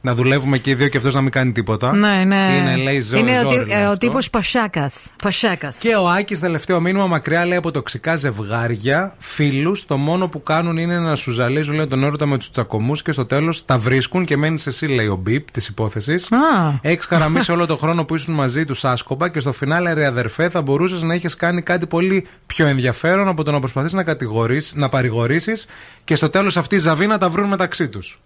[0.00, 1.92] Να δουλεύουμε και οι δύο και αυτός να μην κάνει τίποτα.
[1.96, 2.56] Ναι, ναι.
[2.60, 4.06] Είναι, λέει, ζω, Είναι ο, ζόρι, τι- λέει ε, ο αυτό.
[4.06, 5.12] τύπος Πασάκας.
[5.22, 5.76] Πασάκας.
[5.76, 9.86] Και ο Άκης, τελευταίο μήνυμα μακριά, λέει από τοξικά ζευγάρια, φίλους.
[9.86, 13.12] Το μόνο που κάνουν είναι να σου ζαλίζουν, λέει, τον έρωτα με τους τσακωμούς και
[13.12, 16.32] στο τέλος τα βρίσκουν και μένεις εσύ, λέει ο Μπίπ της υπόθεσης.
[16.32, 16.78] Α.
[16.82, 20.48] Έχεις χαραμίσει όλο τον χρόνο που ήσουν μαζί του άσκοπα και στο φινάλε, ρε αδερφέ,
[20.48, 24.78] θα μπορούσες να έχεις κάνει κάτι πολύ πιο ενδιαφέρον από το να προσπαθείς να κατηγορήσει,
[24.78, 25.66] να παρηγορήσεις
[26.04, 28.20] και στο τέλος αυτή η ζαβή να τα βρουν μεταξύ τους.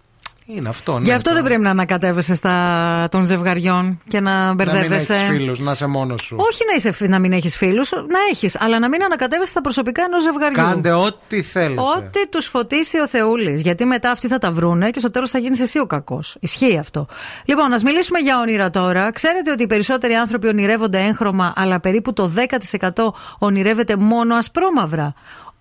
[0.45, 1.05] Είναι αυτό, ναι.
[1.05, 5.13] Γι' αυτό δεν πρέπει να ανακατεύεσαι στα των ζευγαριών και να Να μην μπερδεύεσαι.
[5.13, 6.35] έχει φίλους, να είσαι μόνος σου.
[6.39, 9.61] Όχι να, είσαι, φι- να μην έχεις φίλους, να έχεις, αλλά να μην ανακατεύεσαι στα
[9.61, 10.55] προσωπικά ενός ζευγαριού.
[10.63, 11.81] Κάντε ό,τι θέλετε.
[11.81, 13.61] Ό,τι τους φωτίσει ο Θεούλης.
[13.61, 16.37] Γιατί μετά αυτοί θα τα βρούνε και στο τέλος θα γίνεις εσύ ο κακός.
[16.39, 17.05] Ισχύει αυτό.
[17.45, 19.11] Λοιπόν, ας μιλήσουμε για όνειρα τώρα.
[19.11, 25.13] Ξέρετε ότι οι περισσότεροι άνθρωποι ονειρεύονται έγχρωμα, αλλά περίπου το 10% ονειρεύεται μόνο ασπρόμαυρα.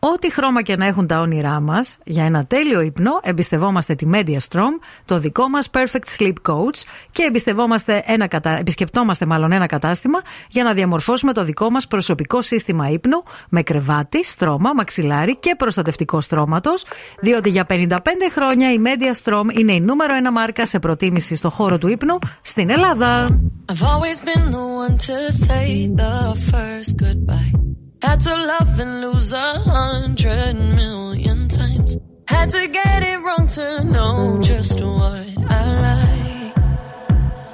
[0.04, 4.70] Ό,τι χρώμα και να έχουν τα όνειρά μας, για ένα τέλειο ύπνο, εμπιστευόμαστε τη Mediastrom,
[5.04, 8.50] το δικό μας Perfect Sleep Coach και εμπιστευόμαστε ένα κατα...
[8.58, 14.24] επισκεπτόμαστε μάλλον ένα κατάστημα για να διαμορφώσουμε το δικό μας προσωπικό σύστημα ύπνου με κρεβάτι,
[14.24, 16.84] στρώμα, μαξιλάρι και προστατευτικό στρώματος,
[17.20, 17.96] διότι για 55
[18.32, 22.70] χρόνια η Mediastrom είναι η νούμερο ένα μάρκα σε προτίμηση στο χώρο του ύπνου στην
[22.70, 23.40] Ελλάδα.
[23.72, 25.16] I've always been the one to
[25.46, 26.14] say the
[26.50, 27.81] first goodbye.
[28.02, 31.96] Had to love and lose a hundred million times.
[32.26, 36.56] Had to get it wrong to know just what I like.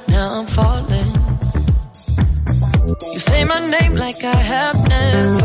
[0.09, 1.13] Now I'm falling.
[3.13, 5.38] You say my name like I have never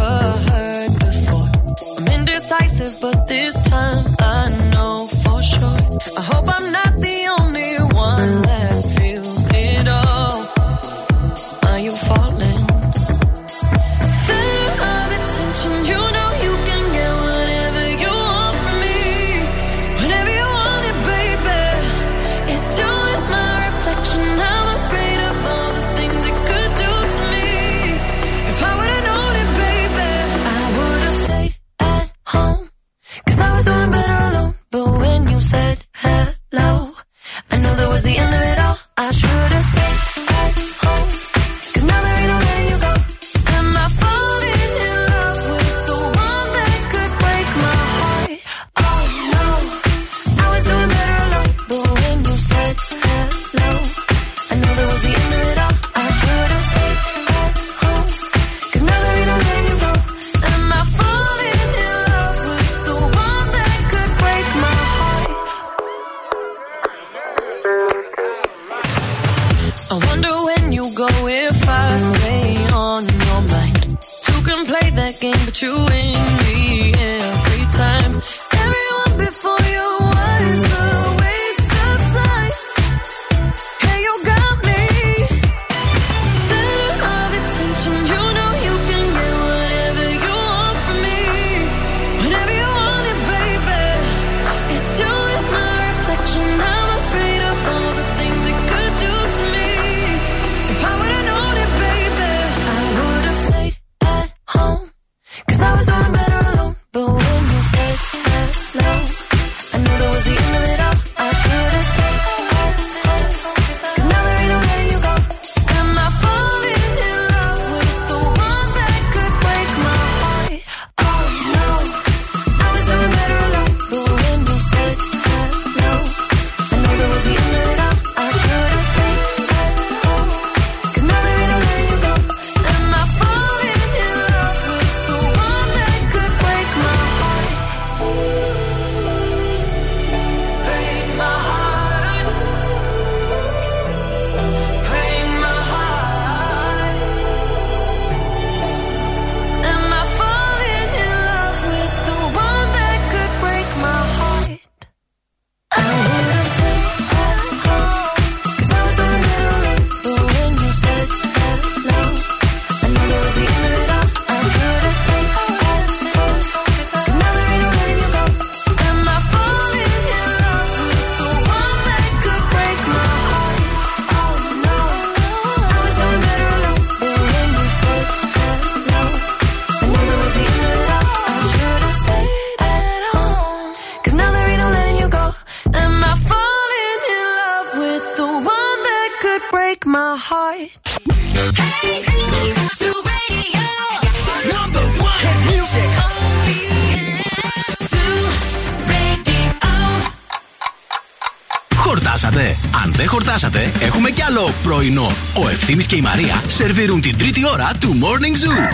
[204.64, 205.12] πρωινό.
[205.44, 208.74] Ο Ευθύμης και η Μαρία σερβίρουν την τρίτη ώρα του Morning Zoo.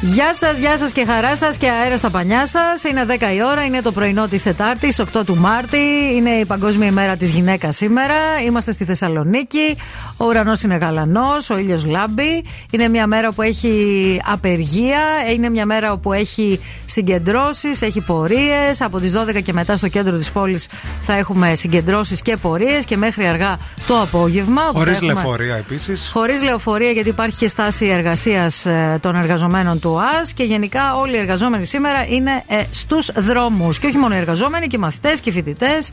[0.00, 2.84] Γεια σας, γεια σας και χαρά σας και αέρα στα πανιά σας.
[2.84, 5.78] Είναι 10 η ώρα, είναι το πρωινό της Τετάρτης, 8 του Μάρτη.
[6.16, 8.14] Είναι η Παγκόσμια ημέρα της γυναίκας σήμερα.
[8.46, 9.76] Είμαστε στη Θεσσαλονίκη.
[10.16, 12.44] Ο ουρανός είναι γαλανός, ο ήλιος λάμπει.
[12.70, 15.00] Είναι μια μέρα που έχει απεργία.
[15.34, 18.80] Είναι μια μέρα όπου έχει συγκεντρώσεις, έχει πορείες.
[18.80, 20.68] Από τις 12 και μετά στο κέντρο της πόλης
[21.00, 23.58] θα έχουμε συγκεντρώσεις και πορείες και μέχρι αργά
[23.88, 24.62] το απόγευμα.
[24.68, 26.10] όπου θα Χωρί έχουμε- λεωφορεία επίσης.
[26.12, 28.66] Χωρίς λεωφορεία, γιατί υπάρχει και στάση εργασίας
[29.00, 33.78] των εργαζομένων του ΟΑΣ και γενικά όλοι οι εργαζόμενοι σήμερα είναι ε, στους δρόμους.
[33.78, 35.90] Και όχι μόνο οι εργαζόμενοι, και οι μαθητές και οι φοιτητές.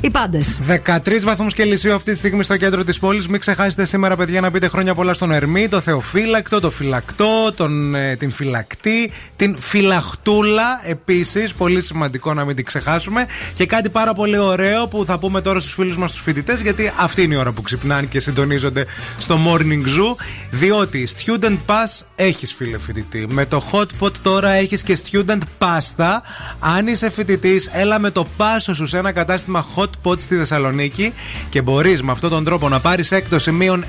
[0.00, 0.58] Οι πάντες.
[0.84, 3.28] 13 βαθμούς Κελσίου αυτή τη στιγμή στο κέντρο της πόλης.
[3.28, 7.94] Μην ξεχάσετε σήμερα, παιδιά, να πείτε χρόνια πολλά στον Ερμή, το Θεοφύλακτο, το Φυλακτό, τον,
[7.94, 11.52] ε, την Φυλακτή, την Φυλαχτούλα επίσης.
[11.52, 13.26] Πολύ σημαντικό να μην την ξεχάσουμε.
[13.54, 16.92] Και κάτι πάρα πολύ ωραίο που θα πούμε τώρα στους φίλους μας τους φοιτητές, γιατί
[16.96, 18.86] αυτή είναι η ώρα που ξυπνάνε και συντονίζονται
[19.18, 20.16] στο Morning Zoo.
[20.50, 23.26] Διότι Student Pass έχεις, φίλε φοιτητή.
[23.30, 26.20] Με το Hot Pot τώρα έχεις και Student Pasta.
[26.58, 31.12] Αν είσαι φοιτητής, έλα με το πάσο σου σε ένα κατάστημα Hot Pot στη Θεσσαλονίκη
[31.48, 33.84] και μπορείς με αυτόν τον τρόπο να πάρεις έκπτωση μείον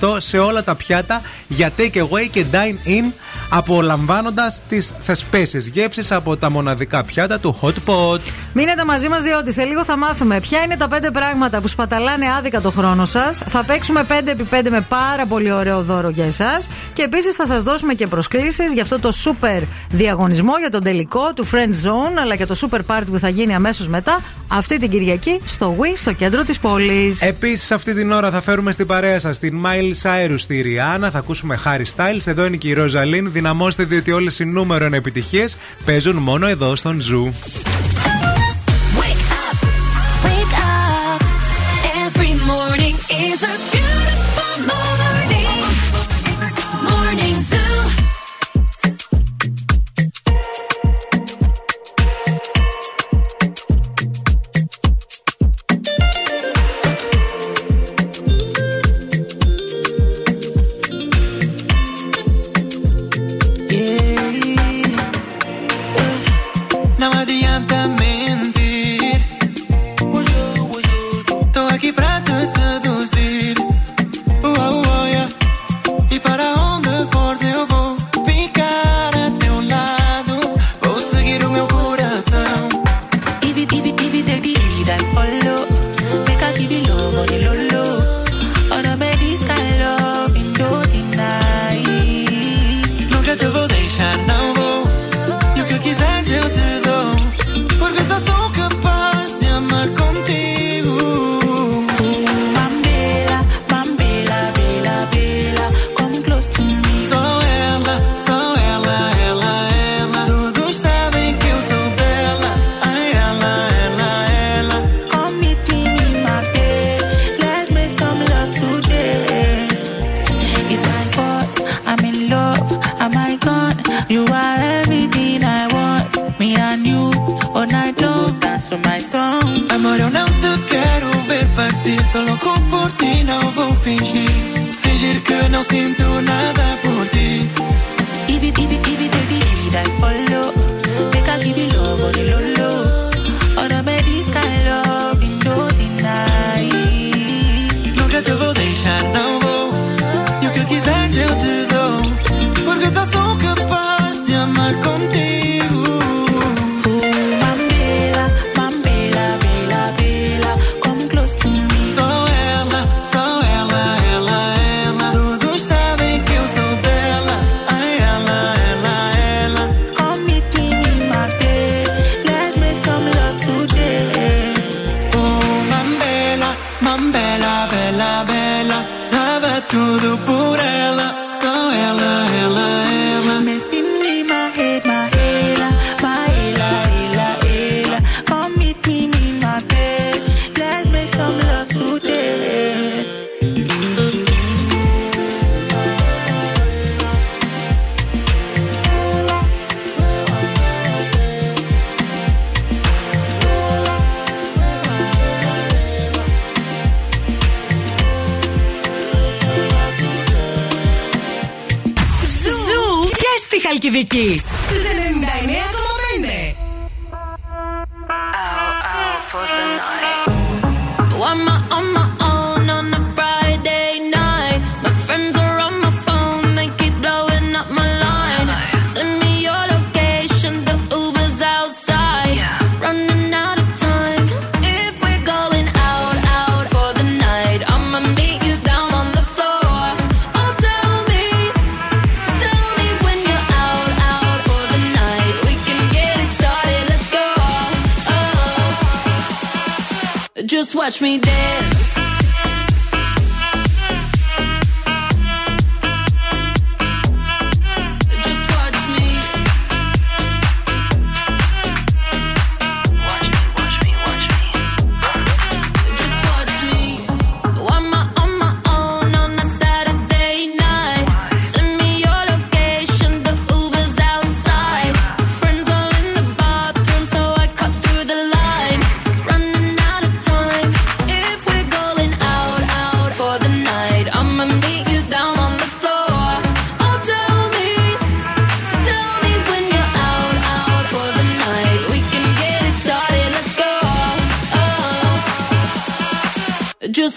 [0.00, 3.12] 20% σε όλα τα πιάτα για take away και dine in,
[3.50, 8.20] απολαμβάνοντας τις θεσπέσει γεύσεις από τα μοναδικά πιάτα του Hot Pot.
[8.52, 12.26] Μείνετε μαζί μας, διότι σε λίγο θα μάθουμε ποια είναι τα πέντε πράγματα που σπαταλάνε
[12.38, 13.42] άδικα το χρόνο σας.
[13.46, 16.68] Θα παίξουμε 5x5 με πάρα πολύ ωραίο δώρο για εσάς.
[16.92, 21.32] Και επίσης θα σας δώσουμε και προσκλήσεις για αυτό το super διαγωνισμό για τον τελικό
[21.34, 24.90] του Friend Zone, αλλά και το super party που θα γίνει αμέσως μετά αυτή την
[24.90, 27.22] Κυριακή στο Wii, στο κέντρο της πόλης.
[27.22, 31.10] Επίσης, αυτή την ώρα θα φέρουμε στην παρέα σας την Miley Cyrus στη Ριάννα.
[31.10, 32.26] Θα ακούσουμε Harry Styles.
[32.26, 33.30] Εδώ είναι και η Ροζαλίν.
[33.40, 37.32] Δυναμώστε, διότι όλες οι νούμερο ένα επιτυχίες παίζουν μόνο εδώ στον Ζου.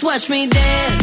[0.04, 1.03] Watch me dance.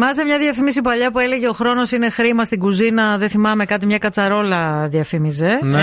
[0.00, 3.18] Θυμάσαι μια διαφήμιση παλιά που έλεγε Ο χρόνος είναι χρήμα στην κουζίνα.
[3.18, 5.58] Δεν θυμάμαι κάτι, μια κατσαρόλα διαφήμιζε.
[5.62, 5.82] Ναι.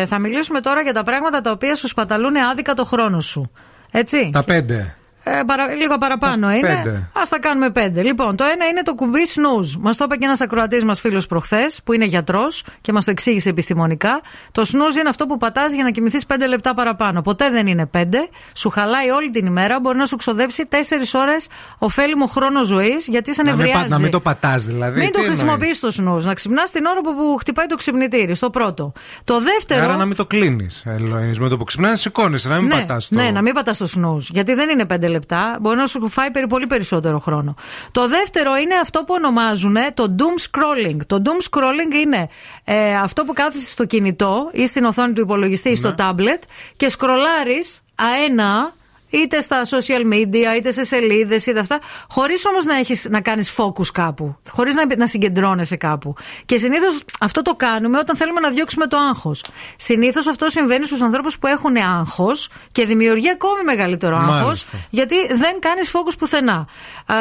[0.00, 3.50] Ε, θα μιλήσουμε τώρα για τα πράγματα τα οποία σου σπαταλούν άδικα το χρόνο σου.
[3.90, 4.30] Έτσι.
[4.32, 4.96] Τα πέντε.
[5.24, 6.60] Ε, παρα, λίγο παραπάνω είναι.
[6.82, 6.90] πέντε.
[6.96, 8.02] Α τα κάνουμε πέντε.
[8.02, 9.76] Λοιπόν, το ένα είναι το κουμπί snooze.
[9.80, 13.10] Μας το είπε και ένας ακροατής μας φίλος προχθές, που είναι γιατρός και μας το
[13.10, 14.20] εξήγησε επιστημονικά.
[14.52, 17.20] Το snooze είναι αυτό που πατάς για να κοιμηθείς πέντε λεπτά παραπάνω.
[17.22, 18.28] Ποτέ δεν είναι πέντε.
[18.54, 19.80] Σου χαλάει όλη την ημέρα.
[19.80, 21.46] Μπορεί να σου ξοδέψει τέσσερις ώρες
[21.78, 23.88] ωφέλιμο χρόνο ζωής γιατί σε Να μην, πα- νευριάζει.
[23.90, 24.98] να μην το πατάς δηλαδή.
[24.98, 26.22] Μην Τι το εννοείς; χρησιμοποιείς το snooze.
[26.22, 28.34] Να ξυπνάς την ώρα που, που χτυπάει το ξυπνητήρι.
[28.34, 28.92] Στο πρώτο.
[29.24, 29.84] Το δεύτερο.
[29.84, 30.82] Άρα να μην το κλείνεις.
[31.38, 33.14] Με το που ξυπνάει, σηκώνει, να μην ναι, πατάς το.
[33.14, 34.26] ναι, να μην πατάς το snooze.
[34.30, 35.56] Γιατί δεν είναι πέντε λεπτά.
[35.60, 37.54] Μπορεί να σου φάει περί- πολύ περισσότερο χρόνο.
[37.92, 40.96] Το δεύτερο είναι αυτό που ονομάζουν το doom scrolling.
[41.06, 42.28] Το doom scrolling είναι
[42.64, 45.94] ε, αυτό που κάθεσαι στο κινητό ή στην οθόνη του υπολογιστή ή στο Ναι.
[45.98, 46.42] tablet
[46.76, 48.72] και σκρολάρεις αένα
[49.12, 51.78] είτε στα social media, είτε σε σελίδες, είτε αυτά,
[52.08, 54.36] χωρίς όμως να, έχεις, να κάνεις focus κάπου.
[54.50, 56.14] Χωρίς να, να συγκεντρώνεσαι κάπου.
[56.46, 59.44] Και συνήθως αυτό το κάνουμε όταν θέλουμε να διώξουμε το άγχος.
[59.76, 64.76] Συνήθως αυτό συμβαίνει στους ανθρώπους που έχουν άγχος και δημιουργεί ακόμη μεγαλύτερο άγχος, Μάλιστα.
[64.90, 66.66] γιατί δεν κάνεις focus πουθενά.
[67.06, 67.16] Α,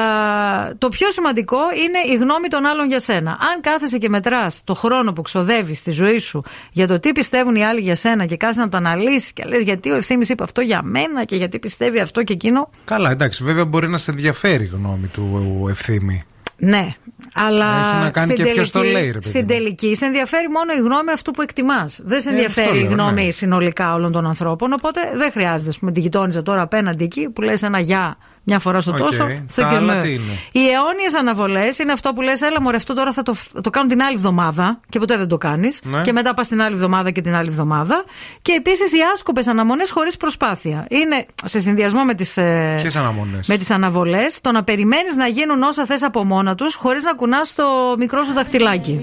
[0.78, 3.32] το πιο σημαντικό είναι η γνώμη των άλλων για σένα.
[3.32, 7.56] Αν κάθεσαι και μετράς το χρόνο που ξοδεύεις στη ζωή σου για το τι πιστεύουν
[7.56, 10.44] οι άλλοι για σένα και κάθεσαι να το αναλύσεις και λες γιατί ο ευθύνη είπε
[10.44, 12.70] αυτό για μένα και γιατί πιστεύει αυτό και εκείνο.
[12.86, 16.24] Καλά, εντάξει, βέβαια μπορεί να σε ενδιαφέρει η γνώμη του Ευθύμη.
[16.64, 16.94] Ναι,
[17.34, 19.48] αλλά Έχει να κάνει στην και ποιος τελική, το λέει, ρε παιδί στην μου.
[19.48, 22.00] τελική σε ενδιαφέρει μόνο η γνώμη αυτού που εκτιμάς.
[22.04, 23.30] Δεν σε Ε, ενδιαφέρει αυτό η λέω, γνώμη ναι.
[23.30, 24.74] συνολικά όλων των ανθρώπων.
[24.74, 28.60] Οπότε δεν χρειάζεται, ας πούμε, τη γειτόνισσα τώρα απέναντι εκεί που λες ένα γεια μια
[28.60, 28.98] φορά στο Οκ.
[28.98, 29.24] τόσο.
[29.24, 30.02] Τα στο άλλα κεμέ.
[30.02, 33.34] τι είναι; Οι αιώνιες αναβολές είναι αυτό που λες, έλα μωρέ, αυτό τώρα θα το,
[33.34, 35.82] θα το κάνω την άλλη εβδομάδα και ποτέ δεν το κάνεις.
[35.84, 36.02] Ναι.
[36.02, 38.04] Και μετά πας την άλλη εβδομάδα και την άλλη εβδομάδα.
[38.42, 40.86] Και επίσης οι άσκοπες αναμονές χωρίς προσπάθεια.
[40.90, 42.34] Είναι σε συνδυασμό με τις.
[42.82, 46.76] Ποιες αναμονές; Με τις αναβολές, το να περιμένεις να γίνουν όσα θες από μόνα τους,
[46.76, 47.64] χωρίς να κουνάς το
[47.98, 49.00] μικρό σου δαχτυλάκι.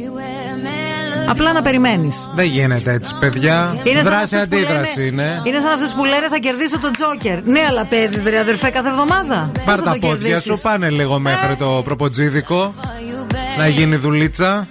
[1.29, 2.31] Απλά να περιμένεις.
[2.35, 3.75] Δεν γίνεται έτσι, παιδιά.
[3.85, 5.41] Είναι σαν Δράση αυτούς που αντίδραση λένε- είναι.
[5.45, 7.45] Είναι σαν αυτούς που λένε θα κερδίσω τον Τζόκερ.
[7.45, 9.51] Ναι, αλλά παίζεις ρε αδερφέ κάθε εβδομάδα.
[9.55, 12.75] Πώς Πάρ θα τα το πόδια κερδίσεις; σου, πάνε λίγο μέχρι το προποτζίδικο.
[13.59, 14.67] Να γίνει δουλίτσα.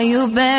[0.00, 0.49] you back.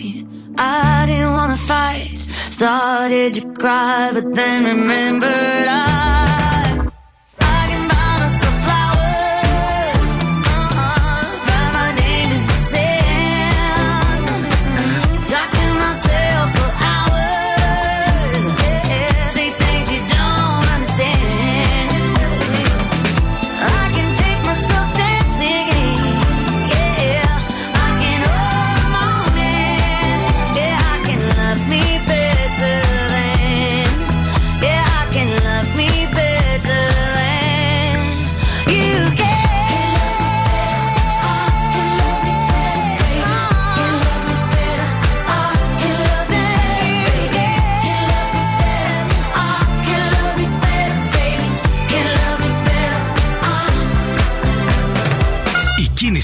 [0.00, 0.28] You.
[0.58, 2.18] I didn't wanna fight.
[2.50, 6.27] Started to cry, but then remembered I.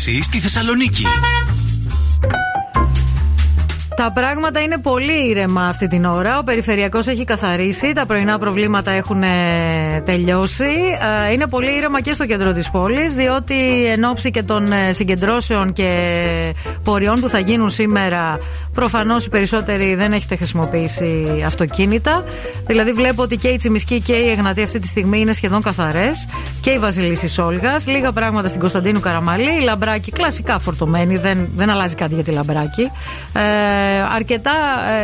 [0.05, 1.07] Η κίνηση στη Θεσσαλονίκη.
[3.97, 6.39] Τα πράγματα είναι πολύ ήρεμα αυτή την ώρα.
[6.39, 7.93] Ο περιφερειακός έχει καθαρίσει.
[7.93, 10.65] Τα πρωινά προβλήματα έχουν ε, τελειώσει.
[11.29, 14.93] Ε, Είναι πολύ ήρεμα και στο κέντρο της πόλης, διότι εν ώψη και των ε,
[14.93, 16.55] συγκεντρώσεων και
[16.85, 18.39] ποριών που θα γίνουν σήμερα,
[18.75, 22.25] προφανώς οι περισσότεροι δεν έχετε χρησιμοποιήσει αυτοκίνητα.
[22.67, 26.29] Δηλαδή, βλέπω ότι και η Τσιμισκή και η Εγνατή αυτή τη στιγμή είναι σχεδόν καθαρές.
[26.61, 27.77] Και η Βασιλίση Σόλγα.
[27.87, 29.61] Λίγα πράγματα στην Κωνσταντίνου Καραμαλή.
[29.61, 31.17] Η Λαμπράκη κλασικά φορτωμένη.
[31.17, 32.91] Δεν, δεν αλλάζει κάτι για τη Λαμπράκη.
[33.33, 33.41] Ε,
[34.15, 34.53] αρκετά,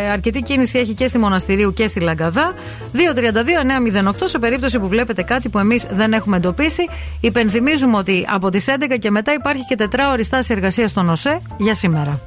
[0.07, 2.55] ε, αρκετή κίνηση έχει και στη Μοναστηρίου και στη Λαγκαδά.
[2.93, 6.89] 232-908 σε περίπτωση που βλέπετε κάτι που εμείς δεν έχουμε εντοπίσει.
[7.21, 11.75] Υπενθυμίζουμε ότι από τις 11 και μετά υπάρχει και τετράωρη στάση εργασίας στον ΟΣΕ για
[11.75, 12.21] σήμερα.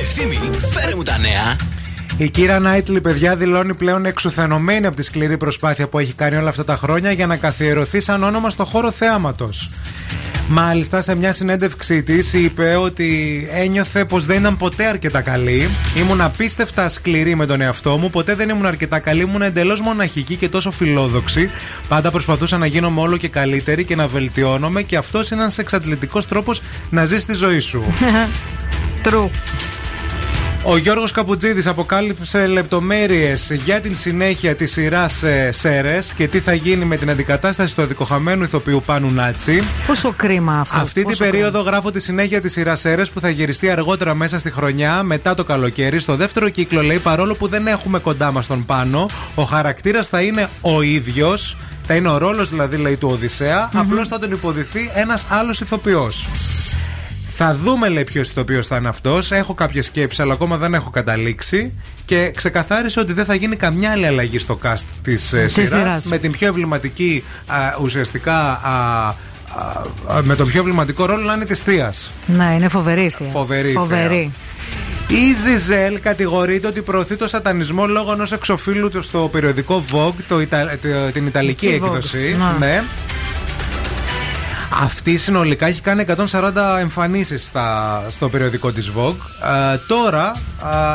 [0.00, 0.38] Ευθύμη,
[0.72, 1.56] φέρε μου τα νέα.
[2.16, 6.48] Η Κύρα Νάιτλι, παιδιά, δηλώνει πλέον εξουθενωμένη από τη σκληρή προσπάθεια που έχει κάνει όλα
[6.48, 9.48] αυτά τα χρόνια για να καθιερωθεί σαν όνομα στο χώρο θεάματο.
[10.48, 15.68] Μάλιστα, σε μια συνέντευξή της είπε ότι ένιωθε πως δεν ήταν ποτέ αρκετά καλή.
[15.96, 18.10] Ήμουν απίστευτα σκληρή με τον εαυτό μου.
[18.10, 19.20] Ποτέ δεν ήμουν αρκετά καλή.
[19.22, 21.50] Ήμουν εντελώς μοναχική και τόσο φιλόδοξη.
[21.88, 24.82] Πάντα προσπαθούσα να γίνομαι όλο και καλύτερη και να βελτιώνομαι.
[24.82, 27.82] Και αυτός είναι ένας εξαντλητικός τρόπος να ζεις τη ζωή σου.
[29.04, 29.28] True.
[30.64, 36.84] Ο Γιώργος Καπουτζίδης αποκάλυψε λεπτομέρειες για την συνέχεια της σειράς Σέρες και τι θα γίνει
[36.84, 39.62] με την αντικατάσταση του αδικοχαμένου ηθοποιού Πάνου Νάτσι.
[39.86, 40.78] Πόσο κρίμα αυτό.
[40.78, 44.38] Αυτή την πόσο περίοδο γράφω τη συνέχεια της σειράς Σέρες που θα γυριστεί αργότερα μέσα
[44.38, 45.98] στη χρονιά, μετά το καλοκαίρι.
[45.98, 50.20] Στο δεύτερο κύκλο, λέει, παρόλο που δεν έχουμε κοντά μας τον Πάνο, ο χαρακτήρας θα
[50.20, 51.56] είναι ο ίδιος.
[51.86, 56.28] Θα είναι ο ρόλος δηλαδή, λέει, του οδυσσεα Απλώς θα τον υποδηθεί ένας άλλος ηθοποιός.
[57.36, 59.30] Θα δούμε, λέει, ποιος ηθοποιός θα είναι αυτός.
[59.32, 61.72] Έχω κάποιε σκέψει, αλλά ακόμα δεν έχω καταλήξει.
[62.04, 65.52] Και ξεκαθάρισε ότι δεν θα γίνει καμιά άλλη αλλαγή στο cast της σειράς.
[65.52, 66.04] σειράς.
[66.04, 68.34] Με την πιο εμβληματική, α, ουσιαστικά.
[68.50, 72.10] Α, α, α, με τον πιο εμβληματικό ρόλο να είναι της θείας.
[72.26, 73.28] Ναι, είναι φοβερή η θεία.
[73.30, 74.30] Φοβερή η Φοβερή.
[75.08, 80.40] Η Ζιζέλ κατηγορείται ότι προωθεί το σατανισμό λόγω ενός εξοφίλου του στο περιοδικό Vogue, το
[80.40, 81.74] Ιτα- το- την Ιταλική Vogue.
[81.74, 82.36] έκδοση.
[82.58, 82.66] Ναι.
[82.66, 82.82] Ναι.
[84.80, 89.16] Αυτή συνολικά έχει κάνει 140 εμφανίσεις στα, στο περιοδικό της Vogue.
[89.74, 90.32] Ε, τώρα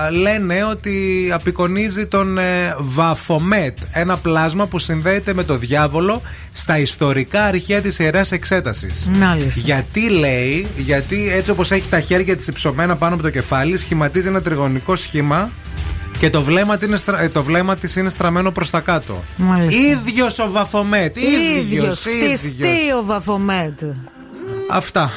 [0.08, 6.22] ε, λένε ότι απεικονίζει τον ε, Βαφομέτ, ένα πλάσμα που συνδέεται με το διάβολο
[6.54, 9.10] στα ιστορικά αρχαία της Ιεράς Εξέτασης.
[9.14, 9.62] Μάλιστα.
[9.62, 14.28] Γιατί λέει, γιατί έτσι όπως έχει τα χέρια της υψωμένα πάνω από το κεφάλι, σχηματίζει
[14.28, 15.52] ένα τριγωνικό σχήμα
[16.20, 19.24] και το βλέμμα, της είναι, στρα- ε, το βλέμμα της είναι στραμμένο προς τα κάτω.
[19.38, 19.82] Μάλιστα.
[19.82, 22.40] Ίδιος ο Βαφομέτ, ίδιος, Ίδιος, ίδιος.
[22.40, 23.82] φτιστή ο Βαφομέτ.
[24.72, 25.10] Αυτά.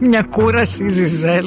[0.08, 1.46] Μια κούραση, Ζιζέλ.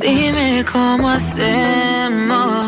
[0.00, 2.67] Dime cómo hacemos.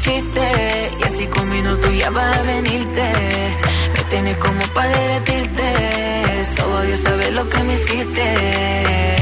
[0.00, 3.12] Chistes y así con minutos ya vas a venirte.
[3.94, 6.44] Me tienes como para derretirte.
[6.56, 9.19] Solo Dios sabe lo que me hiciste.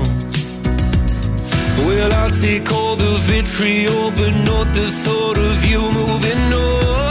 [2.01, 7.10] Well, I'll take all the vitriol, but not the thought of you moving on.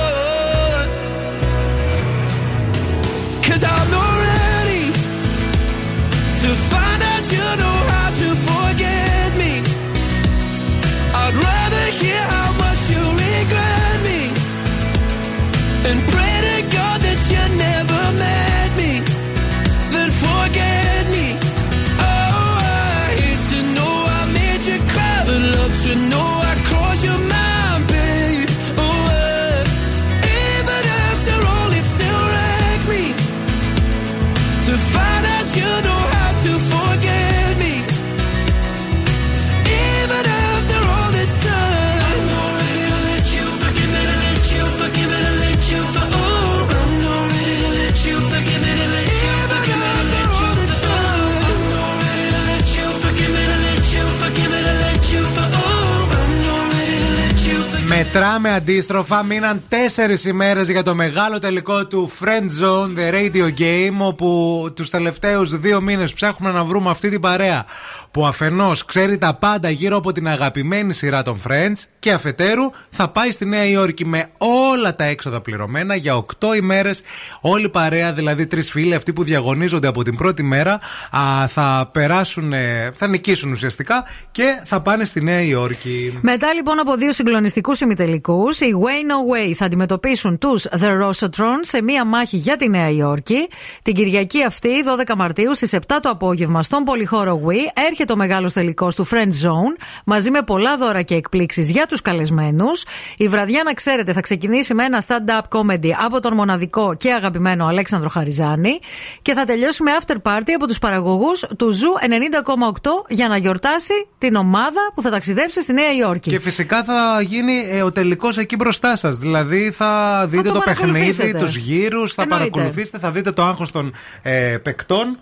[58.11, 58.61] Trump me.
[58.61, 59.23] Μετράμε αντίστροφα.
[59.23, 64.89] Μείναν τέσσερις ημέρες για το μεγάλο τελικό του Friend Zone, The Radio Game, όπου τους
[64.89, 67.65] τελευταίους δύο μήνες ψάχνουμε να βρούμε αυτή την παρέα
[68.11, 73.09] που αφενός ξέρει τα πάντα γύρω από την αγαπημένη σειρά των Friends και αφετέρου θα
[73.09, 74.29] πάει στη Νέα Υόρκη με
[74.73, 77.01] όλα τα έξοδα πληρωμένα για 8 ημέρες.
[77.41, 80.79] Όλη η παρέα, δηλαδή τρεις φίλοι, αυτοί που διαγωνίζονται από την πρώτη μέρα,
[81.11, 86.17] α, θα περάσουν, ε, θα νικήσουν ουσιαστικά και θα πάνε στη Νέα Υόρκη.
[86.21, 91.59] Μετά λοιπόν από δύο συγκλονιστικούς ημιτελικούς, οι Way No Way θα αντιμετωπίσουν τους The Rosatron
[91.61, 93.47] σε μία μάχη για τη Νέα Υόρκη.
[93.81, 94.69] Την Κυριακή αυτή,
[95.07, 99.45] 12 Μαρτίου, στις 7 το απόγευμα, στον πολυχώρο Wii, έρχεται ο μεγάλος τελικός του Friend
[99.45, 102.83] Zone, μαζί με πολλά δώρα και εκπλήξεις για τους καλεσμένους.
[103.17, 107.65] Η βραδιά, να ξέρετε, θα ξεκινήσει με ένα stand-up comedy από τον μοναδικό και αγαπημένο
[107.65, 108.79] Αλέξανδρο Χαριζάνη
[109.21, 114.07] και θα τελειώσει με after party από τους παραγωγούς του Ζου 90,8 για να γιορτάσει
[114.17, 116.29] την ομάδα που θα ταξιδέψει στη Νέα Υόρκη.
[116.29, 119.17] Και φυσικά θα γίνει ε, ο τελικός εκεί μπροστά σας.
[119.17, 121.37] Δηλαδή θα δείτε το το, παιχνίδι, παρακολουθήσετε.
[121.37, 122.49] τους γύρους, θα Εννοείται.
[122.49, 125.17] παρακολουθήσετε, θα δείτε το άγχος των ε, παικτών.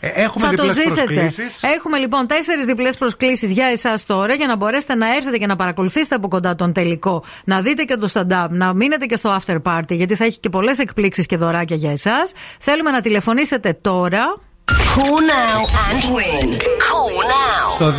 [0.00, 1.14] Ε, έχουμε θα το διπλές ζήσετε.
[1.14, 1.62] προσκλήσεις.
[1.62, 5.56] Έχουμε λοιπόν τέσσερις διπλές προσκλήσεις για εσάς τώρα για να μπορέσετε να έρθετε και να
[5.56, 7.24] παρακολουθήσετε από κοντά τον τελικό.
[7.44, 10.48] Να δείτε και το stand-up, να μείνετε και στο after party, γιατί θα έχει και
[10.48, 12.32] πολλές εκπλήξεις και δωράκια για εσάς.
[12.60, 14.36] Θέλουμε να τηλεφωνήσετε τώρα.
[14.72, 16.48] Call now and win.
[16.86, 17.70] Call now.
[17.70, 17.94] Στο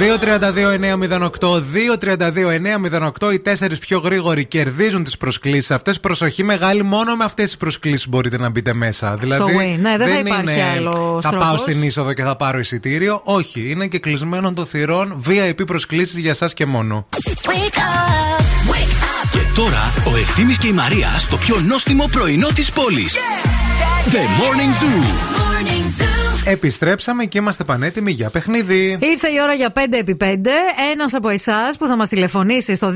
[1.40, 1.62] 232-908,
[3.22, 6.00] 232-908 οι τέσσερις πιο γρήγοροι κερδίζουν τις προσκλήσεις αυτές.
[6.00, 9.14] Προσοχή μεγάλη, μόνο με αυτές τις προσκλήσεις μπορείτε να μπείτε μέσα.
[9.20, 9.80] Δηλαδή, Win.
[9.80, 11.60] Ναι, δεν θα υπάρχει είναι, άλλος Θα πάω τρόπος.
[11.60, 13.22] στην είσοδο και θα πάρω εισιτήριο.
[13.24, 17.06] Όχι, είναι και κλεισμένο των θυρών VIP προσκλήσεις για εσά και μόνο.
[17.16, 19.30] Wake up, wake up.
[19.32, 23.14] Και τώρα ο Ευθύμης και η Μαρία στο πιο νόστιμο πρωινό της πόλης.
[24.12, 25.04] The Morning Zoo.
[25.40, 26.25] Morning Zoo.
[26.48, 28.98] Επιστρέψαμε και είμαστε πανέτοιμοι για παιχνίδι.
[29.02, 30.36] Ήρθε η ώρα για 5x5.
[30.94, 32.94] Ένας από εσάς που θα μας τηλεφωνήσει στο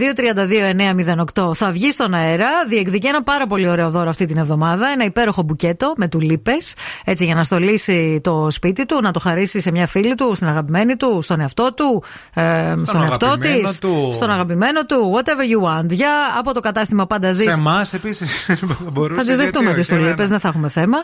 [1.35, 2.47] 232-908 θα βγει στον αέρα.
[2.67, 4.87] Διεκδικεί ένα πάρα πολύ ωραίο δώρο αυτή την εβδομάδα.
[4.87, 6.73] Ένα υπέροχο μπουκέτο με τουλίπες.
[7.05, 10.47] Έτσι για να στολίσει το σπίτι του, να το χαρίσει σε μια φίλη του, στην
[10.47, 12.03] αγαπημένη του, στον εαυτό του,
[12.33, 14.09] ε, στον εαυτό της, αγαπημένο του.
[14.13, 15.13] στον αγαπημένο του.
[15.15, 15.89] Whatever you want.
[15.89, 17.53] Για από το κατάστημα πάντα ζεις.
[17.53, 18.49] Σε εμάς επίσης
[18.93, 19.19] μπορούσε.
[19.19, 20.29] Θα τις δεχτούμε γιατί τις όχι, τουλίπες, ναι, ναι.
[20.29, 20.97] δεν θα έχουμε θέμα.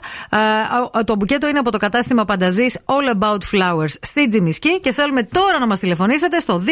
[1.00, 5.24] Ε, το μπουκέτο είναι από το κατάστημα Πανταζή All About Flowers στη Τζιμισκή και θέλουμε
[5.24, 6.68] τώρα να μας τηλεφωνήσετε στο 232-908.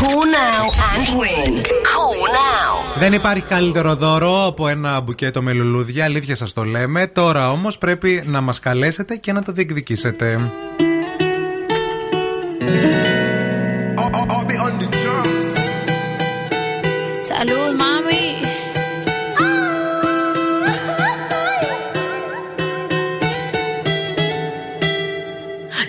[0.00, 1.52] Call now and win.
[1.56, 2.98] Call now.
[2.98, 7.06] Δεν υπάρχει καλύτερο δώρο από ένα μπουκέτο με λουλούδια, αλήθεια σας το λέμε.
[7.06, 10.50] Τώρα όμως πρέπει να μας καλέσετε και να το διεκδικήσετε.
[13.96, 15.46] I'll, I'll, I'll be on the drums.
[17.28, 17.72] Salud,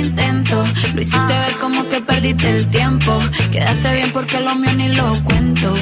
[0.00, 0.64] Intento.
[0.94, 3.20] Lo hiciste ver como que perdiste el tiempo.
[3.50, 5.74] Quedaste bien porque lo mío ni lo cuento.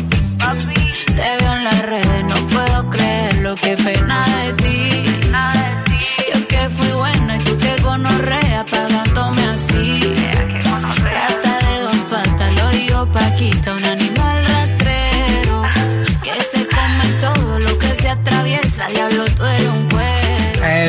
[1.07, 4.92] Te veo en las redes, no puedo creer lo que pena de ti.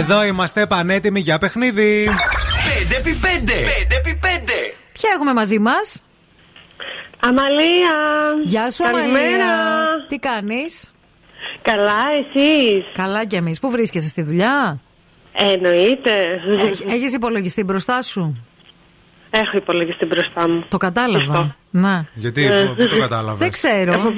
[0.03, 2.07] Εδώ είμαστε πανέτοιμοι για παιχνίδι.
[2.07, 3.49] 5x5.
[3.49, 4.49] 5x5.
[4.93, 6.03] Ποια έχουμε μαζί μας;
[7.19, 7.93] Αμαλία.
[8.43, 9.45] Γεια σου, Καλημέρα.
[9.45, 10.05] Αμαλία.
[10.07, 10.93] Τι κάνεις;
[11.61, 13.59] Καλά, εσείς; Καλά κι εμείς.
[13.59, 14.79] Πού βρίσκεσαι στη δουλειά;
[15.33, 16.39] Εννοείται.
[16.87, 18.43] Έχεις υπολογιστή μπροστά σου;
[19.29, 20.65] Έχω υπολογιστή μπροστά μου.
[20.69, 21.55] Το κατάλαβα.
[21.69, 22.05] Να.
[22.13, 22.73] Γιατί, Ε.
[22.77, 24.13] πού το κατάλαβες; Δεν ξέρω.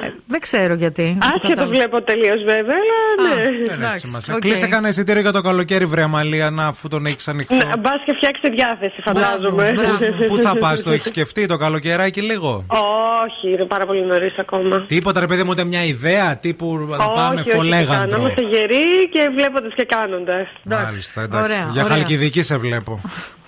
[0.00, 1.02] Ε, δεν ξέρω γιατί.
[1.02, 1.74] Αν το Άσχετο κατάλαβα.
[1.76, 3.66] βλέπω τελείως βέβαια, αλλά ναι.
[3.68, 4.34] Δεν έχει σημασία.
[4.34, 4.40] οκ.
[4.40, 7.54] Κλείσε κανένα εισιτήριο για το καλοκαίρι, βρε Αμαλία, να αφού τον έχεις ανοιχτό.
[7.54, 9.72] Ναι, Μπας και φτιάξει διάθεση, φαντάζομαι.
[10.26, 12.64] Πού θα πας, το έχεις σκεφτεί το καλοκαιράκι λίγο;
[13.24, 14.84] Όχι, είναι πάρα πολύ νωρίς ακόμα.
[14.86, 18.16] Τίποτα, ρε παιδί μου, ούτε μια ιδέα τύπου θα πάμε όχι, όχι, φολέγανδρο.
[18.16, 20.46] Να είμαστε γεροί και βλέποντας και κάνοντας.
[20.62, 21.44] Μάλιστα, εντάξει.
[21.44, 21.96] Ωραία, Για ωραία.
[21.96, 23.00] χαλκιδική σε βλέπω.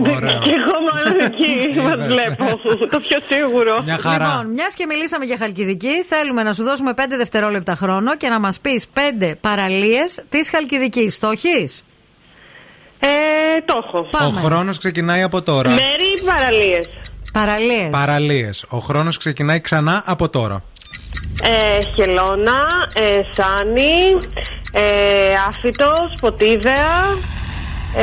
[0.00, 0.40] Ωραίο.
[0.40, 2.06] Και εγώ μάλλον εκεί μας Είδες.
[2.06, 2.58] βλέπω.
[2.90, 3.80] Το πιο σίγουρο.
[3.84, 4.26] Μια χαρά.
[4.26, 8.40] Λοιπόν, μιας και μιλήσαμε για Χαλκιδική, θέλουμε να σου δώσουμε 5 δευτερόλεπτα χρόνο και να
[8.40, 8.86] μας πεις
[9.20, 11.18] 5 παραλίες της Χαλκιδικής.
[11.18, 11.84] Το έχεις;
[12.98, 13.06] Ε,
[13.64, 14.08] το έχω.
[14.26, 15.68] Ο χρόνος ξεκινάει από τώρα.
[15.70, 16.86] Μέρη ή παραλίες.
[17.32, 17.90] Παραλίες.
[17.90, 18.64] Παραλίες.
[18.68, 20.62] Ο χρόνος ξεκινάει ξανά από τώρα.
[21.42, 24.18] Ε, χελώνα, ε, σάνι,
[24.72, 24.82] ε,
[25.48, 27.18] άφητος, ποτίδεα,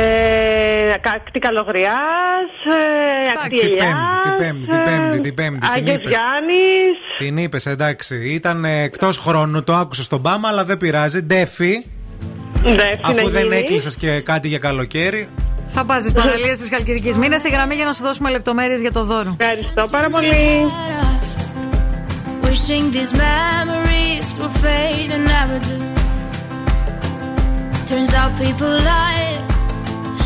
[0.00, 3.86] ε, ακτή καλογριάς, ε, ακτή Την ελιάς,
[4.36, 5.58] Πέμπτη, την Πέμπτη, την Πέμπτη, την Πέμπτη.
[5.58, 6.08] Την Άγιος είπες.
[6.12, 8.16] Γιάννης, Την είπες, εντάξει.
[8.16, 11.20] Ήταν εκτός χρόνου, το άκουσα στον Πάμα, αλλά δεν πειράζει.
[11.20, 11.84] Ντέφι,
[12.62, 13.56] Ντέφι αφού να δεν γίνει.
[13.56, 15.28] έκλεισες και κάτι για καλοκαίρι.
[15.68, 17.16] Θα πας στις παραλίε της Χαλκιδικής.
[17.16, 19.36] Μείνε στη γραμμή για να σου δώσουμε λεπτομέρειες για το δώρο.
[19.40, 20.66] Ευχαριστώ πάρα πολύ.
[22.42, 25.76] Wishing these memories will fade and never do.
[27.88, 29.55] Turns out people lie.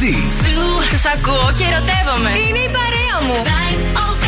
[0.00, 0.16] Μαζί.
[0.90, 2.30] Τους ακούω και ερωτεύομαι.
[2.30, 4.27] Είναι η παρέα μου.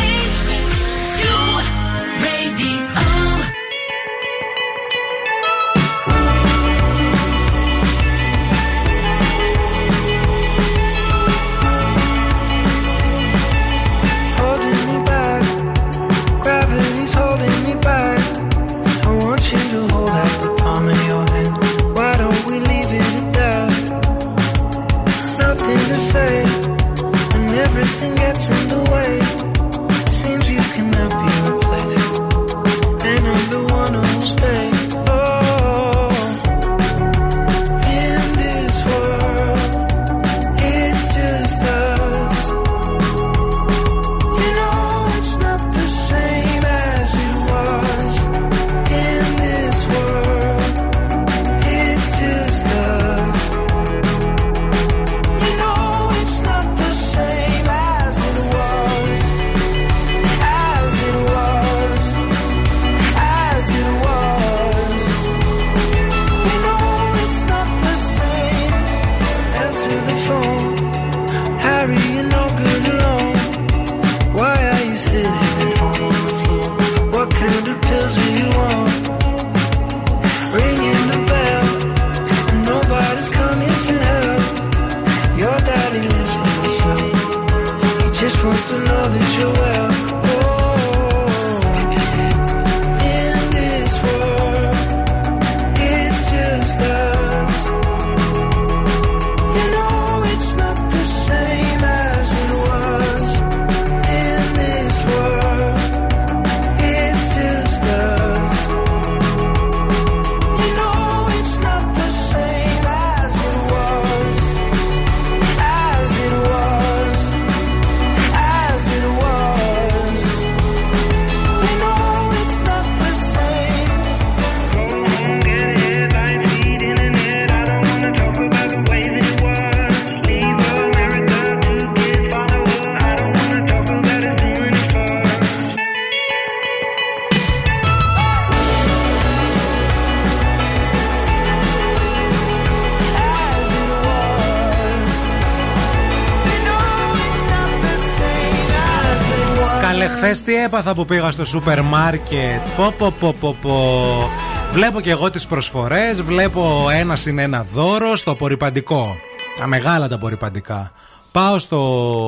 [150.73, 152.61] Έπαθα που πήγα στο σούπερ μάρκετ.
[152.77, 154.29] Πω, πω, πω, πω, πω.
[154.71, 159.15] Βλέπω και εγώ τις προσφορές, βλέπω ένας συν ένα δώρο στο απορριπαντικό.
[159.59, 160.91] Τα μεγάλα τα απορριπαντικά.
[161.31, 161.77] Πάω στο.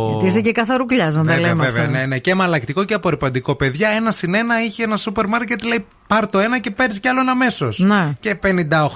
[0.09, 1.97] Γιατί είσαι και καθαρουκλιά, να τα Βέβαια, λέμε βέβαια, αυτά.
[1.97, 2.17] ναι, ναι.
[2.17, 3.55] Και μαλακτικό και απορριπαντικό.
[3.55, 7.07] Παιδιά, ένας συν ένα είχε ένα σούπερ μάρκετ, λέει πάρ το ένα και παίρνεις κι
[7.07, 7.79] άλλο ένα αμέσως.
[7.79, 8.13] Ναι.
[8.19, 8.35] Και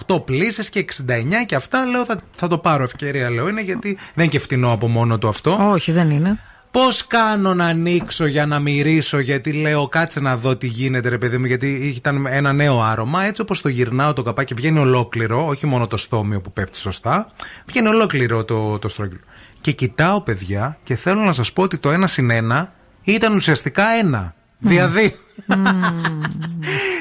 [0.07, 1.85] 58 πλήσεις και 69 και αυτά.
[1.85, 5.17] Λέω θα, θα το πάρω ευκαιρία, λέω είναι γιατί δεν είναι και φτηνό από μόνο
[5.17, 5.69] του αυτό.
[5.71, 6.39] Όχι, δεν είναι.
[6.71, 11.17] Πώς κάνω να ανοίξω για να μυρίσω, γιατί λέω κάτσε να δω τι γίνεται, ρε
[11.17, 13.23] παιδί μου, γιατί ήταν ένα νέο άρωμα.
[13.23, 17.31] Έτσι όπως το γυρνάω το καπάκι, βγαίνει ολόκληρο, όχι μόνο το στόμιο που πέφτει σωστά,
[17.65, 19.19] βγαίνει ολόκληρο το, το στρόγγυλο.
[19.61, 22.73] Και κοιτάω, παιδιά, και θέλω να σας πω ότι το ένα συν ένα
[23.03, 24.35] ήταν ουσιαστικά ένα.
[24.59, 25.15] Δηλαδή.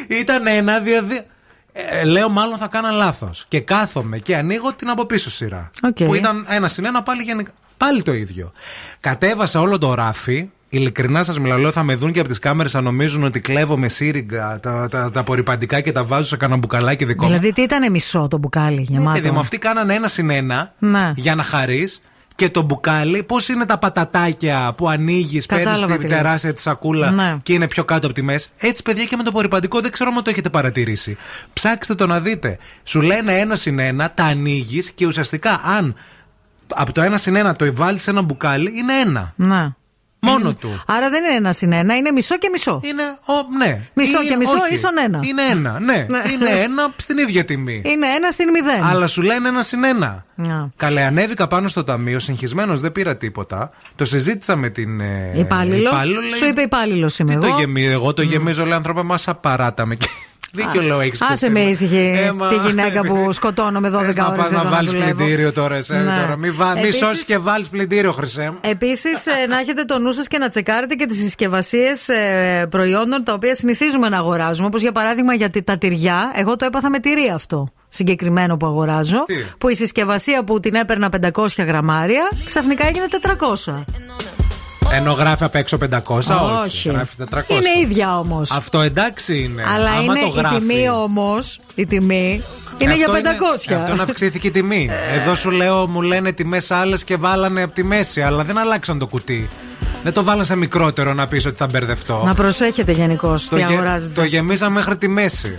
[0.09, 1.27] Ήταν ένα δηλαδή.
[1.73, 3.45] Ε, λέω μάλλον θα 'κανα λάθος.
[3.49, 5.71] Και κάθομαι και ανοίγω την από πίσω σειρά.
[5.83, 6.05] Οκ.
[6.05, 7.51] Που ήταν ένα συν ένα πάλι γενικά.
[7.77, 8.53] Πάλι το ίδιο.
[9.01, 10.49] Κατέβασα όλο το ράφι.
[10.69, 13.77] Ειλικρινά σας μιλάω, λέω, θα με δουν και από τις κάμερες θα νομίζουν ότι κλέβω
[13.77, 17.29] με σύριγγα τα, τα, τα απορριπαντικά και τα βάζω σε κανένα μπουκαλάκι δικό μου.
[17.31, 21.13] Δηλαδή τι ήταν μισό το μπουκάλι γεμάτο; Παιδί μου, αυτοί κάνανε ένα συν ένα Ναι.
[21.17, 22.01] για να χαρείς.
[22.35, 26.17] Και το μπουκάλι, πώς είναι τα πατατάκια που ανοίγεις, παίρνεις Κατάλαβα τη τι λες.
[26.17, 27.37] τεράστια τη σακούλα Ναι.
[27.43, 28.49] και είναι πιο κάτω από τη μέση.
[28.59, 31.17] Έτσι, παιδιά, και με το απορριπαντικό δεν ξέρω αν το έχετε παρατηρήσει.
[31.53, 32.59] Ψάξτε το να δείτε.
[32.85, 35.95] Σου λένε ένα συν ένα, τα ανοίγεις και ουσιαστικά αν
[36.75, 39.33] από το ένα συν ένα το βάλεις σε ένα μπουκάλι, είναι ένα.
[39.37, 39.69] Ναι.
[40.21, 40.83] Μόνο του.
[40.87, 42.81] Άρα δεν είναι ένα συν ένα, είναι μισό και μισό.
[42.85, 43.81] Είναι, ο, ναι.
[43.95, 44.73] Μισό Είναι- και μισό όχι.
[44.75, 45.21] ίσον ένα.
[45.23, 46.07] Είναι ένα, ναι.
[46.09, 46.23] Ναι.
[46.33, 47.83] Είναι ένα στην ίδια τιμή.
[47.85, 48.85] Είναι ένα συν μηδέν.
[48.85, 50.25] Αλλά σου λένε ένα συν ένα.
[50.35, 50.65] Ναι.
[50.77, 53.71] Καλέ, ανέβηκα πάνω στο ταμείο, συγχυσμένος, δεν πήρα τίποτα.
[53.95, 55.01] Το συζήτησα με την.
[55.01, 55.89] Ε, Υπάλληλο.
[55.89, 57.55] υπάλληλο, λέει, Σου είπε υπάλληλος είμαι Τι εγώ.
[57.55, 59.97] το γεμίζω, εγώ το γεμίζω, λέει άνθρωπε, μα απαράταμε.
[60.51, 61.23] Και Δίκιο λέω έχεις.
[61.23, 62.15] Άσε με ήσυχη
[62.49, 66.15] τη γυναίκα που σκοτώνω με 12 Θες να ώρε πας να βάλεις πλυντήριο τώρα, εσένα.
[66.17, 66.21] Ναι.
[66.23, 66.37] Τώρα.
[66.37, 66.73] Μη, βα...
[66.73, 68.51] μη Επίσης- σώσεις και βάλεις πλυντήριο, Χρυσέ.
[68.51, 68.59] μου.
[68.61, 72.09] Επίσης, να έχετε το νου σας και να τσεκάρετε και τις συσκευασίες
[72.71, 74.67] προϊόντων τα οποία συνηθίζουμε να αγοράζουμε.
[74.67, 76.33] Όπως για παράδειγμα για τη- τα τυριά.
[76.35, 79.25] Εγώ το έπαθα με τυρί αυτό συγκεκριμένο που αγοράζω.
[79.25, 83.85] Τι; Που η συσκευασία που την έπαιρνα 500 γραμμάρια ξαφνικά έγινε 400.
[84.97, 86.33] Ενώ γράφει απ' έξω 500, όχι.
[86.65, 86.89] Όχι.
[86.89, 87.43] Γράφει 400.
[87.49, 88.51] Είναι ίδια όμως.
[88.51, 89.63] Αυτό εντάξει είναι.
[89.75, 90.59] Αλλά Άμα είναι το η γράφει.
[90.59, 91.61] τιμή όμως.
[91.75, 92.43] Η τιμή
[92.79, 93.37] είναι Αυτό για
[93.71, 93.75] 500.
[93.75, 94.91] αυτό να αυξήθηκε η τιμή.
[95.15, 98.99] Εδώ σου λέω, μου λένε τιμές άλλες και βάλανε από τη μέση, αλλά δεν αλλάξαν
[98.99, 99.49] το κουτί.
[100.07, 102.23] Δεν το βάλασα μικρότερο να πεις ότι θα μπερδευτώ.
[102.25, 104.21] Να προσέχετε γενικώ τι αγοράζετε.
[104.21, 105.59] Το γεμίζα μέχρι τη μέση.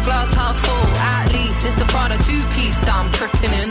[0.00, 3.70] the glass half full, at least it's the Prada two piece that I'm tripping in.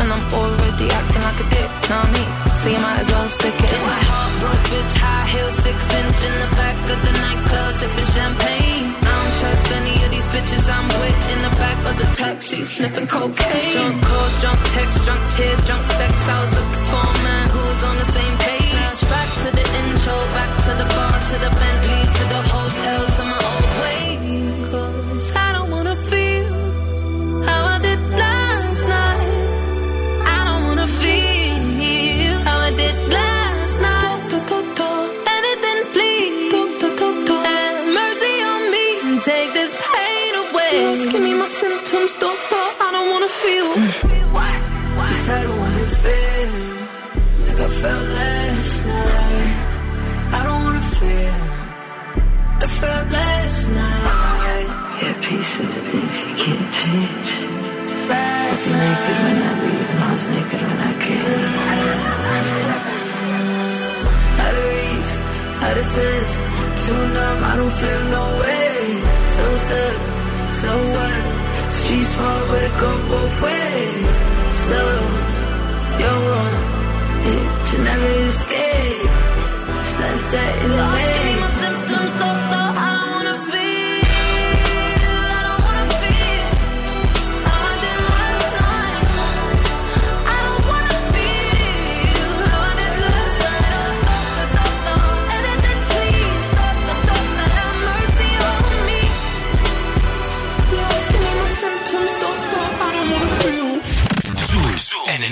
[0.00, 2.30] And I'm already acting like a dick, know what I mean?
[2.54, 6.20] So you might as well stick it Just a heartbroken bitch, high heel, six inch
[6.20, 8.86] in the back of the nightclub, sipping champagne.
[8.92, 12.60] I don't trust any of these bitches I'm with in the back of the taxi,
[12.68, 13.72] sniffing cocaine.
[13.72, 16.12] Drunk calls, drunk texts, drunk tears, drunk sex.
[16.28, 19.00] I was looking for a man who was on the same page.
[19.10, 23.22] Back to the intro, back to the bar, to the Bentley, to the hotel, to
[23.32, 23.35] my
[56.96, 57.28] can't.
[58.08, 61.50] I was naked when I leave, and I was naked when I came.
[64.44, 65.12] Out of reach,
[65.66, 66.30] out of touch,
[66.82, 68.74] too numb, I don't feel no way.
[69.36, 69.96] So stuck,
[70.60, 71.22] so what?
[71.78, 74.14] Street smart, but it go both ways.
[74.68, 74.80] So,
[76.00, 76.54] you're wrong,
[77.26, 79.10] yeah, you never escape.
[79.96, 81.25] Sunset in the way.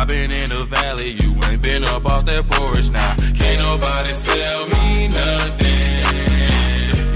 [0.00, 2.88] I've been in the valley, you ain't been up off that porch.
[2.88, 5.76] Now, can't nobody tell me nothing.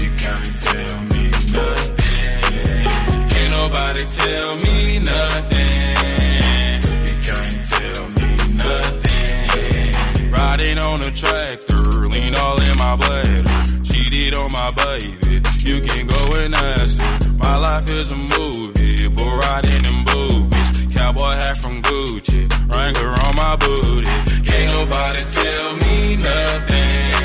[0.05, 2.85] You can't tell me nothing.
[3.33, 6.77] Can't nobody tell me nothing.
[7.09, 10.29] You can't tell me nothing.
[10.29, 13.49] Riding on a tractor, lean all in my blood.
[13.83, 17.33] Cheated on my baby, you can go and ask her.
[17.33, 20.93] My life is a movie, but riding in boobies.
[20.93, 24.09] Cowboy hat from Gucci, Wrangler on my booty.
[24.43, 27.24] Can't nobody tell me nothing.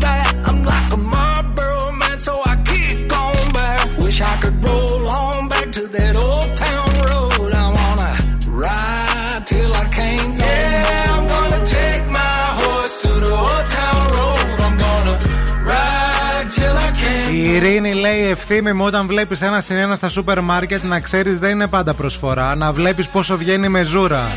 [17.51, 21.51] Η Ειρήνη λέει ευθύμη μου όταν βλέπεις ένα συνένα στα σούπερ μάρκετ να ξέρεις δεν
[21.51, 22.55] είναι πάντα προσφορά.
[22.55, 24.27] Να βλέπεις πόσο βγαίνει με ζούρα.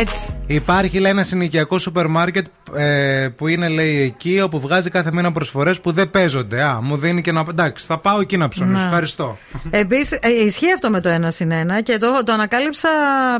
[0.00, 0.36] Έτσι.
[0.46, 5.32] Υπάρχει λέει ένα συνοικιακό σούπερ μάρκετ ε, που είναι λέει εκεί όπου βγάζει κάθε μήνα
[5.32, 6.62] προσφορές που δεν παίζονται.
[6.62, 7.44] Α, μου δίνει και να.
[7.50, 8.78] Εντάξει, θα πάω εκεί να ψωνίσω.
[8.78, 8.84] Ναι.
[8.84, 9.38] Ευχαριστώ.
[9.70, 12.88] Επίσης, ισχύει αυτό με το ένα συν ένα και το, το ανακάλυψα,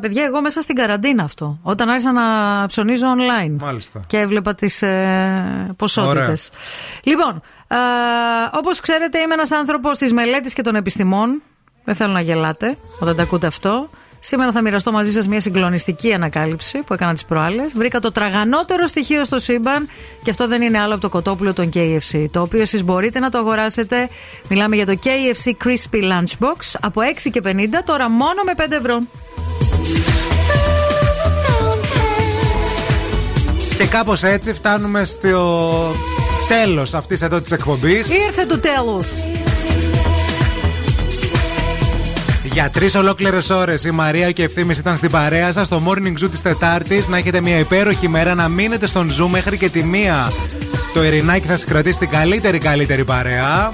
[0.00, 1.58] παιδιά, εγώ μέσα στην καραντίνα αυτό.
[1.62, 2.22] Όταν άρχισα να
[2.66, 3.56] ψωνίζω online.
[3.60, 4.00] Μάλιστα.
[4.06, 6.50] Και έβλεπα τις ε, ποσότητες.
[6.52, 7.02] Ωραία.
[7.02, 7.61] Λοιπόν, ε,
[8.52, 11.42] όπως ξέρετε, είμαι ένας άνθρωπος της μελέτης και των επιστημών.
[11.84, 13.88] Δεν θέλω να γελάτε όταν τα ακούτε αυτό.
[14.24, 17.72] Σήμερα θα μοιραστώ μαζί σας μια συγκλονιστική ανακάλυψη που έκανα τις προάλλες.
[17.76, 19.88] Βρήκα το τραγανότερο στοιχείο στο σύμπαν
[20.22, 22.24] και αυτό δεν είναι άλλο από το κοτόπουλο των KFC.
[22.30, 24.08] Το οποίο εσείς μπορείτε να το αγοράσετε.
[24.48, 27.50] Μιλάμε για το KFC Crispy Lunchbox από 6 και 50,
[27.84, 29.00] τώρα μόνο με 5 ευρώ.
[33.76, 35.94] Και κάπως έτσι φτάνουμε στο
[36.60, 38.10] τέλος αυτής εδώ της εκπομπής.
[38.26, 39.06] Ήρθε το τέλος.
[42.44, 46.24] Για τρεις ολόκληρες ώρες η Μαρία και η Ευθύμη ήταν στην παρέα σας στο morning
[46.24, 47.08] zoo της Τετάρτης.
[47.08, 50.32] Να έχετε μια υπέροχη μέρα, να μείνετε στον zoo μέχρι και τη μία.
[50.94, 53.72] Το Ειρηνάκι θα σα κρατήσει την καλύτερη καλύτερη παρέα.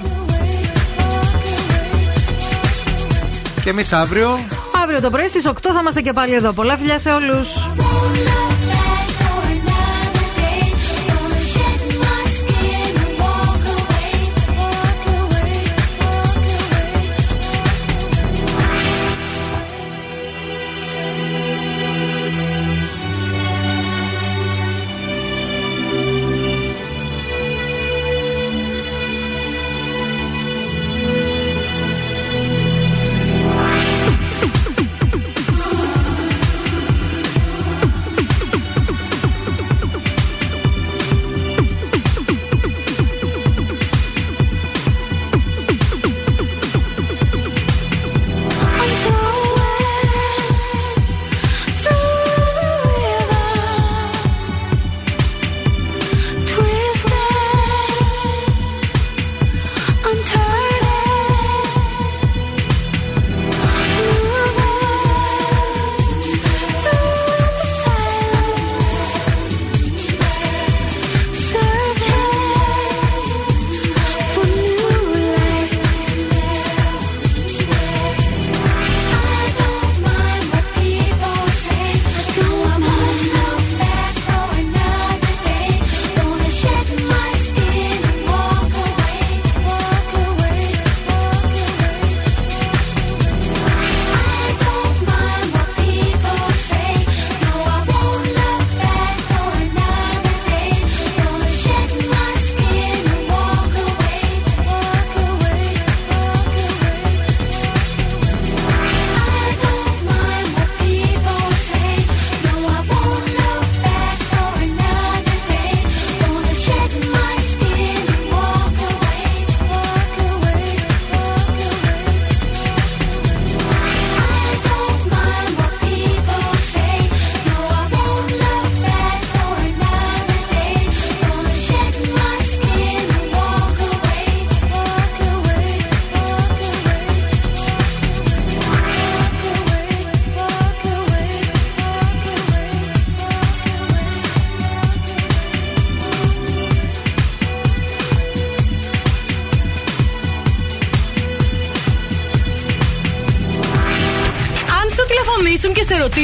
[3.63, 4.39] Και εμείς αύριο.
[4.83, 6.53] Αύριο το πρωί στις 8 θα είμαστε και πάλι εδώ.
[6.53, 7.69] Πολλά φιλιά σε όλους.